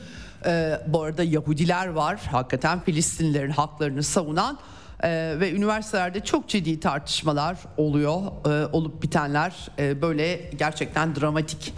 e, 0.46 0.80
bu 0.86 1.02
arada 1.02 1.24
Yahudiler 1.24 1.86
var, 1.86 2.20
hakikaten 2.30 2.80
Filistinlilerin 2.80 3.50
haklarını 3.50 4.02
savunan 4.02 4.58
e, 5.02 5.36
ve 5.40 5.52
üniversitelerde 5.52 6.20
çok 6.20 6.48
ciddi 6.48 6.80
tartışmalar 6.80 7.58
oluyor, 7.76 8.20
e, 8.46 8.66
olup 8.66 9.02
bitenler 9.02 9.68
e, 9.78 10.02
böyle 10.02 10.50
gerçekten 10.58 11.16
dramatik. 11.16 11.74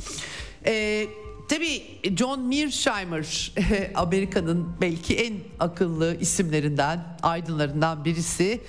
E, 0.67 1.07
Tabii 1.51 1.83
John 2.17 2.41
Mearsheimer 2.41 3.53
Amerika'nın 3.95 4.69
belki 4.81 5.17
en 5.17 5.35
akıllı 5.61 6.17
isimlerinden, 6.21 7.01
aydınlarından 7.23 8.05
birisi. 8.05 8.61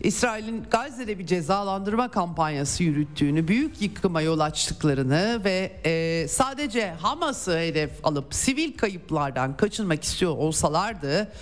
İsrail'in 0.00 0.64
Gazze'de 0.70 1.18
bir 1.18 1.26
cezalandırma 1.26 2.10
kampanyası 2.10 2.82
yürüttüğünü, 2.82 3.48
büyük 3.48 3.82
yıkıma 3.82 4.20
yol 4.20 4.40
açtıklarını 4.40 5.40
ve 5.44 5.72
e, 5.84 6.28
sadece 6.28 6.90
Hamas'ı 6.90 7.58
hedef 7.58 7.90
alıp 8.04 8.34
sivil 8.34 8.76
kayıplardan 8.76 9.56
kaçınmak 9.56 10.04
istiyor 10.04 10.36
olsalardı 10.36 11.32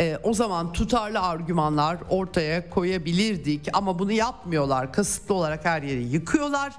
e, 0.00 0.18
o 0.22 0.34
zaman 0.34 0.72
tutarlı 0.72 1.20
argümanlar 1.20 1.98
ortaya 2.10 2.70
koyabilirdik 2.70 3.68
ama 3.72 3.98
bunu 3.98 4.12
yapmıyorlar. 4.12 4.92
Kasıtlı 4.92 5.34
olarak 5.34 5.64
her 5.64 5.82
yeri 5.82 6.02
yıkıyorlar. 6.04 6.72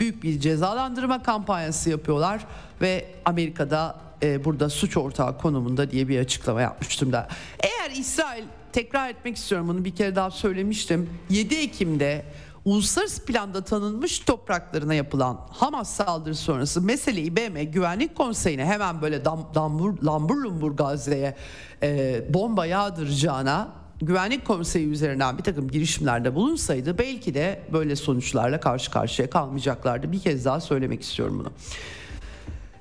Büyük 0.00 0.22
bir 0.22 0.40
cezalandırma 0.40 1.22
kampanyası 1.22 1.90
yapıyorlar 1.90 2.46
ve 2.80 3.06
Amerika'da 3.24 4.00
e, 4.22 4.44
burada 4.44 4.70
suç 4.70 4.96
ortağı 4.96 5.38
konumunda 5.38 5.90
diye 5.90 6.08
bir 6.08 6.18
açıklama 6.18 6.60
yapmıştım 6.60 7.12
da. 7.12 7.28
Eğer 7.60 7.90
İsrail 7.90 8.44
tekrar 8.78 9.10
etmek 9.10 9.36
istiyorum 9.36 9.68
bunu 9.68 9.84
bir 9.84 9.96
kere 9.96 10.16
daha 10.16 10.30
söylemiştim. 10.30 11.10
7 11.30 11.54
Ekim'de 11.54 12.24
uluslararası 12.64 13.24
planda 13.24 13.64
tanınmış 13.64 14.18
topraklarına 14.18 14.94
yapılan 14.94 15.40
Hamas 15.50 15.90
saldırısı 15.90 16.42
sonrası 16.42 16.82
meseleyi 16.82 17.36
BM 17.36 17.64
Güvenlik 17.64 18.16
Konseyi'ne 18.16 18.64
hemen 18.64 19.02
böyle 19.02 19.24
dam, 19.24 19.50
dambur, 19.54 20.02
lambur 20.02 20.36
lumbur 20.36 20.72
Gazze'ye 20.72 21.36
e, 21.82 22.22
bomba 22.34 22.66
yağdıracağına 22.66 23.68
Güvenlik 24.02 24.44
Konseyi 24.46 24.88
üzerinden 24.88 25.38
bir 25.38 25.42
takım 25.42 25.68
girişimlerde 25.68 26.34
bulunsaydı 26.34 26.98
belki 26.98 27.34
de 27.34 27.62
böyle 27.72 27.96
sonuçlarla 27.96 28.60
karşı 28.60 28.90
karşıya 28.90 29.30
kalmayacaklardı. 29.30 30.12
Bir 30.12 30.20
kez 30.20 30.44
daha 30.44 30.60
söylemek 30.60 31.02
istiyorum 31.02 31.38
bunu. 31.38 31.52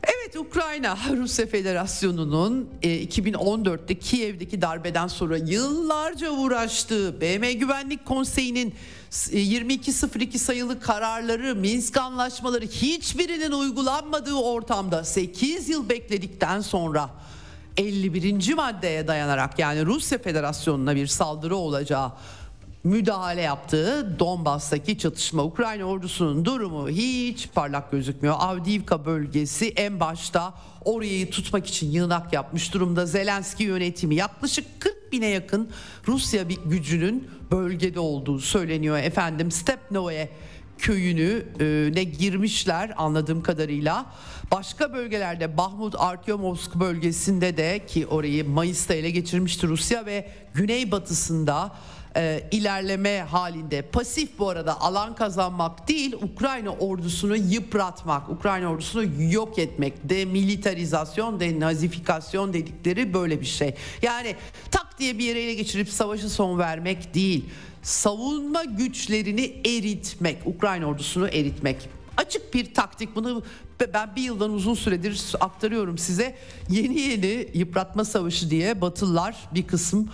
Evet 0.04 0.36
Ukrayna 0.36 0.98
Rusya 1.18 1.46
Federasyonu'nun 1.46 2.70
2014'te 2.84 3.94
e, 3.94 4.00
Kiev'deki 4.00 4.62
darbeden 4.62 5.08
sonra 5.08 5.38
yıllarca 5.38 6.30
uğraştığı 6.30 7.22
BM 7.22 7.54
Güvenlik 7.54 8.06
Konseyi'nin 8.06 8.74
2202 9.32 10.36
e, 10.36 10.40
sayılı 10.40 10.80
kararları, 10.80 11.56
Minsk 11.56 11.98
anlaşmaları 11.98 12.66
hiçbirinin 12.66 13.52
uygulanmadığı 13.52 14.36
ortamda 14.36 15.04
8 15.04 15.70
yıl 15.70 15.90
bekledikten 15.90 16.62
sonra 16.62 17.10
51. 17.78 18.54
maddeye 18.54 19.08
dayanarak 19.08 19.60
yani 19.60 19.86
Rusya 19.86 20.18
Federasyonu'na 20.18 20.96
bir 20.96 21.08
saldırı 21.08 21.56
olacağı 21.56 22.12
müdahale 22.88 23.42
yaptığı 23.42 24.20
Donbas'taki 24.20 24.98
çatışma 24.98 25.44
Ukrayna 25.44 25.84
ordusunun 25.84 26.46
durumu 26.46 26.90
hiç 26.90 27.50
parlak 27.56 27.92
gözükmüyor. 27.92 28.36
Avdiivka 28.40 29.06
bölgesi 29.06 29.68
en 29.68 30.00
başta 30.00 30.54
orayı 30.86 31.30
tutmak 31.30 31.68
için 31.68 31.92
yığınak 31.92 32.34
yapmış 32.34 32.74
durumda. 32.74 33.06
Zelenski 33.06 33.64
yönetimi 33.64 34.16
yaklaşık 34.16 34.82
40 34.82 35.12
bine 35.12 35.28
yakın 35.28 35.70
Rusya 36.08 36.50
bir 36.50 36.58
gücünün 36.66 37.28
bölgede 37.52 38.00
olduğu 38.00 38.40
söyleniyor. 38.40 38.98
Efendim 38.98 39.52
Stepnoe 39.52 40.30
köyünü 40.78 41.46
e, 41.60 41.90
ne 41.94 42.04
girmişler 42.04 42.94
anladığım 42.98 43.44
kadarıyla. 43.44 44.06
Başka 44.52 44.94
bölgelerde 44.94 45.58
Bahmut 45.58 45.96
Artyomovsk 45.98 46.76
bölgesinde 46.76 47.58
de 47.58 47.86
ki 47.88 48.08
orayı 48.08 48.50
Mayıs'ta 48.50 48.94
ele 48.94 49.10
geçirmişti 49.12 49.68
Rusya 49.68 50.06
ve 50.06 50.32
güneybatısında 50.54 51.72
e, 52.18 52.48
ilerleme 52.52 53.20
halinde. 53.20 53.82
Pasif 53.82 54.40
bu 54.40 54.50
arada 54.50 54.82
alan 54.82 55.16
kazanmak 55.16 55.88
değil, 55.88 56.14
Ukrayna 56.14 56.70
ordusunu 56.70 57.36
yıpratmak, 57.36 58.30
Ukrayna 58.30 58.68
ordusunu 58.68 59.06
yok 59.34 59.60
etmek, 59.60 59.94
demilitarizasyon, 60.10 61.40
denazifikasyon 61.40 62.54
dedikleri 62.54 63.14
böyle 63.14 63.42
bir 63.42 63.46
şey. 63.46 63.76
Yani 64.02 64.36
tak 64.72 65.00
diye 65.00 65.18
bir 65.18 65.24
yere 65.24 65.44
ele 65.44 65.54
geçirip 65.54 65.90
savaşı 65.90 66.30
son 66.30 66.60
vermek 66.60 67.14
değil, 67.14 67.46
savunma 67.84 68.64
güçlerini 68.64 69.62
eritmek, 69.66 70.38
Ukrayna 70.46 70.86
ordusunu 70.86 71.28
eritmek. 71.28 71.90
Açık 72.18 72.54
bir 72.54 72.74
taktik 72.74 73.16
bunu 73.16 73.44
ben 73.94 74.16
bir 74.16 74.22
yıldan 74.22 74.52
uzun 74.52 74.74
süredir 74.74 75.36
aktarıyorum 75.40 75.98
size. 75.98 76.36
Yeni 76.70 77.00
yeni 77.00 77.48
yıpratma 77.54 78.06
savaşı 78.06 78.50
diye 78.50 78.82
Batılılar 78.82 79.36
bir 79.54 79.68
kısım 79.68 80.10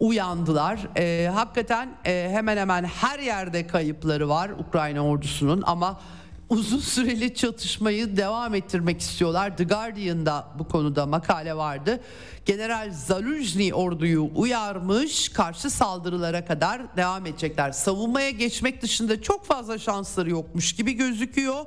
uyandılar. 0.00 0.80
E, 0.96 1.28
hakikaten 1.34 1.88
e, 2.06 2.28
hemen 2.32 2.56
hemen 2.56 2.84
her 2.84 3.18
yerde 3.18 3.66
kayıpları 3.66 4.28
var 4.28 4.50
Ukrayna 4.50 5.06
ordusunun 5.06 5.62
ama 5.66 6.00
uzun 6.48 6.78
süreli 6.78 7.34
çatışmayı 7.34 8.16
devam 8.16 8.54
ettirmek 8.54 9.00
istiyorlar. 9.00 9.56
The 9.56 9.64
Guardian'da 9.64 10.46
bu 10.58 10.68
konuda 10.68 11.06
makale 11.06 11.56
vardı. 11.56 12.00
General 12.46 12.92
Zaluzny 12.92 13.74
orduyu 13.74 14.30
uyarmış, 14.34 15.28
karşı 15.28 15.70
saldırılara 15.70 16.44
kadar 16.44 16.96
devam 16.96 17.26
edecekler. 17.26 17.72
Savunmaya 17.72 18.30
geçmek 18.30 18.82
dışında 18.82 19.22
çok 19.22 19.44
fazla 19.44 19.78
şansları 19.78 20.30
yokmuş 20.30 20.72
gibi 20.72 20.92
gözüküyor. 20.92 21.64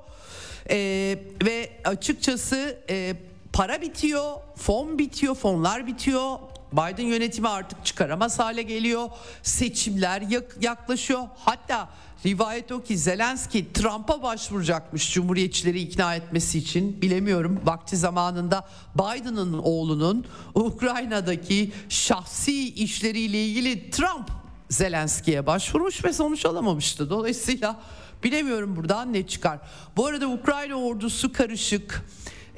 Ee, 0.70 1.20
ve 1.46 1.70
açıkçası 1.86 2.78
e, 2.90 3.16
para 3.54 3.82
bitiyor, 3.82 4.32
fon 4.56 5.00
bitiyor, 5.00 5.36
fonlar 5.36 5.88
bitiyor, 5.88 6.38
Biden 6.72 7.06
yönetimi 7.06 7.48
artık 7.48 7.86
çıkaramaz 7.86 8.40
hale 8.40 8.62
geliyor. 8.62 9.10
Seçimler 9.44 10.24
yaklaşıyor. 10.62 11.22
Hatta 11.38 11.90
rivayet 12.26 12.72
o 12.72 12.82
ki 12.82 12.98
Zelenski 12.98 13.74
Trump'a 13.74 14.24
başvuracakmış 14.24 15.14
Cumhuriyetçileri 15.14 15.80
ikna 15.80 16.16
etmesi 16.16 16.58
için. 16.58 17.02
Bilemiyorum 17.02 17.62
vakti 17.66 17.98
zamanında 17.98 18.68
Biden'ın 18.96 19.54
oğlunun 19.54 20.26
Ukrayna'daki 20.54 21.72
şahsi 21.90 22.74
işleriyle 22.74 23.46
ilgili 23.46 23.92
Trump 23.92 24.30
Zelenski'ye 24.70 25.46
başvurmuş 25.46 26.06
ve 26.06 26.14
sonuç 26.14 26.46
alamamıştı. 26.46 27.10
Dolayısıyla 27.10 27.82
bilemiyorum 28.24 28.76
buradan 28.76 29.14
ne 29.14 29.28
çıkar. 29.28 29.60
Bu 29.98 30.06
arada 30.06 30.28
Ukrayna 30.28 30.76
ordusu 30.76 31.34
karışık 31.34 32.06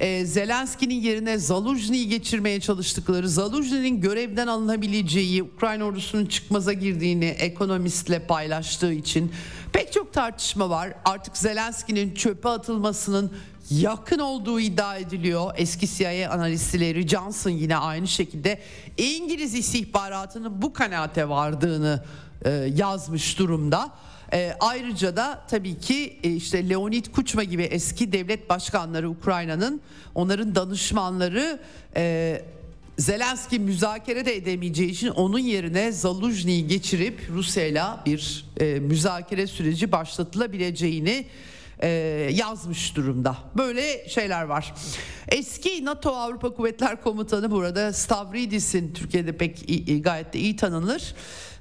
e, 0.00 0.26
Zelenski'nin 0.26 1.00
yerine 1.00 1.38
Zaluzhny'yi 1.38 2.08
geçirmeye 2.08 2.60
çalıştıkları, 2.60 3.28
Zaluzhny'nin 3.28 4.00
görevden 4.00 4.46
alınabileceği, 4.46 5.42
Ukrayna 5.42 5.84
ordusunun 5.84 6.26
çıkmaza 6.26 6.72
girdiğini 6.72 7.24
ekonomistle 7.24 8.18
paylaştığı 8.26 8.92
için 8.92 9.32
pek 9.72 9.92
çok 9.92 10.12
tartışma 10.12 10.70
var. 10.70 10.94
Artık 11.04 11.36
Zelenski'nin 11.36 12.14
çöpe 12.14 12.48
atılmasının 12.48 13.32
yakın 13.70 14.18
olduğu 14.18 14.60
iddia 14.60 14.96
ediliyor. 14.96 15.50
Eski 15.56 15.88
CIA 15.88 16.30
analistleri 16.30 17.08
Johnson 17.08 17.50
yine 17.50 17.76
aynı 17.76 18.08
şekilde 18.08 18.60
İngiliz 18.96 19.54
istihbaratının 19.54 20.62
bu 20.62 20.72
kanaate 20.72 21.28
vardığını 21.28 22.04
e, 22.44 22.50
yazmış 22.50 23.38
durumda. 23.38 23.90
E, 24.34 24.56
ayrıca 24.60 25.16
da 25.16 25.44
tabii 25.50 25.78
ki 25.78 26.16
e, 26.22 26.30
işte 26.30 26.68
Leonid 26.68 27.06
Kuchma 27.06 27.44
gibi 27.44 27.62
eski 27.62 28.12
devlet 28.12 28.48
başkanları 28.50 29.10
Ukrayna'nın 29.10 29.80
onların 30.14 30.54
danışmanları 30.54 31.58
e, 31.96 32.42
Zelenski 32.98 33.58
müzakere 33.58 34.24
de 34.24 34.36
edemeyeceği 34.36 34.90
için 34.90 35.08
onun 35.08 35.38
yerine 35.38 35.92
Zaluzhny'yi 35.92 36.66
geçirip 36.66 37.30
Rusya'yla 37.30 38.02
bir 38.06 38.44
e, 38.60 38.64
müzakere 38.64 39.46
süreci 39.46 39.92
başlatılabileceğini 39.92 41.26
e, 41.84 41.88
yazmış 42.32 42.96
durumda. 42.96 43.36
Böyle 43.56 44.08
şeyler 44.08 44.42
var. 44.44 44.74
Eski 45.28 45.84
NATO 45.84 46.10
Avrupa 46.10 46.54
Kuvvetler 46.54 47.02
Komutanı 47.02 47.50
burada 47.50 47.92
Stavridis'in 47.92 48.92
Türkiye'de 48.92 49.36
pek 49.36 49.70
iyi, 49.70 50.02
gayet 50.02 50.32
de 50.32 50.38
iyi 50.38 50.56
tanınır. 50.56 51.14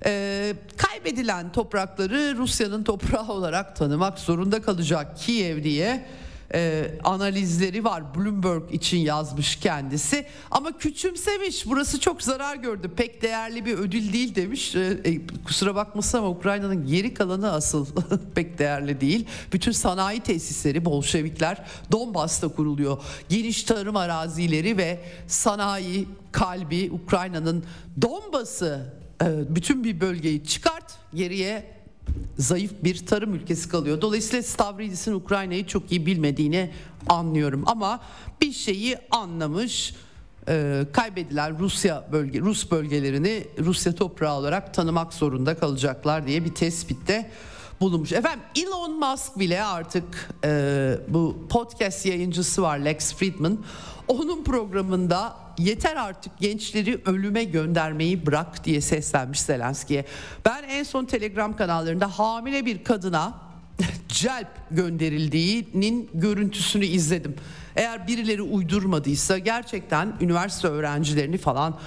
E, 0.06 0.54
kaybedilen 0.78 1.52
toprakları 1.52 2.36
Rusya'nın 2.38 2.84
toprağı 2.84 3.28
olarak 3.32 3.76
tanımak 3.76 4.20
zorunda 4.20 4.62
kalacak 4.62 5.18
Kiev 5.18 5.64
diye 5.64 6.06
e, 6.54 6.92
analizleri 7.04 7.84
var. 7.84 8.16
Bloomberg 8.16 8.74
için 8.74 8.98
yazmış 8.98 9.56
kendisi. 9.56 10.26
Ama 10.52 10.78
küçümsemiş. 10.78 11.66
Burası 11.66 12.00
çok 12.00 12.22
zarar 12.22 12.56
gördü. 12.56 12.92
Pek 12.96 13.22
değerli 13.22 13.66
bir 13.66 13.74
ödül 13.74 14.14
değil 14.14 14.36
demiş. 14.36 14.76
E, 14.76 14.80
e, 15.04 15.28
kusura 15.46 15.76
bakmasın 15.76 16.18
ama 16.18 16.30
Ukrayna'nın 16.30 16.88
geri 16.88 17.14
kalanı 17.14 17.52
asıl 17.52 17.86
pek 18.36 18.60
değerli 18.60 19.02
değil. 19.02 19.26
Bütün 19.54 19.72
sanayi 19.72 20.20
tesisleri 20.20 20.86
Bolşevikler 20.86 21.66
Donbas'ta 21.92 22.48
kuruluyor. 22.48 22.98
Geniş 23.30 23.64
tarım 23.64 23.96
arazileri 23.96 24.78
ve 24.78 25.00
sanayi 25.28 26.08
kalbi 26.32 26.92
Ukrayna'nın 26.92 27.64
Donbas'ı 28.02 28.94
e, 29.24 29.56
bütün 29.56 29.84
bir 29.84 30.02
bölgeyi 30.02 30.46
çıkart 30.46 30.94
geriye 31.14 31.83
zayıf 32.38 32.72
bir 32.84 33.06
tarım 33.06 33.36
ülkesi 33.36 33.70
kalıyor. 33.70 34.02
Dolayısıyla 34.02 34.44
Stavridis'in 34.44 35.14
Ukrayna'yı 35.14 35.68
çok 35.68 35.92
iyi 35.92 36.06
bilmediğini 36.06 36.72
anlıyorum. 37.10 37.64
Ama 37.66 38.00
bir 38.42 38.52
şeyi 38.52 38.98
anlamış 39.12 39.96
e, 40.48 40.86
kaybedilen 40.94 41.60
Rusya 41.60 42.08
bölge 42.12 42.40
Rus 42.40 42.72
bölgelerini 42.72 43.48
Rusya 43.60 43.96
toprağı 43.96 44.36
olarak 44.36 44.74
tanımak 44.74 45.14
zorunda 45.14 45.58
kalacaklar 45.58 46.28
diye 46.28 46.46
bir 46.46 46.56
tespitte 46.56 47.32
bulunmuş. 47.82 48.12
Efendim 48.12 48.44
Elon 48.56 49.00
Musk 49.00 49.40
bile 49.40 49.64
artık 49.64 50.30
e, 50.46 50.98
bu 51.08 51.38
podcast 51.50 52.06
yayıncısı 52.06 52.62
var 52.62 52.78
Lex 52.78 53.14
Friedman. 53.14 53.58
Onun 54.08 54.44
programında 54.44 55.43
yeter 55.58 55.96
artık 55.96 56.40
gençleri 56.40 57.02
ölüme 57.06 57.44
göndermeyi 57.44 58.26
bırak 58.26 58.66
diye 58.66 58.82
seslenmiş 58.82 59.42
Zelenski'ye. 59.42 60.06
Ben 60.46 60.64
en 60.64 60.84
son 60.84 61.06
Telegram 61.06 61.56
kanallarında 61.56 62.20
hamile 62.20 62.66
bir 62.66 62.84
kadına 62.84 63.34
celp 64.08 64.48
gönderildiğinin 64.72 66.10
görüntüsünü 66.14 66.86
izledim. 66.86 67.36
Eğer 67.76 68.08
birileri 68.08 68.42
uydurmadıysa 68.42 69.38
gerçekten 69.38 70.14
üniversite 70.22 70.68
öğrencilerini 70.68 71.38
falan 71.38 71.80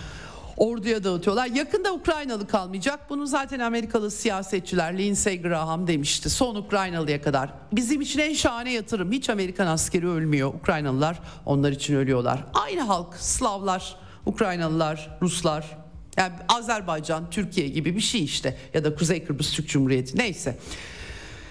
orduya 0.57 1.05
dağıtıyorlar. 1.05 1.47
Yakında 1.47 1.93
Ukraynalı 1.93 2.47
kalmayacak. 2.47 3.11
Bunu 3.11 3.27
zaten 3.27 3.61
Amerikalı 3.61 4.11
siyasetçiler 4.11 4.99
Lindsey 4.99 5.43
Graham 5.43 5.87
demişti. 5.87 6.31
Son 6.31 6.55
Ukraynalıya 6.55 7.23
kadar. 7.23 7.51
Bizim 7.73 8.01
için 8.01 8.19
en 8.19 8.35
şahane 8.35 8.73
yatırım. 8.73 9.13
Hiç 9.13 9.31
Amerikan 9.31 9.67
askeri 9.67 10.09
ölmüyor. 10.09 10.55
Ukraynalılar 10.55 11.19
onlar 11.47 11.73
için 11.73 11.97
ölüyorlar. 11.97 12.45
Aynı 12.55 12.81
halk 12.81 13.15
Slavlar, 13.15 13.97
Ukraynalılar, 14.27 15.19
Ruslar. 15.23 15.79
Yani 16.17 16.33
Azerbaycan, 16.49 17.31
Türkiye 17.31 17.69
gibi 17.69 17.97
bir 17.97 18.01
şey 18.01 18.25
işte. 18.25 18.57
Ya 18.75 18.85
da 18.85 18.95
Kuzey 18.95 19.25
Kıbrıs 19.25 19.53
Türk 19.53 19.69
Cumhuriyeti 19.69 20.19
neyse. 20.19 20.59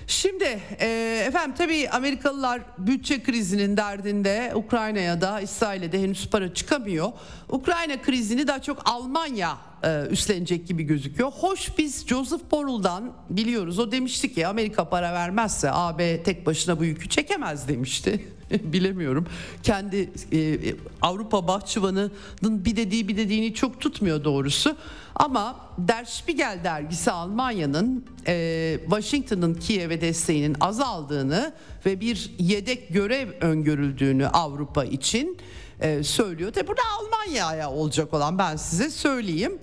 Şimdi 0.07 0.59
e, 0.79 1.23
efendim 1.27 1.55
tabii 1.57 1.89
Amerikalılar 1.89 2.61
bütçe 2.77 3.23
krizinin 3.23 3.77
derdinde 3.77 4.51
Ukrayna'ya 4.55 5.21
da 5.21 5.41
İsrail'e 5.41 5.91
de 5.91 6.01
henüz 6.01 6.29
para 6.29 6.53
çıkamıyor. 6.53 7.11
Ukrayna 7.49 8.01
krizini 8.01 8.47
daha 8.47 8.61
çok 8.61 8.89
Almanya 8.89 9.57
e, 9.83 10.05
üstlenecek 10.09 10.67
gibi 10.67 10.83
gözüküyor. 10.83 11.31
Hoş 11.31 11.77
biz 11.77 12.07
Joseph 12.07 12.51
Borrell'dan 12.51 13.13
biliyoruz. 13.29 13.79
O 13.79 13.91
demişti 13.91 14.33
ki 14.33 14.47
Amerika 14.47 14.89
para 14.89 15.13
vermezse 15.13 15.69
AB 15.71 16.23
tek 16.23 16.45
başına 16.45 16.79
bu 16.79 16.85
yükü 16.85 17.09
çekemez 17.09 17.67
demişti. 17.67 18.25
Bilemiyorum. 18.63 19.27
Kendi 19.63 20.09
e, 20.33 20.59
Avrupa 21.01 21.47
bahçıvanının 21.47 22.65
bir 22.65 22.75
dediği 22.75 23.07
bir 23.07 23.17
dediğini 23.17 23.53
çok 23.53 23.81
tutmuyor 23.81 24.23
doğrusu. 24.23 24.75
Ama 25.15 25.55
Der 25.77 26.05
Spiegel 26.05 26.59
dergisi 26.63 27.11
Almanya'nın 27.11 28.05
e, 28.27 28.77
Washington'ın 28.83 29.53
Kiev'e 29.53 30.01
desteğinin 30.01 30.55
azaldığını 30.61 31.53
ve 31.85 31.99
bir 31.99 32.31
yedek 32.39 32.93
görev 32.93 33.29
öngörüldüğünü 33.41 34.27
Avrupa 34.27 34.85
için 34.85 35.37
e, 35.81 36.03
söylüyor. 36.03 36.53
Tabi 36.53 36.67
burada 36.67 36.81
Almanya'ya 36.99 37.71
olacak 37.71 38.13
olan 38.13 38.37
ben 38.37 38.55
size 38.55 38.89
söyleyeyim. 38.89 39.59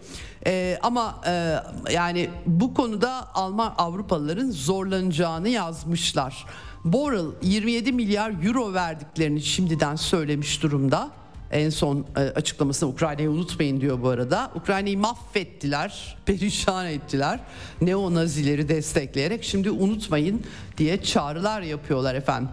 E, 0.46 0.78
ama 0.82 1.20
e, 1.26 1.56
yani 1.92 2.30
bu 2.46 2.74
konuda 2.74 3.34
Alman 3.34 3.74
Avrupalıların 3.78 4.50
zorlanacağını 4.50 5.48
yazmışlar. 5.48 6.46
Borrell 6.84 7.26
27 7.42 7.92
milyar 7.92 8.44
euro 8.44 8.74
verdiklerini 8.74 9.42
şimdiden 9.42 9.96
söylemiş 9.96 10.62
durumda. 10.62 11.10
En 11.50 11.70
son 11.70 12.06
e, 12.16 12.20
açıklamasında 12.20 12.90
Ukrayna'yı 12.90 13.30
unutmayın 13.30 13.80
diyor 13.80 14.02
bu 14.02 14.08
arada. 14.08 14.50
Ukrayna'yı 14.54 14.98
mahvettiler, 14.98 16.16
perişan 16.26 16.86
ettiler. 16.86 17.40
Neo-Nazileri 17.80 18.68
destekleyerek 18.68 19.44
şimdi 19.44 19.70
unutmayın 19.70 20.42
diye 20.78 21.02
çağrılar 21.02 21.62
yapıyorlar 21.62 22.14
efendim. 22.14 22.48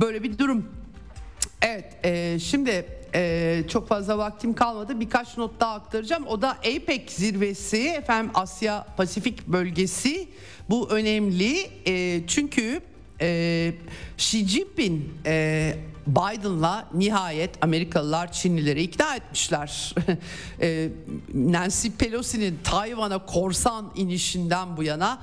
Böyle 0.00 0.22
bir 0.22 0.38
durum. 0.38 0.68
Evet 1.62 1.96
e, 2.04 2.38
şimdi 2.38 2.86
e, 3.14 3.62
çok 3.68 3.88
fazla 3.88 4.18
vaktim 4.18 4.54
kalmadı. 4.54 5.00
Birkaç 5.00 5.36
not 5.38 5.60
daha 5.60 5.74
aktaracağım. 5.74 6.26
O 6.26 6.42
da 6.42 6.50
APEC 6.50 7.10
zirvesi 7.10 7.88
efendim 7.88 8.30
Asya 8.34 8.86
Pasifik 8.96 9.46
bölgesi. 9.46 10.28
Bu 10.70 10.90
önemli 10.90 11.70
e, 11.86 12.26
çünkü 12.26 12.80
e, 13.18 13.74
Xi 14.16 14.44
Jinping 14.44 15.20
e, 15.24 15.76
Biden'la 16.08 16.88
nihayet 16.94 17.64
Amerikalılar 17.64 18.32
Çinlileri 18.32 18.82
ikna 18.82 19.16
etmişler. 19.16 19.94
e, 20.60 20.88
Nancy 21.34 21.88
Pelosi'nin 21.88 22.58
Tayvan'a 22.64 23.26
korsan 23.26 23.92
inişinden 23.96 24.76
bu 24.76 24.82
yana 24.82 25.18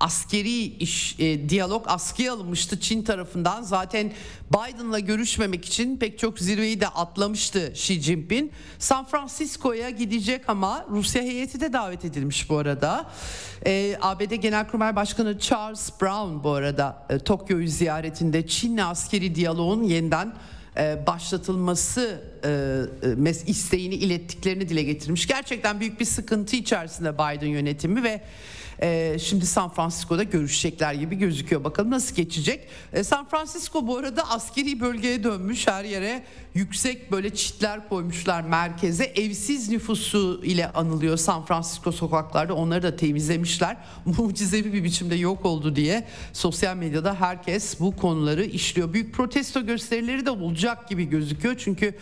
askeri 0.00 0.62
iş, 0.62 1.16
e, 1.20 1.48
diyalog 1.48 1.84
askıya 1.88 2.32
alınmıştı 2.32 2.80
Çin 2.80 3.02
tarafından. 3.02 3.62
Zaten 3.62 4.12
Biden'la 4.50 4.98
görüşmemek 4.98 5.64
için 5.64 5.96
pek 5.96 6.18
çok 6.18 6.38
zirveyi 6.38 6.80
de 6.80 6.88
atlamıştı 6.88 7.72
Xi 7.72 8.00
Jinping. 8.00 8.50
San 8.78 9.04
Francisco'ya 9.04 9.90
gidecek 9.90 10.48
ama 10.48 10.86
Rusya 10.90 11.22
heyeti 11.22 11.60
de 11.60 11.72
davet 11.72 12.04
edilmiş 12.04 12.50
bu 12.50 12.56
arada. 12.58 13.10
E, 13.66 13.96
ABD 14.00 14.34
Genelkurmay 14.34 14.96
Başkanı 14.96 15.38
Charles 15.38 15.90
Brown 16.02 16.44
bu 16.44 16.50
arada 16.50 17.06
e, 17.10 17.18
Tokyo'yu 17.18 17.68
ziyaretinde 17.68 18.46
Çin'le 18.46 18.84
askeri 18.84 19.34
diyaloğun 19.34 19.82
yeniden 19.82 20.29
başlatılması 21.06 22.20
e, 22.44 23.20
e 23.20 23.44
isteğini 23.46 23.94
ilettiklerini 23.94 24.68
dile 24.68 24.82
getirmiş. 24.82 25.26
Gerçekten 25.26 25.80
büyük 25.80 26.00
bir 26.00 26.04
sıkıntı 26.04 26.56
içerisinde 26.56 27.14
Biden 27.14 27.46
yönetimi 27.46 28.02
ve 28.02 28.20
e, 28.82 29.16
şimdi 29.18 29.46
San 29.46 29.68
Francisco'da 29.68 30.22
görüşecekler 30.22 30.94
gibi 30.94 31.18
gözüküyor. 31.18 31.64
Bakalım 31.64 31.90
nasıl 31.90 32.16
geçecek. 32.16 32.68
E, 32.92 33.04
San 33.04 33.28
Francisco 33.28 33.86
bu 33.86 33.96
arada 33.96 34.30
askeri 34.30 34.80
bölgeye 34.80 35.24
dönmüş 35.24 35.66
her 35.68 35.84
yere 35.84 36.22
yüksek 36.54 37.12
böyle 37.12 37.34
çitler 37.34 37.88
koymuşlar 37.88 38.40
merkeze. 38.42 39.04
Evsiz 39.04 39.68
nüfusu 39.68 40.40
ile 40.44 40.72
anılıyor 40.72 41.16
San 41.16 41.44
Francisco 41.44 41.92
sokaklarda. 41.92 42.54
Onları 42.54 42.82
da 42.82 42.96
temizlemişler. 42.96 43.76
Mucizevi 44.04 44.72
bir 44.72 44.84
biçimde 44.84 45.14
yok 45.14 45.44
oldu 45.44 45.76
diye 45.76 46.06
sosyal 46.32 46.76
medyada 46.76 47.20
herkes 47.20 47.80
bu 47.80 47.96
konuları 47.96 48.44
işliyor. 48.44 48.92
Büyük 48.92 49.14
protesto 49.14 49.66
gösterileri 49.66 50.26
de 50.26 50.30
olacak 50.30 50.88
gibi 50.88 51.04
gözüküyor. 51.04 51.54
Çünkü 51.58 51.94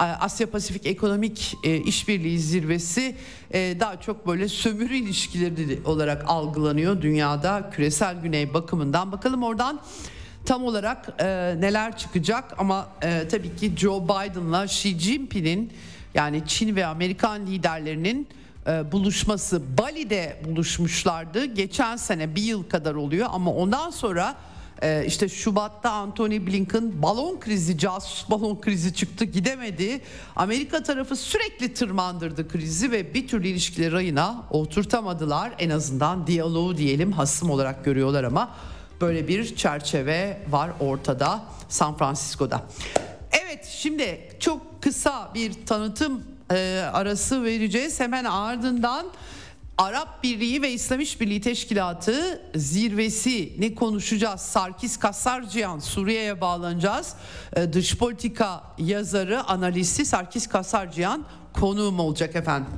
Asya 0.00 0.50
Pasifik 0.50 0.86
Ekonomik 0.86 1.56
e, 1.64 1.76
İşbirliği 1.76 2.38
Zirvesi 2.38 3.16
e, 3.50 3.76
daha 3.80 4.00
çok 4.00 4.26
böyle 4.26 4.48
sömürü 4.48 4.96
ilişkileri 4.96 5.80
olarak 5.84 6.24
algılanıyor 6.26 7.02
dünyada 7.02 7.70
küresel 7.70 8.20
güney 8.20 8.54
bakımından. 8.54 9.12
Bakalım 9.12 9.42
oradan 9.42 9.80
tam 10.44 10.64
olarak 10.64 11.08
e, 11.18 11.24
neler 11.60 11.98
çıkacak 11.98 12.54
ama 12.58 12.88
tabii 13.30 13.56
ki 13.56 13.72
Joe 13.76 14.04
Biden'la 14.04 14.64
Xi 14.64 14.98
Jinping'in 14.98 15.72
yani 16.14 16.42
Çin 16.46 16.76
ve 16.76 16.86
Amerikan 16.86 17.46
liderlerinin 17.46 18.28
buluşması 18.92 19.78
Bali'de 19.78 20.42
buluşmuşlardı. 20.44 21.44
Geçen 21.44 21.96
sene 21.96 22.34
bir 22.34 22.42
yıl 22.42 22.62
kadar 22.62 22.94
oluyor 22.94 23.28
ama 23.32 23.52
ondan 23.52 23.90
sonra 23.90 24.36
e, 24.82 25.04
işte 25.06 25.28
Şubat'ta 25.28 25.90
Anthony 25.90 26.46
Blinken 26.46 27.02
balon 27.02 27.40
krizi, 27.40 27.78
casus 27.78 28.30
balon 28.30 28.60
krizi 28.60 28.94
çıktı 28.94 29.24
gidemedi. 29.24 30.00
Amerika 30.36 30.82
tarafı 30.82 31.16
sürekli 31.16 31.74
tırmandırdı 31.74 32.48
krizi 32.48 32.92
ve 32.92 33.14
bir 33.14 33.28
türlü 33.28 33.48
ilişkileri 33.48 33.92
rayına 33.92 34.44
oturtamadılar. 34.50 35.52
En 35.58 35.70
azından 35.70 36.26
diyaloğu 36.26 36.76
diyelim 36.76 37.12
hasım 37.12 37.50
olarak 37.50 37.84
görüyorlar 37.84 38.24
ama 38.24 38.50
böyle 39.00 39.28
bir 39.28 39.56
çerçeve 39.56 40.42
var 40.50 40.70
ortada 40.80 41.42
San 41.68 41.98
Francisco'da. 41.98 42.62
Evet 43.44 43.64
şimdi 43.66 44.28
çok 44.40 44.82
kısa 44.82 45.30
bir 45.34 45.66
tanıtım 45.66 46.24
e, 46.50 46.84
arası 46.92 47.44
vereceğiz. 47.44 48.00
Hemen 48.00 48.24
ardından 48.24 49.06
Arap 49.78 50.22
Birliği 50.22 50.62
ve 50.62 50.72
İslam 50.72 51.00
İşbirliği 51.00 51.40
Teşkilatı 51.40 52.42
zirvesi 52.54 53.52
ne 53.58 53.74
konuşacağız? 53.74 54.40
Sarkis 54.40 54.96
Kassarciyan 54.96 55.78
Suriye'ye 55.78 56.40
bağlanacağız. 56.40 57.14
E, 57.56 57.72
dış 57.72 57.96
politika 57.96 58.62
yazarı, 58.78 59.44
analisti 59.44 60.04
Sarkis 60.04 60.46
Kassarciyan 60.46 61.24
konuğum 61.52 62.00
olacak 62.00 62.36
efendim. 62.36 62.72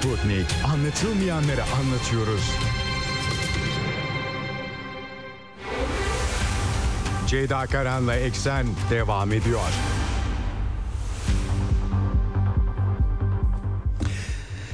Sputnik. 0.00 0.46
Anlatılmayanları 0.64 1.62
anlatıyoruz. 1.62 2.50
Ceyda 7.26 7.66
Karan'la 7.66 8.16
Eksen 8.16 8.66
devam 8.90 9.32
ediyor. 9.32 9.60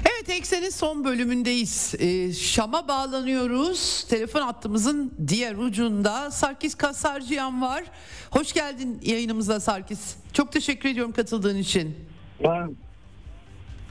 Evet 0.01 0.29
Eksen'in 0.29 0.71
son 0.71 1.05
bölümündeyiz. 1.05 1.95
Ee, 1.99 2.33
Şam'a 2.33 2.89
bağlanıyoruz. 2.89 4.07
Telefon 4.09 4.41
hattımızın 4.43 5.13
diğer 5.29 5.55
ucunda 5.55 6.31
Sarkis 6.31 6.75
Kasarcıyan 6.75 7.63
var. 7.63 7.85
Hoş 8.31 8.53
geldin 8.53 9.01
yayınımıza 9.03 9.61
Sarkis. 9.61 10.17
Çok 10.33 10.53
teşekkür 10.53 10.89
ediyorum 10.89 11.13
katıldığın 11.13 11.57
için. 11.57 11.97
Ben 12.45 12.86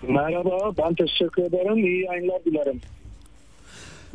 Merhaba, 0.10 0.72
ben 0.78 0.96
teşekkür 0.96 1.44
ederim. 1.44 1.78
İyi 1.78 2.04
yayınlar 2.06 2.46
dilerim. 2.46 2.82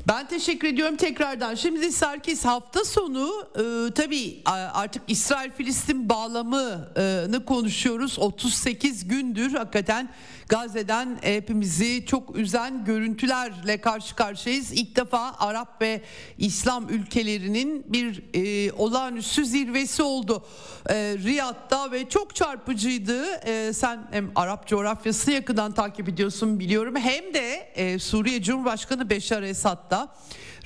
Ben 0.09 0.28
teşekkür 0.28 0.68
ediyorum 0.68 0.97
tekrardan. 0.97 1.55
Şimdi 1.55 1.93
Sarkis 1.93 2.45
hafta 2.45 2.84
sonu 2.84 3.28
e, 3.57 3.95
tabii 3.95 4.36
artık 4.74 5.03
İsrail-Filistin 5.09 6.09
bağlamını 6.09 7.45
konuşuyoruz. 7.47 8.18
38 8.18 9.09
gündür 9.09 9.53
hakikaten 9.53 10.09
Gazze'den 10.51 11.18
hepimizi 11.22 12.07
çok 12.07 12.36
üzen 12.36 12.84
görüntülerle 12.84 13.80
karşı 13.80 14.16
karşıyayız. 14.16 14.72
İlk 14.72 14.96
defa 14.96 15.34
Arap 15.38 15.82
ve 15.82 16.03
İslam 16.38 16.88
ülkelerinin 16.88 17.84
bir 17.92 18.22
e, 18.34 18.72
olağanüstü 18.72 19.44
zirvesi 19.44 20.03
oldu 20.03 20.44
e, 20.88 20.94
Riyad'da 20.94 21.92
ve 21.92 22.09
çok 22.09 22.34
çarpıcıydı. 22.34 23.24
E, 23.26 23.72
sen 23.72 24.09
hem 24.11 24.30
Arap 24.34 24.66
coğrafyasını 24.66 25.34
yakından 25.34 25.72
takip 25.72 26.09
ediyorsun 26.09 26.61
biliyorum 26.61 26.96
hem 26.96 27.34
de 27.34 27.72
e, 27.74 27.98
Suriye 27.98 28.42
Cumhurbaşkanı 28.42 29.11
Beşar 29.11 29.42
Esad'da 29.42 30.14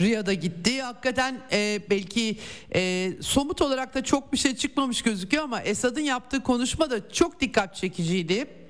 Riyad'a 0.01 0.35
gitti. 0.35 0.83
Hakikaten 0.83 1.41
e, 1.53 1.81
belki 1.91 2.39
e, 2.75 3.13
somut 3.21 3.63
olarak 3.63 3.95
da 3.95 4.05
çok 4.05 4.33
bir 4.33 4.39
şey 4.39 4.57
çıkmamış 4.57 5.03
gözüküyor 5.03 5.45
ama 5.45 5.61
Esad'ın 5.61 6.01
yaptığı 6.01 6.43
konuşma 6.43 6.91
da 6.91 7.11
çok 7.11 7.41
dikkat 7.41 7.77
çekiciydi. 7.77 8.64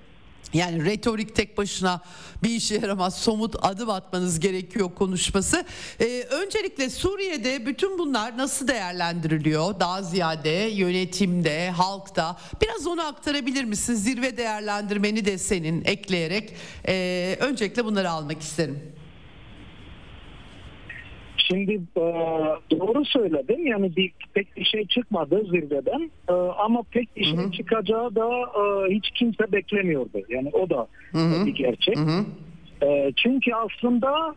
Yani 0.55 0.85
retorik 0.85 1.35
tek 1.35 1.59
başına 1.59 2.01
bir 2.43 2.51
işe 2.51 2.75
yaramaz. 2.75 3.19
Somut 3.19 3.57
adım 3.63 3.91
atmanız 3.91 4.41
gerekiyor 4.41 4.91
konuşması. 4.95 5.65
Ee, 6.01 6.23
öncelikle 6.31 6.91
Suriye'de 6.91 7.67
bütün 7.67 7.99
bunlar 7.99 8.39
nasıl 8.39 8.69
değerlendiriliyor? 8.69 9.81
Daha 9.81 10.03
ziyade 10.03 10.51
yönetimde, 10.51 11.71
halkta. 11.71 12.37
Biraz 12.63 12.87
onu 12.87 13.07
aktarabilir 13.07 13.65
misin? 13.65 13.95
Zirve 13.95 14.37
değerlendirmeni 14.37 15.25
de 15.25 15.39
senin 15.39 15.85
ekleyerek. 15.85 16.55
Ee, 16.89 17.37
öncelikle 17.41 17.85
bunları 17.85 18.11
almak 18.11 18.43
isterim. 18.43 18.95
Şimdi 21.49 21.73
e, 21.97 22.01
doğru 22.71 23.05
söyledin 23.05 23.67
yani 23.67 23.97
bir, 23.97 24.13
pek 24.35 24.57
bir 24.57 24.65
şey 24.65 24.87
çıkmadı 24.87 25.45
zirveden 25.51 26.11
e, 26.29 26.33
ama 26.59 26.83
pek 26.91 27.17
bir 27.17 27.25
şey 27.25 27.37
hı 27.37 27.41
hı. 27.41 27.53
çıkacağı 27.53 28.15
da 28.15 28.29
e, 28.29 28.95
hiç 28.95 29.11
kimse 29.11 29.53
beklemiyordu. 29.53 30.21
Yani 30.29 30.51
o 30.53 30.71
da 30.71 30.87
hı 31.13 31.19
hı. 31.19 31.47
bir 31.47 31.55
gerçek. 31.55 31.97
Hı 31.97 32.01
hı. 32.01 32.25
Çünkü 33.17 33.51
aslında 33.55 34.35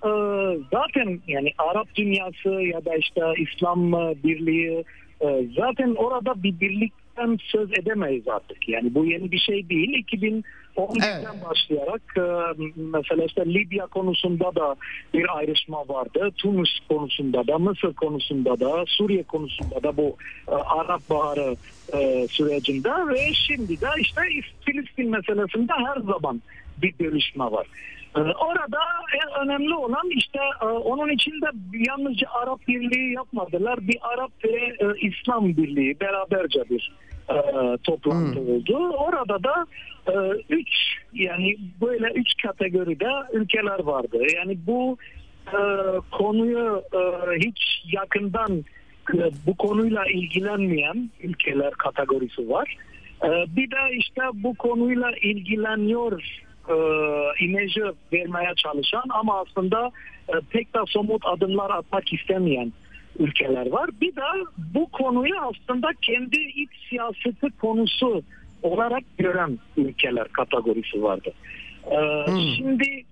zaten 0.72 1.20
yani 1.28 1.52
Arap 1.58 1.96
dünyası 1.96 2.50
ya 2.50 2.86
da 2.86 2.96
işte 2.96 3.22
İslam 3.38 3.92
Birliği 4.24 4.84
zaten 5.58 5.96
orada 5.96 6.44
bir 6.44 6.60
birlik 6.60 6.94
birlikten 7.18 7.38
söz 7.52 7.72
edemeyiz 7.72 8.28
artık. 8.28 8.70
Yani 8.70 8.96
bu 8.96 9.06
yeni 9.06 9.32
bir 9.32 9.40
şey 9.40 9.70
değil. 9.70 10.06
2012'den 10.14 10.44
evet. 11.02 11.46
başlayarak 11.50 12.02
e, 12.18 12.64
mesela 12.76 13.24
işte 13.26 13.46
Libya 13.46 13.86
konusunda 13.86 14.56
da 14.56 14.76
bir 15.14 15.38
ayrışma 15.38 15.88
vardı. 15.88 16.32
Tunus 16.38 16.80
konusunda 16.90 17.48
da, 17.48 17.58
Mısır 17.58 17.94
konusunda 17.94 18.60
da, 18.60 18.84
Suriye 18.88 19.24
konusunda 19.24 19.84
da 19.84 19.98
bu 19.98 20.18
e, 20.48 20.52
Arap 20.52 21.10
Baharı 21.10 21.56
e, 21.94 22.28
sürecinde 22.28 22.90
ve 22.90 23.34
şimdi 23.34 23.82
de 23.82 23.88
işte 24.00 24.22
Filistin 24.66 25.10
meselesinde 25.10 25.74
her 25.74 26.02
zaman 26.02 26.42
bir 26.82 26.94
bölüşme 27.00 27.46
var. 27.46 27.68
Orada 28.16 28.80
en 29.14 29.46
önemli 29.46 29.74
olan 29.74 30.10
işte 30.10 30.40
onun 30.64 31.10
içinde 31.10 31.46
yalnızca 31.88 32.28
Arap 32.42 32.68
Birliği 32.68 33.14
yapmadılar. 33.14 33.88
Bir 33.88 33.98
Arap 34.02 34.32
ve 34.44 34.74
İslam 35.02 35.48
Birliği 35.58 36.00
beraberce 36.00 36.64
bir 36.70 36.92
e, 37.30 37.38
toplantı 37.84 38.40
hmm. 38.40 38.56
oldu. 38.56 38.90
Orada 38.98 39.44
da 39.44 39.66
e, 40.08 40.14
üç 40.50 40.70
yani 41.14 41.58
böyle 41.82 42.08
üç 42.16 42.28
kategoride 42.44 43.10
ülkeler 43.34 43.80
vardı. 43.80 44.18
Yani 44.36 44.58
bu 44.68 44.98
e, 45.48 45.60
konuyu 46.12 46.84
e, 46.94 47.00
hiç 47.40 47.84
yakından 47.92 48.66
e, 49.14 49.32
bu 49.48 49.58
konuyla 49.58 50.06
ilgilenmeyen 50.06 51.10
ülkeler 51.24 51.72
kategorisi 51.72 52.50
var. 52.50 52.78
E, 53.24 53.28
bir 53.56 53.72
de 53.72 53.98
işte 53.98 54.22
bu 54.34 54.56
konuyla 54.56 55.12
ilgileniyor 55.22 56.24
e, 56.70 56.76
imajı 57.46 57.94
vermeye 58.14 58.54
çalışan 58.56 59.04
ama 59.10 59.42
aslında 59.42 59.92
e, 60.30 60.34
pek 60.50 60.74
de 60.74 60.80
somut 60.88 61.22
adımlar 61.26 61.70
atmak 61.70 62.14
istemeyen 62.14 62.74
ülkeler 63.20 63.72
var. 63.72 63.90
Bir 64.02 64.16
de 64.16 64.22
bu 64.74 64.92
konuyu 64.92 65.36
aslında 65.40 65.88
kendi 66.02 66.38
iç 66.38 66.70
siyaseti 66.90 67.48
konusu 67.62 68.24
olarak 68.64 69.04
gören 69.18 69.60
ülkeler 69.78 70.28
kategorisi 70.28 71.04
vardı. 71.04 71.34
Ee, 71.92 72.32
hmm. 72.32 72.40
Şimdi 72.58 73.04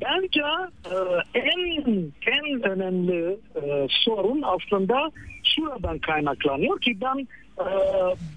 bence 0.00 0.40
e, 0.84 1.38
en 1.38 2.12
en 2.26 2.62
önemli 2.62 3.38
e, 3.62 3.86
sorun 3.90 4.42
aslında 4.42 5.10
şuradan 5.44 5.98
kaynaklanıyor 5.98 6.80
ki 6.80 6.98
ben 7.00 7.28
e, 7.64 7.66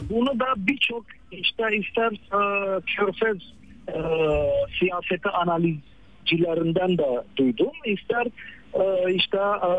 bunu 0.10 0.40
da 0.40 0.54
birçok 0.58 1.06
işte 1.32 1.64
ister 1.78 2.12
e, 2.12 2.82
körfez 2.96 3.38
e, 3.88 4.00
siyaseti 4.80 5.30
analizcilerinden 5.30 6.98
de 6.98 7.24
duydum 7.38 7.72
ister 7.86 8.28
ee, 8.74 9.14
işte 9.14 9.38
e, 9.38 9.72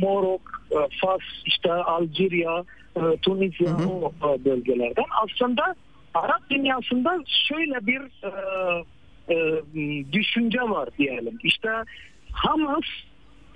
Morok, 0.00 0.40
e, 0.70 0.76
Fas, 1.00 1.20
işte 1.46 1.72
Algeria, 1.72 2.64
e, 2.96 3.00
Tunisia 3.22 3.76
o 4.22 4.38
bölgelerden. 4.44 5.04
Aslında 5.24 5.74
Arap 6.14 6.50
dünyasında 6.50 7.18
şöyle 7.48 7.86
bir 7.86 8.02
düşünce 10.12 10.60
var 10.60 10.88
diyelim. 10.98 11.38
İşte 11.42 11.68
Hamas 12.32 12.84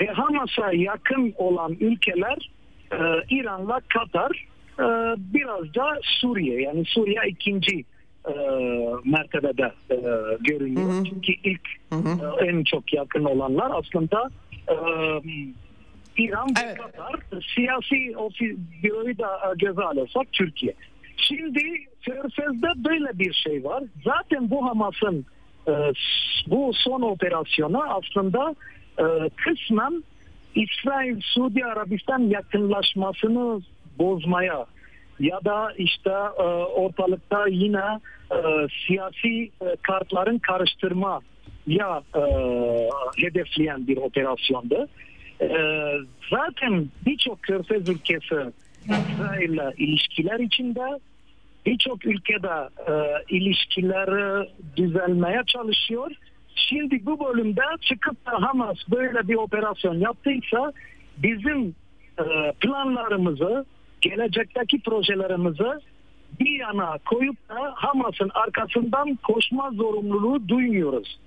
ve 0.01 0.07
Hamas'a 0.07 0.73
yakın 0.73 1.35
olan 1.37 1.77
ülkeler 1.81 2.51
İran'la 3.31 3.81
Katar 3.89 4.47
e, 4.79 4.85
biraz 5.35 5.75
da 5.75 5.99
Suriye 6.03 6.63
yani 6.63 6.85
Suriye 6.85 7.23
ikinci 7.29 7.85
e, 8.29 8.33
mertebede 9.05 9.73
e, 9.91 9.97
görünüyor. 10.41 11.07
Çünkü 11.11 11.33
ilk 11.45 11.68
e, 11.93 12.47
en 12.47 12.64
çok 12.64 12.93
yakın 12.93 13.25
olanlar 13.25 13.70
aslında 13.75 14.31
e, 14.68 14.75
İran 16.16 16.49
ve 16.49 16.61
Evet. 16.64 16.77
Katar 16.79 17.14
siyasi 17.55 17.95
ofi- 18.16 18.57
büroyu 18.83 19.18
da 19.18 19.27
e, 19.37 19.55
göze 19.59 19.83
alırsak 19.83 20.33
Türkiye. 20.33 20.75
Şimdi 21.16 21.62
Körfez'de 22.03 22.85
böyle 22.89 23.18
bir 23.18 23.33
şey 23.33 23.64
var. 23.64 23.85
Zaten 24.05 24.51
bu 24.51 24.66
Hamas'ın 24.68 25.27
e, 25.68 25.73
bu 26.47 26.70
son 26.75 27.01
operasyonu 27.03 27.83
aslında 27.83 28.55
e, 28.99 29.29
kısmen 29.37 30.05
İsrail 30.55 31.20
Suudi 31.20 31.64
Arabistan 31.64 32.18
yakınlaşmasını 32.18 33.61
bozmaya 33.99 34.66
ya 35.21 35.45
da 35.45 35.73
işte 35.79 36.11
e, 36.39 36.43
ortalıkta 36.43 37.47
yine 37.49 38.01
e, 38.31 38.39
siyasi 38.87 39.51
e, 39.61 39.77
kartların 39.83 40.39
karıştırma 40.39 41.21
ya 41.67 42.03
e, 42.17 42.23
hedefleyen 43.17 43.87
bir 43.87 43.97
operasyondu. 43.97 44.89
E, 45.41 45.49
zaten 46.31 46.89
birçok 47.07 47.43
körfez 47.43 47.89
ülkesi 47.89 48.37
İsrail'le 48.85 49.73
ilişkiler 49.79 50.41
içinde 50.41 51.01
birçok 51.67 52.07
ülkede 52.07 52.69
e, 52.89 52.93
ilişkileri 53.29 54.49
düzelmeye 54.77 55.43
çalışıyor. 55.47 56.11
Şimdi 56.55 57.07
bu 57.07 57.25
bölümde 57.25 57.63
çıkıp 57.81 58.27
da 58.27 58.43
Hamas 58.43 58.77
böyle 58.91 59.29
bir 59.29 59.35
operasyon 59.35 59.95
yaptıysa 59.95 60.73
bizim 61.19 61.75
e, 62.19 62.53
planlarımızı, 62.61 63.65
gelecekteki 64.03 64.81
projelerimizi 64.81 65.81
bir 66.41 66.59
yana 66.61 66.99
koyup 67.05 67.49
da 67.49 67.73
Hamas'ın 67.75 68.31
arkasından 68.35 69.19
koşma 69.23 69.71
zorunluluğu 69.71 70.49
duymuyoruz 70.49 71.19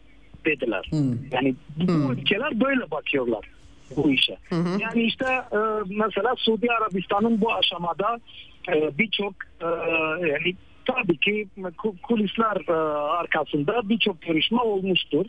dediler. 0.46 0.90
Yani 1.32 1.56
bu 1.78 2.14
ülkeler 2.14 2.60
böyle 2.62 2.92
bakıyorlar 2.92 3.46
bu 3.98 4.12
işe. 4.12 4.38
Yani 4.80 5.04
işte 5.04 5.26
e, 5.52 5.58
mesela 5.90 6.36
Suudi 6.38 6.68
Arabistan'ın 6.72 7.42
bu 7.42 7.54
aşamada 7.54 8.20
e, 8.70 8.98
birçok 8.98 9.34
e, 9.62 9.66
yani 10.28 10.56
tabii 10.86 11.18
ki 11.18 11.48
ku- 11.58 12.02
kulisler 12.02 12.70
e, 12.70 12.74
arkasında 13.20 13.90
birçok 13.90 14.22
görüşme 14.22 14.62
olmuştur. 14.62 15.26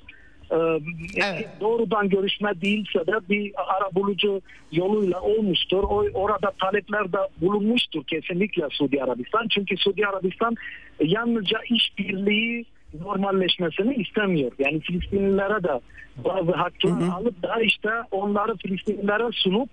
E, 0.51 0.57
yani 0.57 0.81
Evet. 1.17 1.49
Doğrudan 1.61 2.09
görüşme 2.09 2.61
değilse 2.61 2.99
de 3.07 3.29
bir 3.29 3.53
arabulucu 3.77 4.41
yoluyla 4.73 5.21
olmuştur. 5.21 5.83
O, 5.83 6.05
orada 6.15 6.53
talepler 6.61 7.13
de 7.13 7.19
bulunmuştur 7.41 8.05
kesinlikle 8.05 8.69
Suudi 8.71 9.03
Arabistan. 9.03 9.49
Çünkü 9.49 9.77
Suudi 9.77 10.07
Arabistan 10.07 10.55
yalnızca 11.01 11.59
işbirliği 11.71 12.65
normalleşmesini 13.01 13.95
istemiyor. 13.95 14.53
Yani 14.59 14.81
Filistinlilere 14.81 15.65
de 15.65 15.81
bazı 16.25 16.53
haklar 16.53 17.09
alıp 17.21 17.43
da 17.43 17.61
işte 17.63 17.91
onları 18.11 18.57
Filistinlilere 18.57 19.33
sunup 19.33 19.69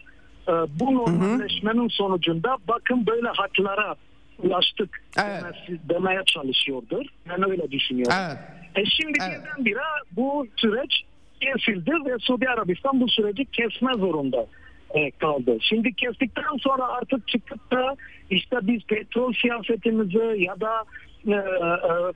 e, 0.48 0.52
bu 0.52 0.94
normalleşmenin 0.94 1.88
sonucunda 1.88 2.58
bakın 2.68 3.08
böyle 3.08 3.28
haklara 3.28 3.96
ulaştık 4.44 5.04
Evet. 5.18 5.44
demeye 5.90 6.22
çalışıyordur. 6.26 7.06
Ben 7.30 7.50
öyle 7.50 7.72
düşünüyorum. 7.72 8.18
Evet. 8.20 8.38
E 8.76 8.86
şimdi 8.86 9.20
Evet. 9.28 9.42
birdenbire 9.44 9.80
bu 10.12 10.48
süreç 10.58 11.04
kesildi 11.42 11.92
ve 12.06 12.18
Suudi 12.20 12.50
Arabistan 12.50 13.02
bu 13.02 13.10
süreci 13.10 13.46
kesme 13.46 13.94
zorunda 13.94 14.46
e, 14.94 15.12
kaldı. 15.12 15.58
Şimdi 15.62 15.94
kestikten 15.94 16.58
sonra 16.60 16.88
artık 16.88 17.28
çıkıp 17.28 17.72
da 17.72 17.96
işte 18.30 18.58
biz 18.62 18.84
petrol 18.84 19.34
siyasetimizi 19.34 20.36
ya 20.38 20.60
da 20.62 20.84
e, 21.28 21.32
e, 21.32 21.42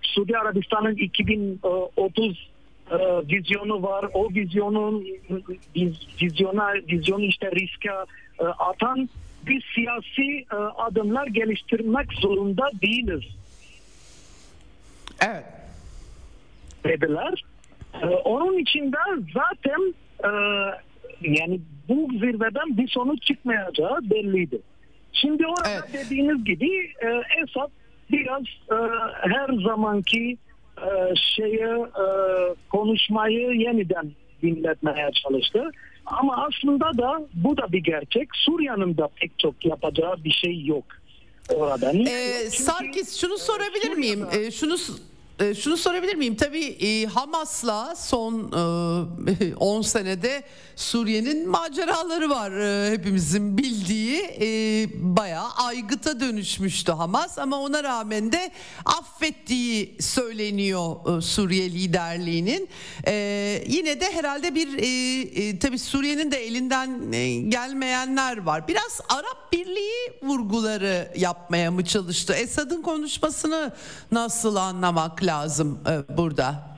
Suudi 0.02 0.38
Arabistan'ın 0.38 0.96
2030 0.96 2.50
e, 2.92 2.96
vizyonu 3.36 3.84
var. 3.84 4.06
O 4.14 4.30
vizyonun 4.30 5.06
viz- 5.76 6.22
vizyona 6.22 6.74
vizyonu 6.74 7.24
işte 7.24 7.52
riske 7.52 7.90
e, 8.40 8.44
atan 8.44 9.10
bir 9.48 9.66
siyasi 9.76 10.46
e, 10.54 10.56
adımlar 10.56 11.28
geliştirmek 11.28 12.14
zorunda 12.14 12.70
değiliz 12.82 13.24
Evet. 15.28 15.44
Dediler. 16.88 17.44
Ee, 18.04 18.06
onun 18.08 18.58
içinde 18.58 18.98
zaten 19.34 19.94
e, 20.24 20.30
yani 21.22 21.60
bu 21.90 22.10
zirveden 22.14 22.78
bir 22.78 22.88
sonuç 22.88 23.24
çıkmayacağı 23.24 24.00
belliydi. 24.02 24.60
Şimdi 25.14 25.48
orada 25.48 25.70
Evet. 25.70 25.94
dediğiniz 25.94 26.46
gibi 26.46 26.70
e, 27.02 27.08
Esad 27.44 27.70
biraz 28.12 28.42
e, 28.72 28.76
her 29.22 29.64
zamanki 29.64 30.38
e, 30.78 31.16
şeyi 31.36 31.60
e, 31.84 32.06
konuşmayı 32.70 33.52
yeniden 33.52 34.12
dinletmeye 34.44 35.10
çalıştı. 35.24 35.72
Ama 36.06 36.48
aslında 36.48 36.98
da 36.98 37.22
bu 37.34 37.58
da 37.58 37.72
bir 37.72 37.84
gerçek. 37.84 38.30
Suriye'nin 38.36 38.98
de 38.98 39.02
pek 39.16 39.40
çok 39.40 39.66
yapacağı 39.66 40.24
bir 40.24 40.32
şey 40.32 40.66
yok 40.66 40.86
orada. 41.56 41.92
Niye 41.94 42.06
Ee? 42.10 42.44
Çünkü, 42.44 42.64
Sarkis 42.64 43.22
şunu 43.22 43.34
e, 43.34 43.38
sorabilir 43.38 43.98
miyim? 43.98 44.20
Suriye'de- 44.20 44.48
Ee, 44.48 44.52
şunu 44.52 44.76
e, 45.40 45.56
şunu 45.56 45.78
sorabilir 45.78 46.16
miyim? 46.16 46.36
Tabii 46.36 46.66
e, 46.66 47.06
Hamas'la 47.06 47.96
son 47.96 48.52
e, 49.42 49.56
10 49.60 49.82
senede 49.82 50.44
Suriye'nin 50.76 51.50
maceraları 51.50 52.30
var 52.30 52.52
e, 52.52 52.92
hepimizin 52.92 53.58
bildiği. 53.58 54.22
E, 54.22 54.48
bayağı 55.18 55.50
aygıta 55.50 56.20
dönüşmüştü 56.20 56.92
Hamas 56.92 57.38
ama 57.38 57.60
ona 57.60 57.84
rağmen 57.84 58.32
de 58.32 58.52
affettiği 58.86 59.96
söyleniyor 60.00 61.18
e, 61.18 61.22
Suriye 61.22 61.72
liderliğinin. 61.72 62.70
E, 63.08 63.14
yine 63.68 64.02
de 64.02 64.12
herhalde 64.12 64.56
bir 64.56 64.78
e, 64.78 65.22
e, 65.22 65.60
tabii 65.60 65.80
Suriye'nin 65.80 66.32
de 66.32 66.46
elinden 66.46 67.12
e, 67.12 67.36
gelmeyenler 67.36 68.38
var. 68.38 68.68
Biraz 68.68 69.02
Arap 69.10 69.54
Birliği 69.54 70.14
vurguları 70.24 71.12
yapmaya 71.18 71.72
mı 71.72 71.86
çalıştı? 71.86 72.34
Esad'ın 72.34 72.82
konuşmasını 72.82 73.74
nasıl 74.12 74.56
anlamak 74.56 75.27
lazım 75.28 75.80
e, 75.90 76.18
burada? 76.18 76.78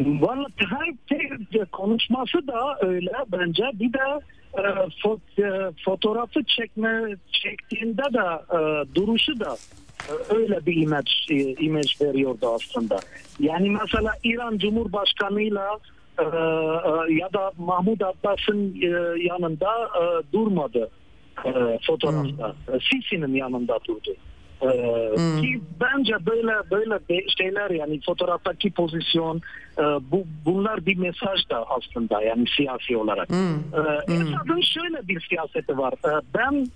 Valla 0.00 0.46
her 0.58 1.64
konuşması 1.72 2.46
da 2.46 2.78
öyle 2.80 3.12
bence. 3.32 3.64
Bir 3.74 3.92
de 3.92 4.20
e, 4.54 4.60
fo- 5.02 5.20
e, 5.38 5.72
fotoğrafı 5.84 6.44
çekme 6.44 7.16
çektiğinde 7.32 8.02
de 8.02 8.56
e, 8.56 8.94
duruşu 8.94 9.40
da 9.40 9.56
e, 10.08 10.34
öyle 10.34 10.66
bir 10.66 10.82
imaj 10.82 11.26
e, 11.30 11.34
imaj 11.36 12.00
veriyordu 12.00 12.54
aslında. 12.54 12.98
Yani 13.40 13.70
mesela 13.70 14.12
İran 14.24 14.58
Cumhurbaşkanı'yla 14.58 15.78
e, 16.18 16.22
e, 16.22 17.14
ya 17.14 17.32
da 17.32 17.52
Mahmud 17.58 18.00
Abbas'ın 18.00 18.74
e, 18.82 18.86
yanında 19.24 19.70
e, 19.84 20.32
durmadı 20.32 20.90
e, 21.44 21.78
fotoğrafta. 21.86 22.54
E, 22.68 22.78
Sisi'nin 22.80 23.34
yanında 23.34 23.78
durdu. 23.88 24.14
Ee, 24.62 25.40
Ki 25.40 25.60
bence 25.80 26.14
böyle 26.26 26.70
böyle 26.70 27.00
şeyler 27.38 27.70
yani 27.70 28.00
fotoğraftaki 28.06 28.70
pozisyon 28.70 29.40
e, 29.78 29.82
bu 29.82 30.24
bunlar 30.44 30.86
bir 30.86 30.96
mesaj 30.96 31.50
da 31.50 31.64
aslında 31.68 32.22
yani 32.22 32.44
siyasi 32.56 32.96
olarak. 32.96 33.28
Ee, 33.30 34.12
Esad'ın 34.12 34.60
şöyle 34.60 35.08
bir 35.08 35.26
siyaseti 35.28 35.78
var. 35.78 35.94
Ee, 36.04 36.22
ben 36.34 36.66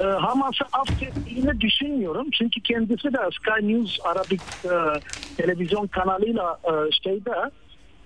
e, 0.00 0.04
Hamas'ı 0.04 0.64
affettiğini 0.72 1.60
düşünmüyorum. 1.60 2.30
Çünkü 2.30 2.60
kendisi 2.60 3.12
de 3.12 3.18
Sky 3.32 3.72
News 3.72 3.98
Arabik 4.04 4.40
e, 4.64 5.00
televizyon 5.36 5.86
kanalıyla 5.86 6.58
e, 6.64 6.72
şeyde 7.04 7.50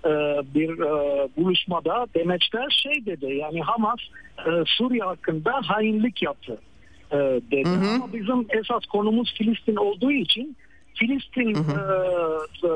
e, 0.05 0.09
bir 0.55 0.79
e, 0.79 1.27
buluşmada 1.37 2.07
demeçte 2.15 2.57
şey 2.69 3.05
dedi 3.05 3.25
yani 3.25 3.61
Hamas 3.61 3.99
e, 4.39 4.49
Suriye 4.65 5.03
hakkında 5.03 5.61
hainlik 5.65 6.23
yaptı 6.23 6.57
e, 7.11 7.17
dedi. 7.51 7.69
Ama 7.95 8.13
bizim 8.13 8.45
esas 8.49 8.85
konumuz 8.85 9.33
Filistin 9.37 9.75
olduğu 9.75 10.11
için 10.11 10.57
Filistin 10.95 11.53
e, 11.55 11.57
e, 12.63 12.71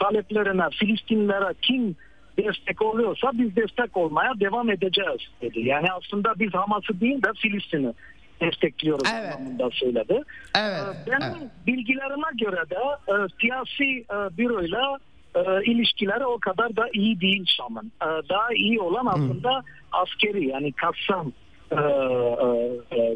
taleplerine, 0.00 0.70
Filistinlilere 0.70 1.54
kim 1.62 1.96
destek 2.38 2.82
oluyorsa 2.82 3.30
biz 3.32 3.56
destek 3.56 3.96
olmaya 3.96 4.40
devam 4.40 4.70
edeceğiz 4.70 5.20
dedi. 5.42 5.60
Yani 5.60 5.86
aslında 5.92 6.34
biz 6.38 6.54
Hamas'ı 6.54 7.00
değil 7.00 7.22
de 7.22 7.28
Filistin'i 7.36 7.92
destekliyoruz 8.40 9.08
Evet. 9.20 9.34
anlamında 9.36 9.70
söyledi. 9.72 10.22
Evet, 10.58 10.80
Ee, 10.82 11.10
Benim 11.10 11.36
evet. 11.40 11.50
bilgilerime 11.66 12.28
göre 12.40 12.70
de 12.70 12.76
e, 13.08 13.14
siyasi 13.40 13.84
e, 14.00 14.38
büroyla 14.38 14.98
e, 15.34 15.40
ilişkileri 15.64 16.26
o 16.26 16.38
kadar 16.38 16.76
da 16.76 16.88
iyi 16.92 17.20
değil 17.20 17.44
Şam'ın. 17.56 17.92
E, 18.02 18.28
daha 18.28 18.54
iyi 18.54 18.80
olan 18.80 19.06
aslında 19.06 19.62
askeri 19.92 20.48
yani 20.48 20.72
Kassam 20.72 21.26
e, 21.26 21.30
e, 21.30 21.32
e, 21.32 21.47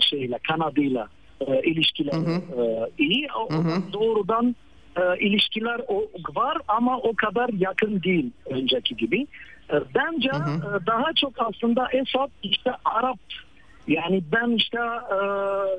şeyle 0.00 0.38
Kanadıyla 0.48 1.08
e, 1.40 1.62
ilişkileri 1.62 2.30
e, 2.34 2.90
iyi. 2.98 3.28
O, 3.40 3.48
doğrudan 3.92 4.56
e, 4.96 5.18
ilişkiler 5.18 5.80
o, 5.88 6.02
var 6.34 6.58
ama 6.68 6.98
o 6.98 7.12
kadar 7.16 7.50
yakın 7.58 8.02
değil 8.02 8.30
önceki 8.46 8.96
gibi. 8.96 9.26
E, 9.72 9.74
bence 9.94 10.28
e, 10.28 10.86
daha 10.86 11.12
çok 11.16 11.32
aslında 11.36 11.88
Esad 11.92 12.30
işte 12.42 12.70
Arap 12.84 13.18
Yani 13.88 14.22
ben 14.32 14.50
işte 14.50 14.78
e, 14.78 15.18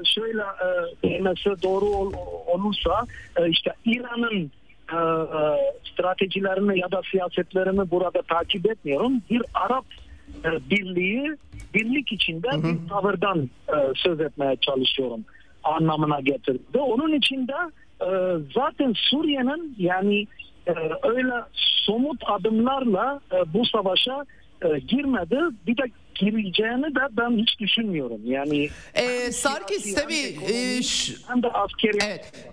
şöyle 0.05 0.41
e, 0.41 1.09
demesi 1.09 1.49
doğru 1.63 1.85
ol, 1.85 2.13
olursa 2.47 3.05
e, 3.37 3.49
işte 3.49 3.73
İran'ın 3.85 4.51
e, 4.91 4.95
e, 4.95 5.73
stratejilerini 5.93 6.79
ya 6.79 6.91
da 6.91 7.01
siyasetlerini 7.11 7.91
burada 7.91 8.21
takip 8.21 8.71
etmiyorum. 8.71 9.13
Bir 9.29 9.41
Arap 9.53 9.85
e, 9.91 10.02
birliği 10.43 11.35
birlik 11.73 12.11
içinde 12.11 12.47
bir 12.63 12.89
tavırdan 12.89 13.49
e, 13.67 13.75
söz 13.95 14.19
etmeye 14.19 14.55
çalışıyorum 14.55 15.25
anlamına 15.63 16.19
getirdi. 16.19 16.77
Onun 16.79 17.13
içinde 17.13 17.53
e, 18.01 18.07
zaten 18.55 18.93
Suriye'nin 18.95 19.75
yani 19.77 20.27
e, 20.67 20.73
öyle 21.03 21.33
somut 21.55 22.21
adımlarla 22.25 23.21
e, 23.31 23.53
bu 23.53 23.65
savaşa 23.65 24.25
e, 24.61 24.79
girmedi. 24.79 25.39
Bir 25.67 25.77
de 25.77 25.83
gireceğini 26.15 26.95
de 26.95 26.99
ben 27.11 27.37
hiç 27.37 27.59
düşünmüyorum. 27.59 28.21
Yani 28.25 28.69
Ee, 28.93 29.31
Sarkis 29.31 29.95
tabii 29.95 30.53
e, 30.53 30.79
hem 31.27 31.43
de 31.43 31.47
askeri 31.47 31.97
Evet. 32.05 32.49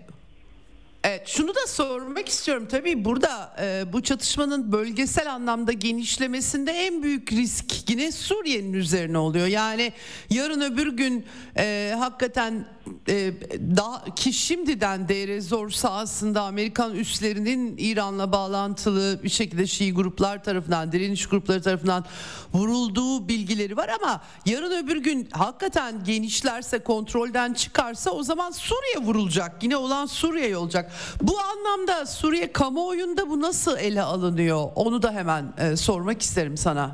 Evet 1.04 1.28
şunu 1.28 1.54
da 1.54 1.66
sormak 1.66 2.28
istiyorum 2.28 2.66
tabii 2.70 3.04
burada 3.04 3.56
e, 3.60 3.92
bu 3.92 4.02
çatışmanın 4.02 4.72
bölgesel 4.72 5.32
anlamda 5.32 5.72
genişlemesinde 5.72 6.72
en 6.72 7.02
büyük 7.02 7.32
risk 7.32 7.90
yine 7.90 8.12
Suriye'nin 8.12 8.72
üzerine 8.72 9.18
oluyor. 9.18 9.46
Yani 9.46 9.92
yarın 10.30 10.60
öbür 10.60 10.96
gün 10.96 11.26
e, 11.56 11.94
hakikaten 11.98 12.66
e, 13.08 13.32
daha 13.76 14.14
ki 14.14 14.32
şimdiden 14.32 15.08
Deir 15.08 15.40
Zor 15.40 15.70
sahasında 15.70 16.42
Amerikan 16.42 16.94
üslerinin 16.94 17.74
İran'la 17.78 18.32
bağlantılı 18.32 19.22
bir 19.22 19.28
şekilde 19.28 19.66
Şii 19.66 19.94
gruplar 19.94 20.44
tarafından 20.44 20.92
direniş 20.92 21.26
grupları 21.26 21.62
tarafından 21.62 22.04
vurulduğu 22.52 23.28
bilgileri 23.28 23.76
var 23.76 23.90
ama 24.00 24.22
yarın 24.46 24.84
öbür 24.84 24.96
gün 24.96 25.28
hakikaten 25.32 26.04
genişlerse 26.04 26.78
kontrolden 26.78 27.52
çıkarsa 27.52 28.10
o 28.10 28.22
zaman 28.22 28.50
Suriye 28.50 29.06
vurulacak. 29.06 29.62
Yine 29.62 29.76
olan 29.76 30.06
Suriye 30.06 30.56
olacak. 30.56 30.89
Bu 31.22 31.32
anlamda 31.38 32.06
Suriye 32.06 32.52
kamuoyunda 32.52 33.30
bu 33.30 33.40
nasıl 33.40 33.78
ele 33.78 34.02
alınıyor? 34.02 34.68
Onu 34.74 35.02
da 35.02 35.12
hemen 35.12 35.44
e, 35.58 35.76
sormak 35.76 36.22
isterim 36.22 36.56
sana. 36.56 36.90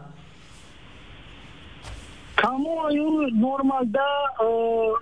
Kamuoyu 2.37 3.41
normalde 3.41 3.99
e, 4.41 4.49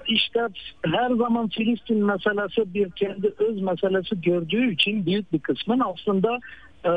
işte 0.07 0.41
her 0.85 1.11
zaman 1.11 1.49
Filistin 1.49 2.05
meselesi 2.07 2.75
bir 2.75 2.91
kendi 2.91 3.35
öz 3.39 3.63
meselesi 3.63 4.21
gördüğü 4.21 4.73
için 4.73 5.07
büyük 5.07 5.33
bir 5.33 5.39
kısmın 5.39 5.83
aslında 5.95 6.39
e, 6.85 6.93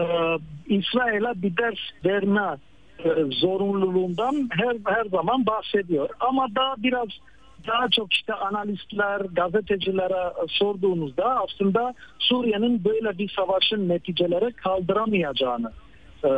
İsrail'e 0.65 1.41
bir 1.41 1.57
ders 1.57 1.79
verme 2.05 2.57
e, 2.99 3.09
zorunluluğundan 3.31 4.49
her 4.51 4.75
her 4.85 5.05
zaman 5.05 5.45
bahsediyor. 5.45 6.09
Ama 6.19 6.47
daha 6.55 6.75
biraz 6.77 7.07
daha 7.67 7.89
çok 7.89 8.13
işte 8.13 8.33
analistler, 8.33 9.21
gazetecilere 9.21 10.33
sorduğunuzda 10.47 11.39
aslında 11.43 11.93
Suriye'nin 12.19 12.83
böyle 12.83 13.17
bir 13.17 13.29
savaşın 13.29 13.89
neticeleri 13.89 14.53
kaldıramayacağını 14.53 15.71
e, 16.23 16.29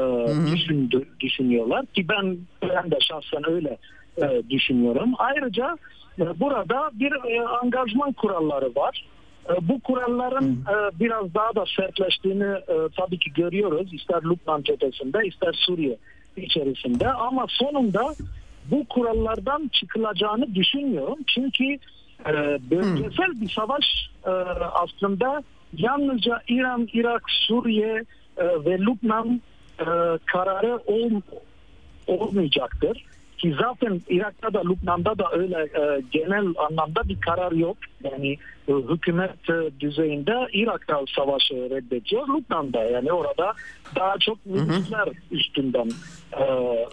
düşündü, 0.51 1.05
düşünüyorlar 1.19 1.85
ki 1.85 2.09
ben 2.09 2.37
ben 2.61 2.91
de 2.91 2.97
şahsen 2.99 3.49
öyle 3.49 3.77
e, 4.17 4.49
düşünüyorum. 4.49 5.13
Ayrıca 5.17 5.77
e, 6.19 6.39
burada 6.39 6.91
bir 6.93 7.11
e, 7.11 7.47
angajman 7.47 8.11
kuralları 8.11 8.75
var. 8.75 9.05
E, 9.49 9.67
bu 9.67 9.79
kuralların 9.79 10.51
e, 10.51 10.99
biraz 10.99 11.33
daha 11.33 11.55
da 11.55 11.65
sertleştiğini 11.77 12.43
e, 12.43 12.75
tabii 12.97 13.19
ki 13.19 13.33
görüyoruz. 13.33 13.93
İster 13.93 14.23
Lübnan 14.23 14.61
cephesinde 14.61 15.27
ister 15.27 15.53
Suriye 15.53 15.97
içerisinde 16.37 17.11
ama 17.11 17.45
sonunda 17.49 18.13
bu 18.71 18.85
kurallardan 18.89 19.69
çıkılacağını 19.73 20.55
düşünmüyorum. 20.55 21.17
Çünkü 21.27 21.63
e, 22.25 22.33
bölgesel 22.71 23.41
bir 23.41 23.49
savaş 23.49 24.09
e, 24.25 24.29
aslında 24.73 25.43
yalnızca 25.77 26.41
İran, 26.47 26.87
Irak, 26.93 27.23
Suriye 27.29 28.03
e, 28.37 28.45
ve 28.45 28.79
Lübnan 28.79 29.41
e, 29.79 29.85
kararı 30.25 30.77
ol, 30.77 31.21
olmayacaktır. 32.07 33.05
Ki 33.39 33.55
zaten 33.61 34.01
Irak'ta 34.09 34.53
da 34.53 34.61
Lübnan'da 34.61 35.17
da 35.17 35.29
öyle 35.31 35.57
e, 35.61 36.01
genel 36.11 36.45
anlamda 36.57 37.03
bir 37.09 37.21
karar 37.21 37.51
yok. 37.51 37.77
Yani 38.03 38.37
e, 38.67 38.73
hükümet 38.73 39.49
e, 39.49 39.79
düzeyinde 39.79 40.47
Irak'ta 40.53 40.99
savaşı 41.15 41.53
reddediyor. 41.53 42.27
Lübnan'da 42.27 42.83
yani 42.83 43.11
orada 43.11 43.53
daha 43.95 44.17
çok 44.17 44.45
milisler 44.45 45.09
üstünden 45.31 45.89
e, 46.37 46.43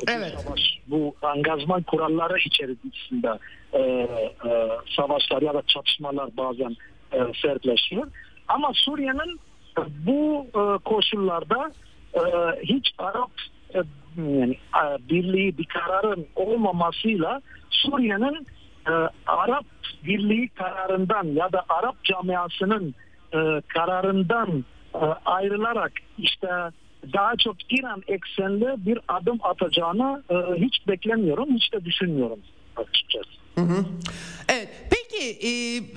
Evet. 0.09 0.34
savaş, 0.44 0.61
bu 0.86 1.14
angajman 1.22 1.82
kuralları 1.82 2.38
içerisinde 2.38 3.38
e, 3.72 3.80
e, 3.80 4.68
savaşlar 4.97 5.42
ya 5.42 5.55
da 5.55 5.62
çatışmalar 5.66 6.36
bazen 6.36 6.76
e, 7.12 7.18
sertleşiyor. 7.42 8.07
Ama 8.49 8.70
Suriye'nin 8.74 9.40
bu 10.07 10.47
e, 10.49 10.78
koşullarda 10.84 11.70
e, 12.14 12.20
hiç 12.62 12.90
Arap 12.99 13.30
yani 14.17 14.53
e, 14.53 15.09
birliği 15.11 15.59
bir 15.59 15.64
kararın 15.64 16.27
olmamasıyla 16.37 17.41
Suriye'nin 17.71 18.47
e, 18.89 18.93
Arap 19.27 19.64
birliği 20.05 20.49
kararından 20.49 21.25
ya 21.25 21.53
da 21.53 21.64
Arap 21.69 22.05
camiasının 22.05 22.95
e, 23.35 23.39
kararından 23.69 24.64
e, 24.95 24.99
ayrılarak 25.25 25.93
işte 26.19 26.49
daha 27.12 27.37
çok 27.37 27.57
İran 27.73 28.03
eksenli 28.09 28.87
bir 28.87 28.99
adım 29.09 29.39
atacağını 29.43 30.23
e, 30.31 30.35
hiç 30.35 30.89
beklemiyorum, 30.89 31.55
hiç 31.55 31.73
de 31.73 31.85
düşünmüyorum 31.85 32.39
açıkçası. 32.77 33.31
Evet. 34.49 34.69
Peki 35.19 35.47
e, 35.47 35.51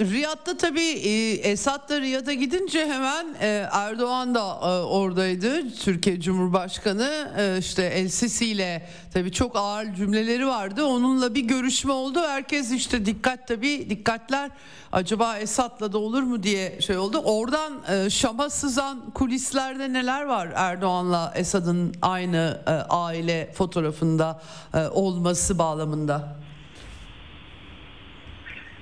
Riyad'da 0.06 0.58
tabii 0.58 0.82
e, 0.82 1.32
Esad 1.32 1.90
da 1.90 2.02
Riyad'a 2.02 2.34
gidince 2.34 2.86
hemen 2.86 3.28
e, 3.42 3.70
Erdoğan 3.72 4.36
da 4.36 4.40
e, 4.40 4.66
oradaydı. 4.84 5.76
Türkiye 5.76 6.20
Cumhurbaşkanı 6.22 7.32
e, 7.38 7.58
işte 7.60 7.84
El 7.84 8.10
Sisi 8.10 8.46
ile 8.46 8.90
tabii 9.14 9.32
çok 9.32 9.56
ağır 9.56 9.94
cümleleri 9.94 10.48
vardı. 10.48 10.84
Onunla 10.84 11.36
bir 11.36 11.42
görüşme 11.42 11.92
oldu. 11.92 12.20
Herkes 12.28 12.72
işte 12.72 13.06
dikkat 13.06 13.48
tabii 13.48 13.90
dikkatler 13.90 14.52
acaba 14.92 15.38
Esad'la 15.38 15.94
da 15.94 15.98
olur 15.98 16.24
mu 16.24 16.44
diye 16.44 16.82
şey 16.82 16.98
oldu. 16.98 17.18
Oradan 17.18 17.74
e, 17.90 18.10
Şam'a 18.10 18.50
sızan 18.50 19.12
kulislerde 19.12 19.94
neler 19.94 20.26
var 20.26 20.50
Erdoğan'la 20.56 21.34
Esad'ın 21.36 21.94
aynı 22.02 22.62
e, 22.68 22.72
aile 22.90 23.52
fotoğrafında 23.54 24.42
e, 24.74 24.88
olması 24.88 25.58
bağlamında? 25.60 26.36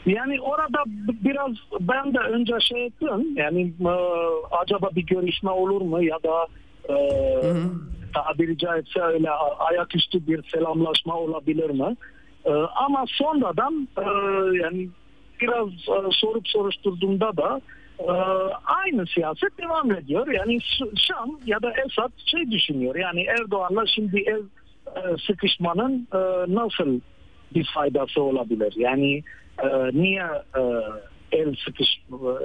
Yani 0.07 0.41
orada 0.41 0.83
biraz 1.25 1.51
ben 1.79 2.13
de 2.13 2.19
önce 2.19 2.53
şey 2.59 2.85
ettim. 2.85 3.35
Yani 3.35 3.73
e, 3.81 3.93
acaba 4.61 4.89
bir 4.95 5.05
görüşme 5.05 5.49
olur 5.49 5.81
mu 5.81 6.03
ya 6.03 6.17
da 6.23 6.47
e, 6.89 6.95
tabiri 8.13 8.57
caizse 8.57 9.01
öyle 9.01 9.29
ayaküstü 9.59 10.27
bir 10.27 10.49
selamlaşma 10.51 11.15
olabilir 11.15 11.69
mi? 11.69 11.95
E, 12.45 12.51
ama 12.53 13.05
sonradan 13.07 13.87
e, 13.97 14.03
yani 14.57 14.89
biraz 15.41 15.67
e, 15.69 16.11
sorup 16.11 16.47
soruşturduğumda 16.47 17.37
da 17.37 17.61
e, 17.99 18.11
aynı 18.65 19.07
siyaset 19.07 19.57
devam 19.57 19.91
ediyor. 19.91 20.27
Yani 20.27 20.59
Şam 20.95 21.39
ya 21.45 21.61
da 21.61 21.71
Esad 21.71 22.11
şey 22.25 22.51
düşünüyor. 22.51 22.95
Yani 22.95 23.21
Erdoğan'la 23.23 23.85
şimdi 23.95 24.19
ev 24.19 24.41
e, 24.95 25.01
sıkışmanın 25.27 26.07
e, 26.13 26.19
nasıl 26.55 26.99
bir 27.55 27.69
faydası 27.73 28.21
olabilir? 28.21 28.73
Yani 28.77 29.23
e, 29.63 29.67
niye 29.93 30.25
e, 30.55 30.61
el 31.31 31.55
sıkış 31.65 32.01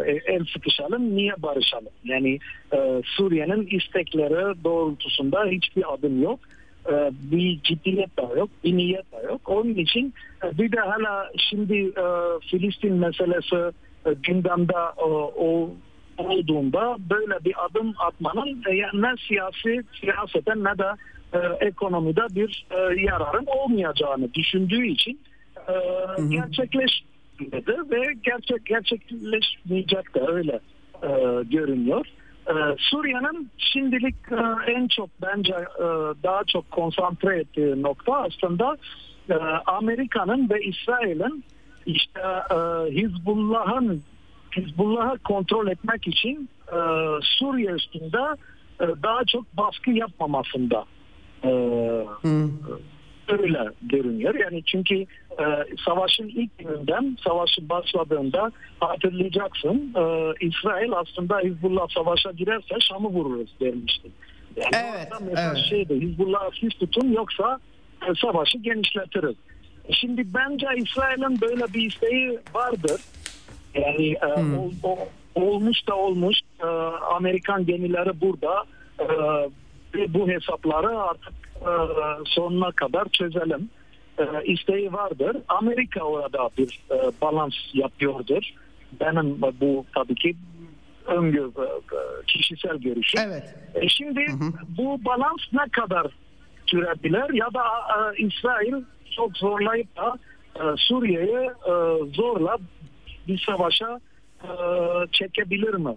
e, 0.07 0.11
el 0.11 0.45
sıkışalım, 0.53 1.17
niye 1.17 1.35
barışalım? 1.39 1.93
Yani 2.05 2.39
e, 2.73 3.03
Suriye'nin 3.05 3.67
istekleri 3.67 4.65
doğrultusunda 4.65 5.45
hiçbir 5.45 5.95
adım 5.95 6.23
yok. 6.23 6.41
E, 6.89 7.11
bir 7.13 7.63
ciddiyet 7.63 8.17
de 8.17 8.39
yok, 8.39 8.51
bir 8.65 8.77
niyet 8.77 9.13
de 9.13 9.27
yok. 9.27 9.41
Onun 9.47 9.75
için 9.75 10.15
e, 10.45 10.59
bir 10.59 10.73
de 10.73 10.81
hala 10.81 11.31
şimdi 11.51 11.77
e, 11.77 12.07
Filistin 12.51 12.95
meselesi 12.95 13.57
e, 14.07 14.13
gündemde 14.23 14.79
e, 14.99 15.03
o 15.03 15.71
olduğunda 16.19 16.97
böyle 17.11 17.45
bir 17.45 17.55
adım 17.65 17.95
atmanın 17.99 18.63
e, 18.69 18.77
ne 19.03 19.15
siyasi 19.29 19.83
siyaseten 20.01 20.65
ne 20.65 20.79
de 20.79 20.89
e, 21.33 21.67
ekonomide 21.67 22.35
bir 22.35 22.67
e, 22.71 23.01
yararın 23.01 23.47
olmayacağını 23.47 24.35
düşündüğü 24.35 24.87
için 24.87 25.21
e, 25.69 25.75
gerçekleşmedi 26.29 27.77
ve 27.91 28.15
gerçek 28.23 28.67
gerçekleşmeyecek 28.67 30.15
de 30.15 30.21
öyle 30.21 30.61
e, 31.03 31.09
görünüyor. 31.43 32.07
E, 32.49 32.55
Suriye'nin 32.79 33.51
şimdilik 33.59 34.15
e, 34.31 34.73
en 34.73 34.89
çok 34.89 35.11
bence 35.23 35.55
e, 35.55 35.87
daha 36.23 36.45
çok 36.45 36.71
konsantre 36.71 37.39
ettiği 37.39 37.83
nokta 37.83 38.13
aslında 38.13 38.77
e, 39.31 39.35
Amerika'nın 39.67 40.51
ve 40.51 40.63
İsrail'in 40.63 41.45
işte 41.87 42.21
e, 42.51 42.57
Hizbullah'ın 42.91 44.03
Hizbullah'ı 44.57 45.19
kontrol 45.19 45.69
etmek 45.69 46.07
için 46.07 46.49
e, 46.69 46.79
Suriye 47.23 47.71
üstünde 47.71 48.37
e, 48.81 48.85
daha 49.03 49.25
çok 49.25 49.57
baskı 49.57 49.91
yapmamasında 49.91 50.85
e, 51.45 51.49
öyle 53.29 53.69
görünüyor. 53.83 54.35
Yani 54.35 54.63
çünkü 54.67 54.95
e, 55.31 55.45
savaşın 55.85 56.29
ilk 56.29 56.59
gününden 56.59 57.17
savaşı 57.25 57.69
başladığında 57.69 58.53
hatırlayacaksın 58.81 59.95
e, 59.97 60.33
İsrail 60.47 60.93
aslında 60.93 61.39
Hizbullah 61.41 61.89
savaşa 61.89 62.31
girerse 62.33 62.75
Şam'ı 62.81 63.09
vururuz 63.09 63.51
demişti. 63.61 64.09
Yani 64.57 64.69
Evet, 64.95 65.09
mesela 65.21 65.53
evet. 65.55 65.65
şeydi 65.69 66.01
Hizbullah 66.01 66.51
siz 66.61 66.71
tutun 66.71 67.13
yoksa 67.13 67.59
e, 68.03 68.15
savaşı 68.15 68.59
genişletiriz. 68.59 69.35
Şimdi 69.91 70.23
bence 70.35 70.67
İsrail'in 70.77 71.41
böyle 71.41 71.65
bir 71.75 71.87
isteği 71.91 72.39
vardır. 72.55 73.01
Yani 73.75 74.13
e, 74.13 74.57
ol- 74.59 74.73
o- 74.83 75.09
olmuş 75.35 75.89
da 75.89 75.97
olmuş 75.97 76.37
e, 76.63 76.67
Amerikan 77.17 77.67
gemileri 77.67 78.21
burada 78.21 78.65
e, 79.01 79.05
bu 80.09 80.29
hesapları 80.29 81.01
artık 81.01 81.33
e, 81.61 81.73
sonuna 82.25 82.73
kadar 82.73 83.09
çözelim. 83.09 83.71
E, 84.19 84.25
isteği 84.45 84.93
vardır. 84.93 85.37
Amerika 85.49 86.01
orada 86.01 86.51
bir 86.59 86.81
e, 86.91 86.97
balans 87.23 87.55
yapıyordur. 87.75 88.43
Benim 89.01 89.43
bu 89.61 89.85
tabii 89.95 90.15
ki 90.15 90.37
öngör, 91.07 91.49
e, 91.49 91.69
kişisel 92.27 92.77
görüşüm. 92.77 93.21
Evet. 93.27 93.55
E, 93.75 93.89
şimdi 93.89 94.27
bu 94.79 95.05
balans 95.05 95.41
ne 95.53 95.69
kadar 95.73 96.07
sürebilir 96.67 97.35
ya 97.35 97.47
da 97.55 97.63
e, 97.63 98.23
İsrail 98.23 98.75
çok 99.17 99.37
zorlayıp 99.37 99.97
da 99.97 100.19
e, 100.57 100.63
Suriye'yi 100.77 101.51
e, 101.67 101.75
zorla 102.15 102.59
bir 103.29 103.45
savaşa 103.47 104.01
e, 104.43 104.49
çekebilir 105.13 105.75
mi? 105.75 105.95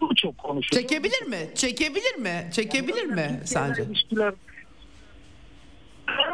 Bu 0.00 0.14
çok 0.14 0.38
konuşuluyor. 0.38 0.88
Çekebilir 0.88 1.22
mi? 1.26 1.54
Çekebilir 1.54 2.14
mi? 2.16 2.48
Çekebilir 2.52 3.04
mi 3.04 3.40
sence? 3.44 3.82
İlişkiler 3.82 4.32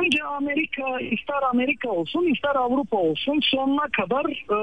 Önce 0.03 0.25
Amerika, 0.25 1.01
ister 1.01 1.43
Amerika 1.51 1.91
olsun, 1.91 2.35
ister 2.35 2.55
Avrupa 2.57 2.97
olsun 2.97 3.41
sonuna 3.43 3.89
kadar 3.93 4.25
e, 4.31 4.57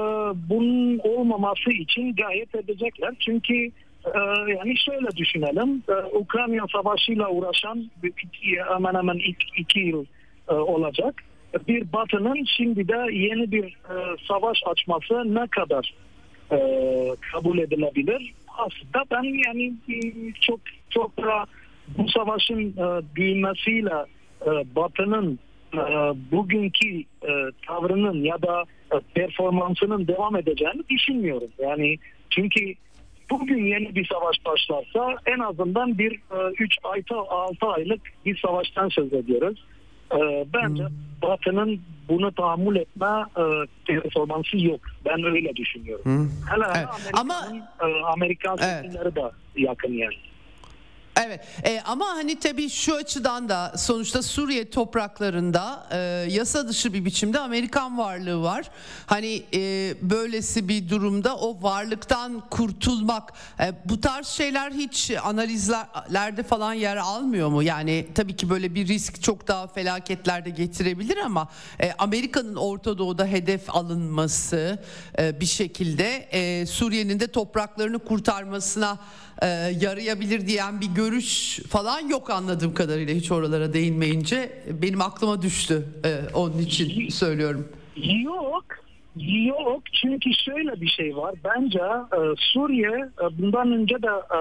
bunun 0.50 0.98
olmaması 0.98 1.70
için 1.70 2.14
gayet 2.14 2.54
edecekler. 2.54 3.14
Çünkü 3.20 3.54
e, 4.04 4.18
yani 4.48 4.76
şöyle 4.78 5.10
düşünelim, 5.16 5.82
e, 5.88 5.92
Ukrayna 6.16 6.66
savaşıyla 6.72 7.28
uğraşan 7.28 7.90
iki- 8.02 8.62
hemen 8.74 8.94
hemen 8.94 9.14
iki, 9.14 9.46
iki 9.60 9.80
yıl 9.80 10.04
e, 10.48 10.54
olacak. 10.54 11.14
Bir 11.68 11.92
Batı'nın 11.92 12.44
şimdi 12.56 12.88
de 12.88 13.12
yeni 13.12 13.52
bir 13.52 13.64
e, 13.64 14.16
savaş 14.28 14.58
açması 14.66 15.34
ne 15.34 15.46
kadar 15.46 15.94
e, 16.52 16.58
kabul 17.32 17.58
edilebilir? 17.58 18.34
Aslında 18.58 19.04
ben 19.10 19.22
yani 19.46 19.74
e, 19.88 19.98
çok 20.40 20.60
çok 20.90 21.16
da 21.16 21.46
bu 21.98 22.08
savaşın 22.08 22.60
e, 22.60 23.14
büyümesiyle 23.16 24.06
e, 24.46 24.50
Batı'nın 24.76 25.38
e, 25.74 25.78
bugünkü 26.32 27.00
e, 27.00 27.32
tavrının 27.66 28.24
ya 28.24 28.42
da 28.42 28.64
e, 28.92 28.96
performansının 29.14 30.06
devam 30.06 30.36
edeceğini 30.36 30.88
düşünmüyorum. 30.88 31.48
Yani 31.58 31.96
çünkü 32.30 32.74
bugün 33.30 33.64
yeni 33.64 33.94
bir 33.94 34.06
savaş 34.06 34.36
başlarsa 34.44 35.16
en 35.26 35.38
azından 35.38 35.98
bir 35.98 36.20
3 36.58 36.76
ay 36.82 37.02
6 37.28 37.66
aylık 37.66 38.00
bir 38.26 38.36
savaştan 38.36 38.88
söz 38.88 39.12
ediyoruz. 39.12 39.64
E, 40.12 40.46
bence 40.54 40.84
Batı'nın 41.22 41.80
bunu 42.08 42.32
tahammül 42.34 42.76
etme 42.76 43.06
e, 43.36 43.42
performansı 43.86 44.58
yok. 44.58 44.80
Ben 45.04 45.24
öyle 45.24 45.56
düşünüyorum. 45.56 46.32
Hele 46.50 46.64
hele 46.64 46.64
Evet. 46.78 46.88
Amerika'nın, 47.12 47.60
e, 47.80 48.04
Amerikan 48.04 48.58
Evet. 48.60 48.94
de 48.94 49.30
yakın 49.56 49.92
yani. 49.92 50.14
Evet 51.16 51.40
e, 51.64 51.80
ama 51.84 52.06
hani 52.06 52.38
tabii 52.38 52.70
şu 52.70 52.94
açıdan 52.94 53.48
da 53.48 53.72
sonuçta 53.76 54.22
Suriye 54.22 54.70
topraklarında 54.70 55.86
e, 55.90 55.96
yasa 56.32 56.68
dışı 56.68 56.92
bir 56.92 57.04
biçimde 57.04 57.38
Amerikan 57.38 57.98
varlığı 57.98 58.42
var. 58.42 58.70
Hani 59.06 59.42
e, 59.54 59.94
böylesi 60.02 60.68
bir 60.68 60.88
durumda 60.88 61.36
o 61.36 61.62
varlıktan 61.62 62.42
kurtulmak 62.50 63.32
e, 63.60 63.72
bu 63.84 64.00
tarz 64.00 64.26
şeyler 64.26 64.72
hiç 64.72 65.10
analizlerde 65.24 66.42
falan 66.42 66.74
yer 66.74 66.96
almıyor 66.96 67.48
mu? 67.48 67.62
Yani 67.62 68.06
tabii 68.14 68.36
ki 68.36 68.50
böyle 68.50 68.74
bir 68.74 68.88
risk 68.88 69.22
çok 69.22 69.48
daha 69.48 69.66
felaketler 69.66 70.44
de 70.44 70.50
getirebilir 70.50 71.16
ama 71.16 71.48
e, 71.80 71.92
Amerika'nın 71.98 72.56
Orta 72.56 72.98
Doğu'da 72.98 73.26
hedef 73.26 73.76
alınması 73.76 74.82
e, 75.18 75.40
bir 75.40 75.46
şekilde 75.46 76.28
e, 76.32 76.66
Suriye'nin 76.66 77.20
de 77.20 77.26
topraklarını 77.26 77.98
kurtarmasına 77.98 78.98
e, 79.42 79.46
yarayabilir 79.80 80.46
diyen 80.46 80.80
bir 80.80 80.86
görüş 80.86 81.58
falan 81.68 82.08
yok 82.08 82.30
anladığım 82.30 82.74
kadarıyla 82.74 83.14
hiç 83.14 83.32
oralara 83.32 83.72
değinmeyince 83.72 84.62
benim 84.82 85.00
aklıma 85.00 85.42
düştü 85.42 85.86
e, 86.04 86.34
onun 86.34 86.58
için 86.58 87.08
söylüyorum. 87.08 87.68
Yok. 87.96 88.64
Yok 89.16 89.82
çünkü 89.92 90.30
şöyle 90.34 90.80
bir 90.80 90.88
şey 90.88 91.16
var. 91.16 91.34
Bence 91.44 91.78
e, 91.78 92.18
Suriye 92.38 93.08
e, 93.22 93.38
bundan 93.38 93.72
önce 93.72 94.02
de 94.02 94.06
e, 94.06 94.40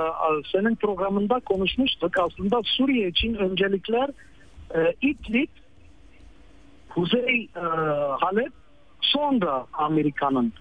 senin 0.52 0.76
programında 0.76 1.40
konuşmuştuk. 1.40 2.20
Aslında 2.20 2.62
Suriye 2.64 3.08
için 3.08 3.34
öncelikler 3.34 4.10
e, 4.76 4.94
İdlib, 5.02 5.48
Kuzey 6.90 7.50
e, 7.56 7.60
Halep, 8.20 8.54
sonra 9.02 9.66
Amerika'nın 9.74 10.54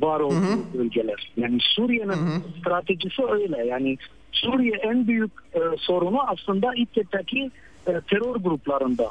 var 0.00 0.20
olduğu 0.20 0.78
bölgeler. 0.78 1.32
Yani 1.36 1.58
Suriye'nin 1.60 2.42
stratejisi 2.60 3.22
öyle. 3.24 3.66
Yani 3.66 3.98
Suriye 4.32 4.76
en 4.76 5.06
büyük 5.06 5.30
e, 5.54 5.60
sorunu 5.78 6.22
aslında 6.22 6.74
İdlib'deki 6.74 7.50
e, 7.86 8.00
terör 8.10 8.36
gruplarında 8.36 9.10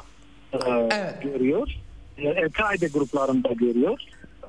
e, 0.52 0.58
Evet. 0.66 1.22
görüyor. 1.22 1.68
E, 2.18 2.28
El-Kaide 2.28 2.86
gruplarında 2.86 3.48
görüyor. 3.52 4.00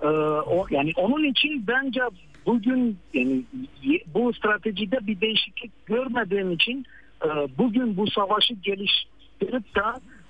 E, 0.01 0.07
o, 0.49 0.65
yani 0.69 0.91
onun 0.95 1.23
için 1.23 1.67
bence 1.67 2.01
bugün 2.45 2.97
yani 3.13 3.41
bu 4.13 4.33
stratejide 4.33 5.07
bir 5.07 5.21
değişiklik 5.21 5.85
görmediğim 5.85 6.51
için 6.51 6.85
e, 7.23 7.27
bugün 7.57 7.97
bu 7.97 8.07
savaşı 8.07 8.53
geliştirip 8.53 9.75
de 9.75 9.81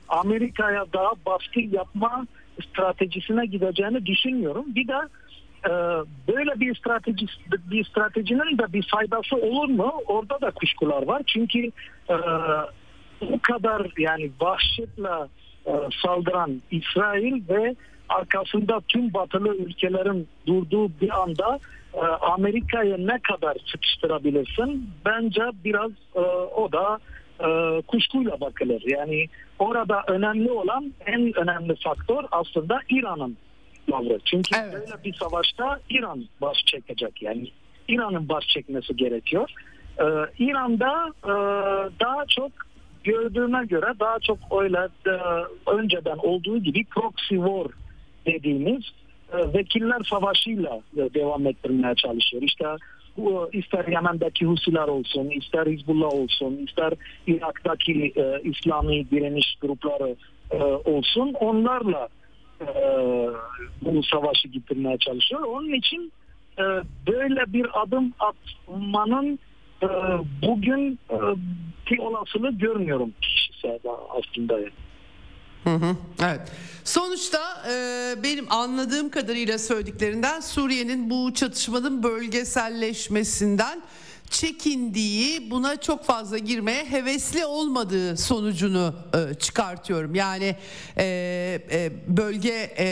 Amerika'ya 0.10 0.86
daha 0.94 1.12
baskı 1.26 1.60
yapma 1.60 2.28
stratejisine 2.70 3.46
gideceğini 3.46 4.06
düşünmüyorum. 4.06 4.66
Bir 4.68 4.88
de 4.88 4.94
e, 4.94 5.06
böyle 6.28 6.60
bir 6.60 6.76
strateji 6.76 7.26
bir 7.72 7.84
stratejinin 7.84 8.58
de 8.58 8.74
bir 8.74 8.88
faydası 8.92 9.36
olur 9.36 9.70
mu? 9.70 9.94
Orada 10.06 10.42
da 10.42 10.52
kuşkular 10.52 11.08
var. 11.08 11.22
Çünkü 11.28 11.72
e, 12.10 12.16
bu 13.22 13.40
kadar 13.42 13.88
yani 13.98 14.32
vahşetle 14.42 15.28
e, 15.66 15.72
saldıran 16.04 16.62
İsrail 16.72 17.50
ve 17.50 17.76
arkasında 18.10 18.82
tüm 18.88 19.14
batılı 19.14 19.56
ülkelerin 19.56 20.28
durduğu 20.48 20.90
bir 21.02 21.22
anda 21.22 21.60
e, 21.94 22.00
Amerika'ya 22.06 22.98
ne 22.98 23.20
kadar 23.20 23.58
sıkıştırabilirsin? 23.66 24.90
Bence 25.06 25.42
biraz 25.66 25.92
o 26.56 26.72
da 26.72 27.00
kuşkuyla 27.88 28.40
bakılır. 28.40 28.84
Yani 28.86 29.28
orada 29.60 30.04
önemli 30.08 30.52
olan 30.52 30.94
en 31.06 31.40
önemli 31.40 31.76
faktör 31.84 32.24
aslında 32.32 32.80
İran'ın 32.90 33.38
tavrı. 33.92 34.20
Çünkü 34.26 34.56
Evet. 34.60 34.74
böyle 34.74 35.04
bir 35.04 35.14
savaşta 35.14 35.80
İran 35.90 36.26
baş 36.42 36.58
çekecek 36.66 37.22
yani. 37.22 37.52
İran'ın 37.88 38.30
baş 38.30 38.48
çekmesi 38.48 38.96
gerekiyor. 38.96 39.50
Ee, 40.00 40.04
İran'da 40.40 41.14
e, 41.24 41.34
daha 42.00 42.26
çok 42.30 42.52
gördüğüme 43.04 43.66
göre 43.66 43.94
daha 44.00 44.20
çok 44.20 44.38
öyle 44.62 44.88
e, 45.08 45.12
önceden 45.72 46.18
olduğu 46.18 46.58
gibi 46.58 46.86
proxy 46.86 47.36
war 47.36 47.68
dediğimiz 48.26 48.84
e, 49.34 49.54
vekiller 49.54 50.02
savaşıyla 50.10 50.82
e, 50.98 51.14
devam 51.14 51.48
ettirmeye 51.48 51.96
çalışıyor. 51.96 52.44
İşte 52.44 52.66
bu 53.18 53.50
ister 53.54 53.88
Yemen'deki 53.88 54.46
Husiler 54.46 54.88
olsun, 54.88 55.30
ister 55.30 55.66
Hizbullah 55.68 56.14
olsun, 56.14 56.58
ister 56.68 56.94
Irak'taki 57.28 58.14
e, 58.16 58.42
İslami 58.44 59.10
direniş 59.12 59.56
grupları 59.62 60.16
e, 60.52 60.64
olsun 60.64 61.34
onlarla 61.34 62.08
e, 62.08 62.25
bu 63.82 64.04
savaşı 64.04 64.48
getirmeye 64.48 64.98
çalışıyor. 64.98 65.42
Onun 65.42 65.74
için 65.74 66.12
e, 66.58 66.64
böyle 67.08 67.54
bir 67.54 67.82
adım 67.82 68.14
atmanın 68.20 69.40
e, 69.84 69.88
bugün 70.48 71.00
e, 71.10 71.18
bir 71.92 71.98
olasılığı 71.98 72.52
görmüyorum 72.52 73.14
kişisel 73.22 73.80
aslında. 74.10 74.56
Hı 75.64 75.76
hı, 75.76 75.96
evet. 76.24 76.52
Sonuçta 76.84 77.40
e, 77.72 77.74
benim 78.24 78.52
anladığım 78.52 79.10
kadarıyla 79.10 79.58
söylediklerinden 79.58 80.40
Suriye'nin 80.40 81.10
bu 81.10 81.34
çatışmanın 81.34 82.04
bölgeselleşmesinden 82.04 83.82
çekindiği, 84.30 85.52
buna 85.52 85.82
çok 85.82 86.04
fazla 86.04 86.38
girmeye 86.38 86.86
hevesli 86.86 87.46
olmadığı 87.46 88.18
sonucunu 88.18 88.96
e, 89.14 89.34
çıkartıyorum. 89.34 90.16
Yani 90.16 90.56
e, 90.98 91.06
e, 91.72 91.92
bölge 92.08 92.76
e, 92.78 92.86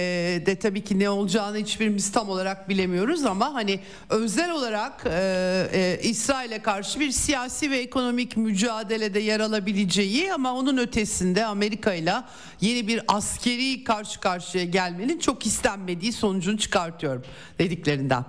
de 0.46 0.56
tabii 0.56 0.84
ki 0.84 1.00
ne 1.00 1.10
olacağını 1.10 1.58
hiçbirimiz 1.58 2.12
tam 2.12 2.30
olarak 2.30 2.70
bilemiyoruz 2.70 3.26
ama 3.26 3.54
hani 3.54 3.80
özel 4.10 4.52
olarak 4.52 5.06
e, 5.06 5.70
e, 5.74 6.00
İsrail'e 6.04 6.62
karşı 6.62 7.00
bir 7.00 7.12
siyasi 7.12 7.72
ve 7.72 7.78
ekonomik 7.78 8.38
mücadelede 8.38 9.20
yer 9.20 9.40
alabileceği 9.40 10.34
ama 10.34 10.54
onun 10.54 10.78
ötesinde 10.78 11.46
Amerika 11.46 11.94
ile 11.94 12.14
yeni 12.62 12.88
bir 12.88 13.02
askeri 13.08 13.84
karşı 13.84 14.20
karşıya 14.20 14.66
gelmenin 14.66 15.20
çok 15.20 15.46
istenmediği 15.46 16.14
sonucunu 16.14 16.58
çıkartıyorum 16.58 17.24
dediklerinden. 17.60 18.26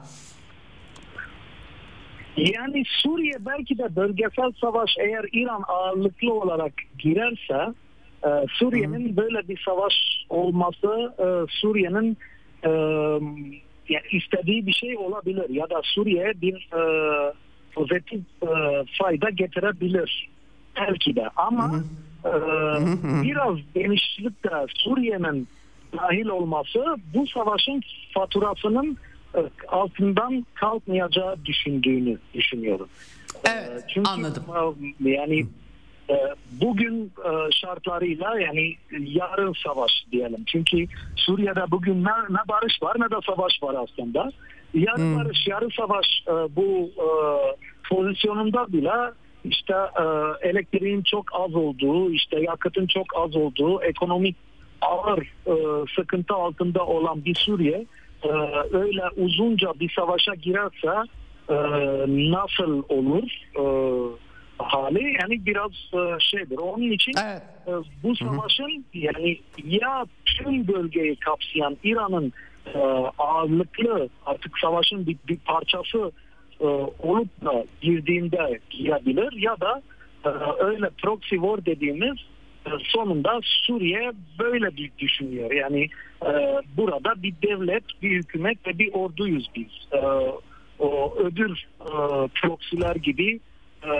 Yani 2.36 2.84
Suriye 2.86 3.34
belki 3.40 3.78
de 3.78 3.96
bölgesel 3.96 4.52
savaş 4.60 4.90
eğer 4.98 5.24
İran 5.32 5.62
ağırlıklı 5.68 6.32
olarak 6.34 6.72
girerse 6.98 7.74
e, 8.24 8.28
Suriye'nin 8.52 9.16
böyle 9.16 9.48
bir 9.48 9.62
savaş 9.64 9.94
olması 10.28 11.14
e, 11.18 11.26
Suriye'nin 11.60 12.16
e, 12.62 12.70
yani 13.88 14.06
istediği 14.12 14.66
bir 14.66 14.72
şey 14.72 14.96
olabilir 14.96 15.48
ya 15.48 15.70
da 15.70 15.80
Suriye'ye 15.84 16.32
bir 16.40 16.68
e, 16.72 16.82
pozitif 17.72 18.20
e, 18.42 18.48
fayda 18.98 19.30
getirebilir 19.30 20.30
belki 20.76 21.16
de. 21.16 21.28
Ama 21.36 21.82
e, 22.24 22.32
biraz 23.22 23.58
genişlikte 23.74 24.50
Suriye'nin 24.74 25.48
dahil 25.98 26.26
olması 26.26 26.96
bu 27.14 27.26
savaşın 27.26 27.80
faturasının 28.14 28.98
altından 29.68 30.46
kalkmayacağı 30.54 31.36
düşündüğünü 31.44 32.18
düşünüyorum. 32.34 32.88
Evet, 33.44 33.82
E, 33.84 33.86
Çünkü 33.94 34.10
anladım. 34.10 34.44
yani 35.00 35.46
e, 36.10 36.16
bugün 36.60 37.12
e, 37.24 37.50
şartlarıyla 37.52 38.40
yani 38.40 38.76
yarın 38.90 39.52
savaş 39.52 39.90
diyelim. 40.12 40.44
Çünkü 40.46 40.86
Suriye'de 41.16 41.70
bugün 41.70 42.04
ne, 42.04 42.10
ne 42.30 42.38
barış 42.48 42.82
var 42.82 42.96
ne 42.98 43.10
de 43.10 43.20
savaş 43.26 43.62
var 43.62 43.74
aslında. 43.84 44.32
Yarı 44.74 45.16
barış, 45.16 45.46
yarı 45.46 45.68
savaş 45.70 46.06
e, 46.28 46.32
bu 46.56 46.90
pozisyonunda 47.88 48.72
bile 48.72 49.12
işte 49.44 49.74
elektriğin 50.42 51.02
çok 51.02 51.24
az 51.32 51.54
olduğu, 51.54 52.10
işte 52.10 52.40
yakıtın 52.40 52.86
çok 52.86 53.06
az 53.16 53.36
olduğu, 53.36 53.82
ekonomik 53.82 54.36
ağır 54.80 55.32
sıkıntı 55.96 56.34
altında 56.34 56.86
olan 56.86 57.24
bir 57.24 57.34
Suriye 57.34 57.86
e, 58.24 58.28
öyle 58.76 59.02
uzunca 59.16 59.72
bir 59.80 59.92
savaşa 59.96 60.34
girerse 60.34 61.10
e, 61.48 61.56
nasıl 62.32 62.82
olur 62.88 63.28
e, 63.58 63.64
hali 64.58 65.16
yani 65.20 65.46
biraz 65.46 65.70
e, 65.70 66.20
şeydir. 66.20 66.58
Onun 66.58 66.90
için 66.90 67.12
Evet. 67.24 67.42
e, 67.66 67.72
bu 68.02 68.16
savaşın 68.16 68.84
yani 68.94 69.38
ya 69.64 70.06
tüm 70.24 70.68
bölgeyi 70.68 71.16
kapsayan 71.16 71.76
İran'ın 71.84 72.32
e, 72.74 72.78
ağırlıklı 73.18 74.08
artık 74.26 74.58
savaşın 74.58 75.06
bir, 75.06 75.16
bir 75.28 75.36
parçası 75.36 76.12
e, 76.60 76.64
olup 77.02 77.44
da 77.44 77.64
girdiğinde 77.80 78.60
girebilir 78.70 79.32
ya 79.32 79.60
da 79.60 79.82
e, 80.24 80.28
öyle 80.64 80.90
proxy 81.02 81.34
war 81.34 81.66
dediğimiz 81.66 82.16
sonunda 82.84 83.40
Suriye 83.42 84.12
böyle 84.38 84.76
bir 84.76 84.90
düşünüyor. 84.98 85.52
Yani 85.52 85.88
e, 86.26 86.32
burada 86.76 87.22
bir 87.22 87.34
devlet, 87.42 87.84
bir 88.02 88.10
hükümet 88.10 88.66
ve 88.66 88.78
bir 88.78 88.92
orduyuz 88.92 89.50
biz. 89.54 89.70
E, 89.92 89.98
o 90.78 91.16
öbür 91.18 91.66
e, 91.80 91.92
proxy'ler 92.42 92.96
gibi 92.96 93.40
e, 93.84 93.92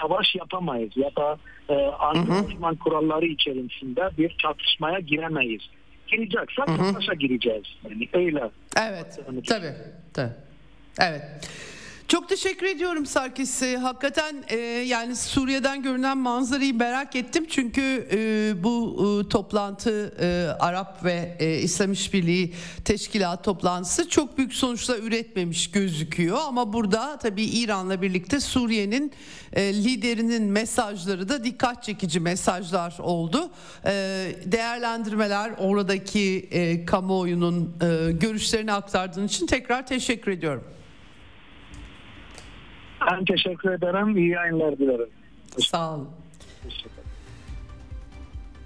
savaş 0.00 0.34
yapamayız 0.34 0.96
ya 0.96 1.10
da 1.16 1.38
e, 1.68 1.74
anti 1.74 2.78
kuralları 2.78 3.26
içerisinde 3.26 4.10
bir 4.18 4.36
çatışmaya 4.38 4.98
giremeyiz. 4.98 5.62
Gireceksek 6.06 6.68
savaşa 6.68 7.14
gireceğiz. 7.14 7.64
Yani 7.84 8.08
öyle. 8.12 8.50
Evet. 8.80 9.20
Tabii. 9.48 9.72
Tabii. 10.14 10.32
Evet. 11.00 11.22
Çok 12.08 12.28
teşekkür 12.28 12.66
ediyorum 12.66 13.06
Sarkis. 13.06 13.62
Ee, 13.62 13.76
Hakikaten 13.76 14.44
e, 14.48 14.56
yani 14.86 15.16
Suriye'den 15.16 15.82
görünen 15.82 16.18
manzarayı 16.18 16.74
merak 16.74 17.16
ettim. 17.16 17.46
Çünkü 17.48 18.08
e, 18.12 18.62
bu 18.62 18.96
e, 19.24 19.28
toplantı 19.28 20.14
e, 20.20 20.48
Arap 20.60 21.04
ve 21.04 21.36
e, 21.40 21.58
İslam 21.58 21.92
İşbirliği 21.92 22.54
Teşkilat 22.84 23.44
toplantısı 23.44 24.08
çok 24.08 24.38
büyük 24.38 24.54
sonuçlar 24.54 24.98
üretmemiş 24.98 25.70
gözüküyor. 25.70 26.38
Ama 26.46 26.72
burada 26.72 27.18
tabii 27.18 27.44
İran'la 27.44 28.02
birlikte 28.02 28.40
Suriye'nin 28.40 29.12
e, 29.52 29.74
liderinin 29.74 30.42
mesajları 30.42 31.28
da 31.28 31.44
dikkat 31.44 31.82
çekici 31.82 32.20
mesajlar 32.20 32.96
oldu. 32.98 33.50
E, 33.86 33.90
değerlendirmeler 34.44 35.52
oradaki 35.58 36.48
e, 36.50 36.86
kamuoyunun 36.86 37.76
e, 37.82 38.12
görüşlerini 38.12 38.72
aktardığın 38.72 39.26
için 39.26 39.46
tekrar 39.46 39.86
teşekkür 39.86 40.30
ediyorum. 40.30 40.64
Ben 43.10 43.24
teşekkür 43.24 43.70
ederim. 43.70 44.16
İyi 44.16 44.28
yayınlar 44.30 44.78
dilerim. 44.78 45.08
Sağ 45.58 45.94
olun. 45.94 46.08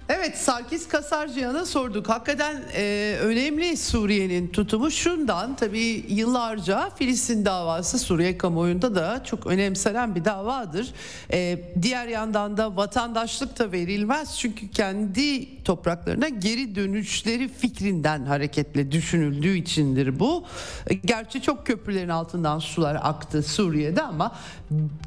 Evet 0.09 0.37
Sarkis 0.37 0.87
Kasarcıyan'a 0.87 1.65
sorduk. 1.65 2.09
Hakikaten 2.09 2.61
e, 2.75 3.15
önemli 3.21 3.77
Suriye'nin 3.77 4.47
tutumu 4.47 4.91
şundan 4.91 5.55
tabii 5.55 6.05
yıllarca 6.09 6.89
Filistin 6.95 7.45
davası 7.45 7.99
Suriye 7.99 8.37
kamuoyunda 8.37 8.95
da 8.95 9.23
çok 9.23 9.47
önemsenen 9.47 10.15
bir 10.15 10.25
davadır. 10.25 10.93
E, 11.33 11.59
diğer 11.81 12.07
yandan 12.07 12.57
da 12.57 12.75
vatandaşlık 12.75 13.59
da 13.59 13.71
verilmez 13.71 14.37
çünkü 14.39 14.71
kendi 14.71 15.63
topraklarına 15.63 16.29
geri 16.29 16.75
dönüşleri 16.75 17.47
fikrinden 17.47 18.25
hareketle 18.25 18.91
düşünüldüğü 18.91 19.57
içindir 19.57 20.19
bu. 20.19 20.43
E, 20.87 20.93
gerçi 20.93 21.41
çok 21.41 21.67
köprülerin 21.67 22.09
altından 22.09 22.59
sular 22.59 22.99
aktı 23.01 23.43
Suriye'de 23.43 24.01
ama 24.01 24.35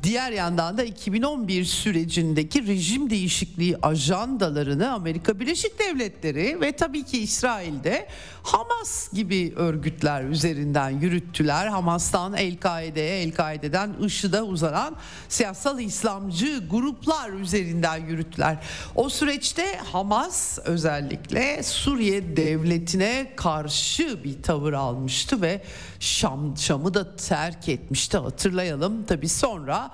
diğer 0.03 0.33
yandan 0.33 0.79
da 0.79 0.85
2011 0.85 1.65
sürecindeki 1.65 2.67
rejim 2.67 3.11
değişikliği 3.11 3.77
ajandalarını 3.83 4.92
Amerika 4.93 5.41
Birleşik 5.41 5.79
Devletleri 5.79 6.61
ve 6.61 6.73
tabii 6.73 7.05
ki 7.05 7.19
İsrail'de 7.19 8.09
Hamas 8.43 9.13
gibi 9.13 9.53
örgütler 9.57 10.25
üzerinden 10.25 10.91
yürüttüler. 10.91 11.67
Hamas'tan 11.67 12.35
El-Kaide'ye, 12.35 13.23
El-Kaide'den 13.23 13.95
IŞİD'e 14.05 14.43
uzanan 14.43 14.97
siyasal 15.29 15.81
İslamcı 15.81 16.69
gruplar 16.71 17.31
üzerinden 17.31 17.97
yürüttüler. 17.97 18.59
O 18.95 19.09
süreçte 19.09 19.77
Hamas 19.93 20.59
özellikle 20.65 21.63
Suriye 21.63 22.37
devletine 22.37 23.33
karşı 23.37 24.25
bir 24.25 24.43
tavır 24.43 24.73
almıştı 24.73 25.43
ve 25.43 25.63
Şam 26.01 26.57
Şam'ı 26.57 26.95
da 26.95 27.17
terk 27.17 27.69
etmişti 27.69 28.19
hatırlayalım. 28.19 29.05
Tabii 29.05 29.29
sonra 29.29 29.91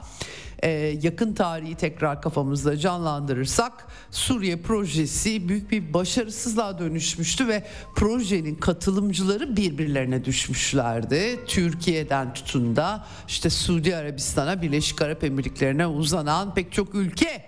e, 0.63 0.69
yakın 1.03 1.33
tarihi 1.33 1.75
tekrar 1.75 2.23
kafamızda 2.23 2.77
canlandırırsak 2.77 3.87
Suriye 4.11 4.57
projesi 4.57 5.49
büyük 5.49 5.71
bir 5.71 5.95
başarısızlığa 5.95 6.79
dönüşmüştü 6.79 7.49
ve 7.49 7.65
projenin 7.97 8.55
katılımcıları 8.55 9.57
birbirlerine 9.57 10.25
düşmüşlerdi. 10.25 11.41
Türkiye'den 11.47 12.35
tutun 12.35 12.77
da 12.77 13.07
işte 13.29 13.51
Suudi 13.51 13.97
Arabistan'a, 13.97 14.63
Birleşik 14.63 15.03
Arap 15.03 15.25
Emirlikleri'ne 15.25 15.87
uzanan 15.87 16.55
pek 16.55 16.73
çok 16.73 16.95
ülke 16.95 17.48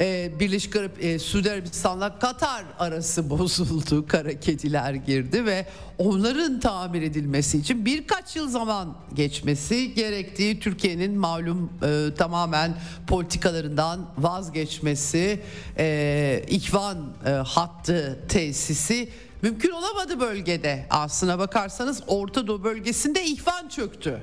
ee, 0.00 0.32
Birleşik 0.40 0.76
Arap, 0.76 1.04
e, 1.04 1.18
Suudi 1.18 1.50
Arabistan'la 1.50 2.18
Katar 2.18 2.64
arası 2.78 3.30
bozuldu. 3.30 4.06
Kara 4.06 4.40
kediler 4.40 4.94
girdi 4.94 5.46
ve 5.46 5.66
onların 5.98 6.60
tamir 6.60 7.02
edilmesi 7.02 7.58
için 7.58 7.84
birkaç 7.84 8.36
yıl 8.36 8.48
zaman 8.48 8.96
geçmesi 9.14 9.94
gerektiği 9.94 10.60
Türkiye'nin 10.60 11.18
malum 11.18 11.72
e, 11.82 12.14
tamamen 12.14 12.74
politikalarından 13.06 14.06
vazgeçmesi, 14.18 15.40
e, 15.78 16.44
İhvan 16.48 17.14
e, 17.26 17.30
hattı 17.30 18.20
tesisi 18.28 19.08
mümkün 19.42 19.70
olamadı 19.70 20.20
bölgede. 20.20 20.86
Aslına 20.90 21.38
bakarsanız 21.38 22.02
Orta 22.06 22.46
Doğu 22.46 22.64
bölgesinde 22.64 23.24
ihvan 23.24 23.68
çöktü. 23.68 24.22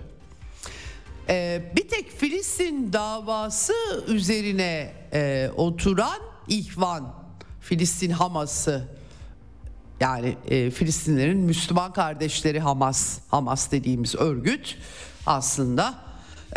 Ee, 1.29 1.61
bir 1.75 1.87
tek 1.87 2.11
Filistin 2.11 2.93
davası 2.93 3.73
üzerine 4.07 4.93
e, 5.13 5.49
oturan 5.57 6.19
İhvan, 6.47 7.13
Filistin 7.61 8.09
Hamas'ı 8.09 8.87
yani 9.99 10.37
e, 10.47 10.71
Filistinlerin 10.71 11.37
Müslüman 11.37 11.93
kardeşleri 11.93 12.59
Hamas, 12.59 13.19
Hamas 13.27 13.71
dediğimiz 13.71 14.15
örgüt 14.15 14.77
aslında 15.25 15.95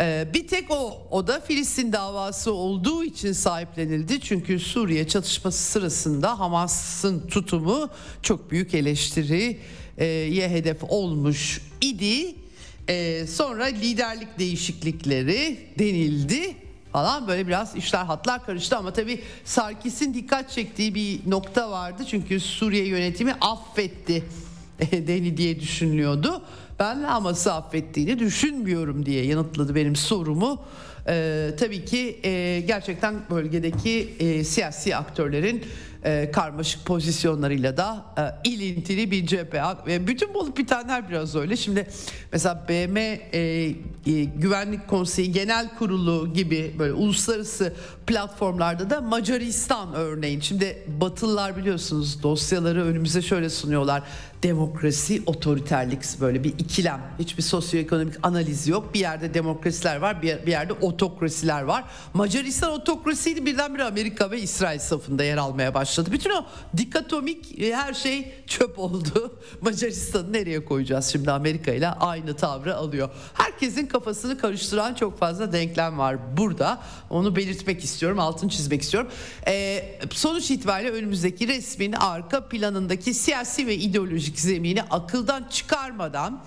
e, 0.01 0.27
bir 0.33 0.47
tek 0.47 0.71
o, 0.71 1.07
o 1.11 1.27
da 1.27 1.39
Filistin 1.39 1.93
davası 1.93 2.53
olduğu 2.53 3.03
için 3.03 3.31
sahiplenildi. 3.31 4.21
Çünkü 4.21 4.59
Suriye 4.59 5.07
çatışması 5.07 5.63
sırasında 5.71 6.39
Hamas'ın 6.39 7.27
tutumu 7.27 7.89
çok 8.21 8.51
büyük 8.51 8.73
eleştiriye 8.73 10.49
hedef 10.49 10.83
olmuş 10.83 11.61
idi. 11.81 12.46
Ee, 12.89 13.25
sonra 13.27 13.65
liderlik 13.65 14.39
değişiklikleri 14.39 15.59
denildi 15.79 16.55
falan 16.91 17.27
böyle 17.27 17.47
biraz 17.47 17.75
işler 17.75 18.05
hatlar 18.05 18.45
karıştı 18.45 18.77
ama 18.77 18.93
tabii 18.93 19.21
Sarkis'in 19.45 20.13
dikkat 20.13 20.51
çektiği 20.51 20.95
bir 20.95 21.19
nokta 21.27 21.71
vardı 21.71 22.03
çünkü 22.09 22.39
Suriye 22.39 22.87
yönetimi 22.87 23.33
affetti 23.41 24.23
deni 24.91 25.37
diye 25.37 25.59
düşünülüyordu. 25.59 26.41
Ben 26.79 26.95
Hamas'ı 27.03 27.53
affettiğini 27.53 28.19
düşünmüyorum 28.19 29.05
diye 29.05 29.25
yanıtladı 29.25 29.75
benim 29.75 29.95
sorumu. 29.95 30.61
Ee, 31.07 31.49
tabii 31.59 31.85
ki 31.85 32.19
e, 32.23 32.63
gerçekten 32.67 33.15
bölgedeki 33.29 34.13
e, 34.19 34.43
siyasi 34.43 34.95
aktörlerin 34.95 35.63
e, 36.03 36.31
karmaşık 36.31 36.85
pozisyonlarıyla 36.85 37.77
da 37.77 38.05
e, 38.17 38.49
ilintili 38.49 39.11
bir 39.11 39.27
cephe. 39.27 39.61
E, 39.89 40.07
bütün 40.07 40.33
bu 40.33 40.39
olup 40.39 40.57
bitenler 40.57 41.09
biraz 41.09 41.35
öyle. 41.35 41.55
Şimdi 41.55 41.87
mesela 42.31 42.65
BM 42.69 42.97
e, 42.99 43.39
e, 43.39 44.23
Güvenlik 44.23 44.87
Konseyi 44.87 45.31
Genel 45.31 45.75
Kurulu 45.77 46.33
gibi 46.33 46.75
böyle 46.79 46.93
uluslararası 46.93 47.73
platformlarda 48.07 48.89
da 48.89 49.01
Macaristan 49.01 49.93
örneğin. 49.93 50.39
Şimdi 50.39 50.83
Batılılar 51.01 51.57
biliyorsunuz 51.57 52.23
dosyaları 52.23 52.85
önümüze 52.85 53.21
şöyle 53.21 53.49
sunuyorlar. 53.49 54.03
Demokrasi, 54.43 55.21
otoriterlik 55.25 56.21
böyle 56.21 56.43
bir 56.43 56.49
ikilem. 56.49 57.01
Hiçbir 57.19 57.43
sosyoekonomik 57.43 58.15
analiz 58.23 58.67
yok. 58.67 58.93
Bir 58.93 58.99
yerde 58.99 59.33
demokrasiler 59.33 59.95
var, 59.95 60.21
bir, 60.21 60.45
bir 60.45 60.51
yerde 60.51 60.73
otokrasiler 60.73 61.61
var. 61.61 61.83
Macaristan 62.13 62.71
otokrasiydi 62.71 63.45
birdenbire 63.45 63.83
Amerika 63.83 64.31
ve 64.31 64.41
İsrail 64.41 64.79
safında 64.79 65.23
yer 65.23 65.37
almaya 65.37 65.73
başladı. 65.73 66.09
Bütün 66.11 66.29
o 66.29 66.45
dikatomik 66.77 67.61
e, 67.61 67.75
her 67.75 67.93
şey 67.93 68.33
çöp 68.47 68.79
oldu. 68.79 69.39
Macaristan'ı 69.61 70.33
nereye 70.33 70.65
koyacağız 70.65 71.05
şimdi 71.05 71.31
Amerika 71.31 71.71
ile 71.71 71.87
aynı 71.87 72.35
tavrı 72.35 72.75
alıyor. 72.75 73.09
Herkesin 73.33 73.85
kafasını 73.85 74.37
karıştıran 74.37 74.93
çok 74.93 75.19
fazla 75.19 75.51
denklem 75.51 75.97
var 75.97 76.37
burada. 76.37 76.81
Onu 77.09 77.35
belirtmek 77.35 77.83
istiyorum, 77.83 78.19
altını 78.19 78.49
çizmek 78.49 78.81
istiyorum. 78.81 79.11
Ee, 79.47 79.99
sonuç 80.11 80.51
itibariyle 80.51 80.91
önümüzdeki 80.91 81.47
resmin 81.47 81.91
arka 81.91 82.47
planındaki 82.47 83.13
siyasi 83.13 83.67
ve 83.67 83.75
ideolojik 84.27 84.39
zemini 84.39 84.83
akıldan 84.83 85.43
çıkarmadan 85.49 86.43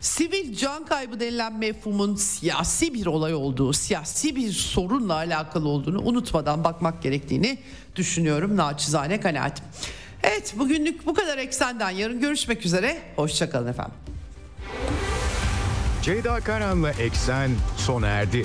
Sivil 0.00 0.56
can 0.56 0.86
kaybı 0.86 1.20
denilen 1.20 1.58
mefhumun 1.58 2.16
siyasi 2.16 2.94
bir 2.94 3.06
olay 3.06 3.34
olduğu, 3.34 3.72
siyasi 3.72 4.36
bir 4.36 4.52
sorunla 4.52 5.14
alakalı 5.14 5.68
olduğunu 5.68 6.00
unutmadan 6.02 6.64
bakmak 6.64 7.02
gerektiğini 7.02 7.58
düşünüyorum. 7.96 8.56
Naçizane 8.56 9.20
kanaatim. 9.20 9.64
Evet 10.22 10.54
bugünlük 10.58 11.06
bu 11.06 11.14
kadar 11.14 11.38
eksenden 11.38 11.90
yarın 11.90 12.20
görüşmek 12.20 12.66
üzere. 12.66 12.98
Hoşçakalın 13.16 13.66
efendim. 13.66 13.94
Ceyda 16.02 16.40
Karan'la 16.40 16.90
Eksen 16.90 17.50
sona 17.76 18.06
erdi. 18.06 18.44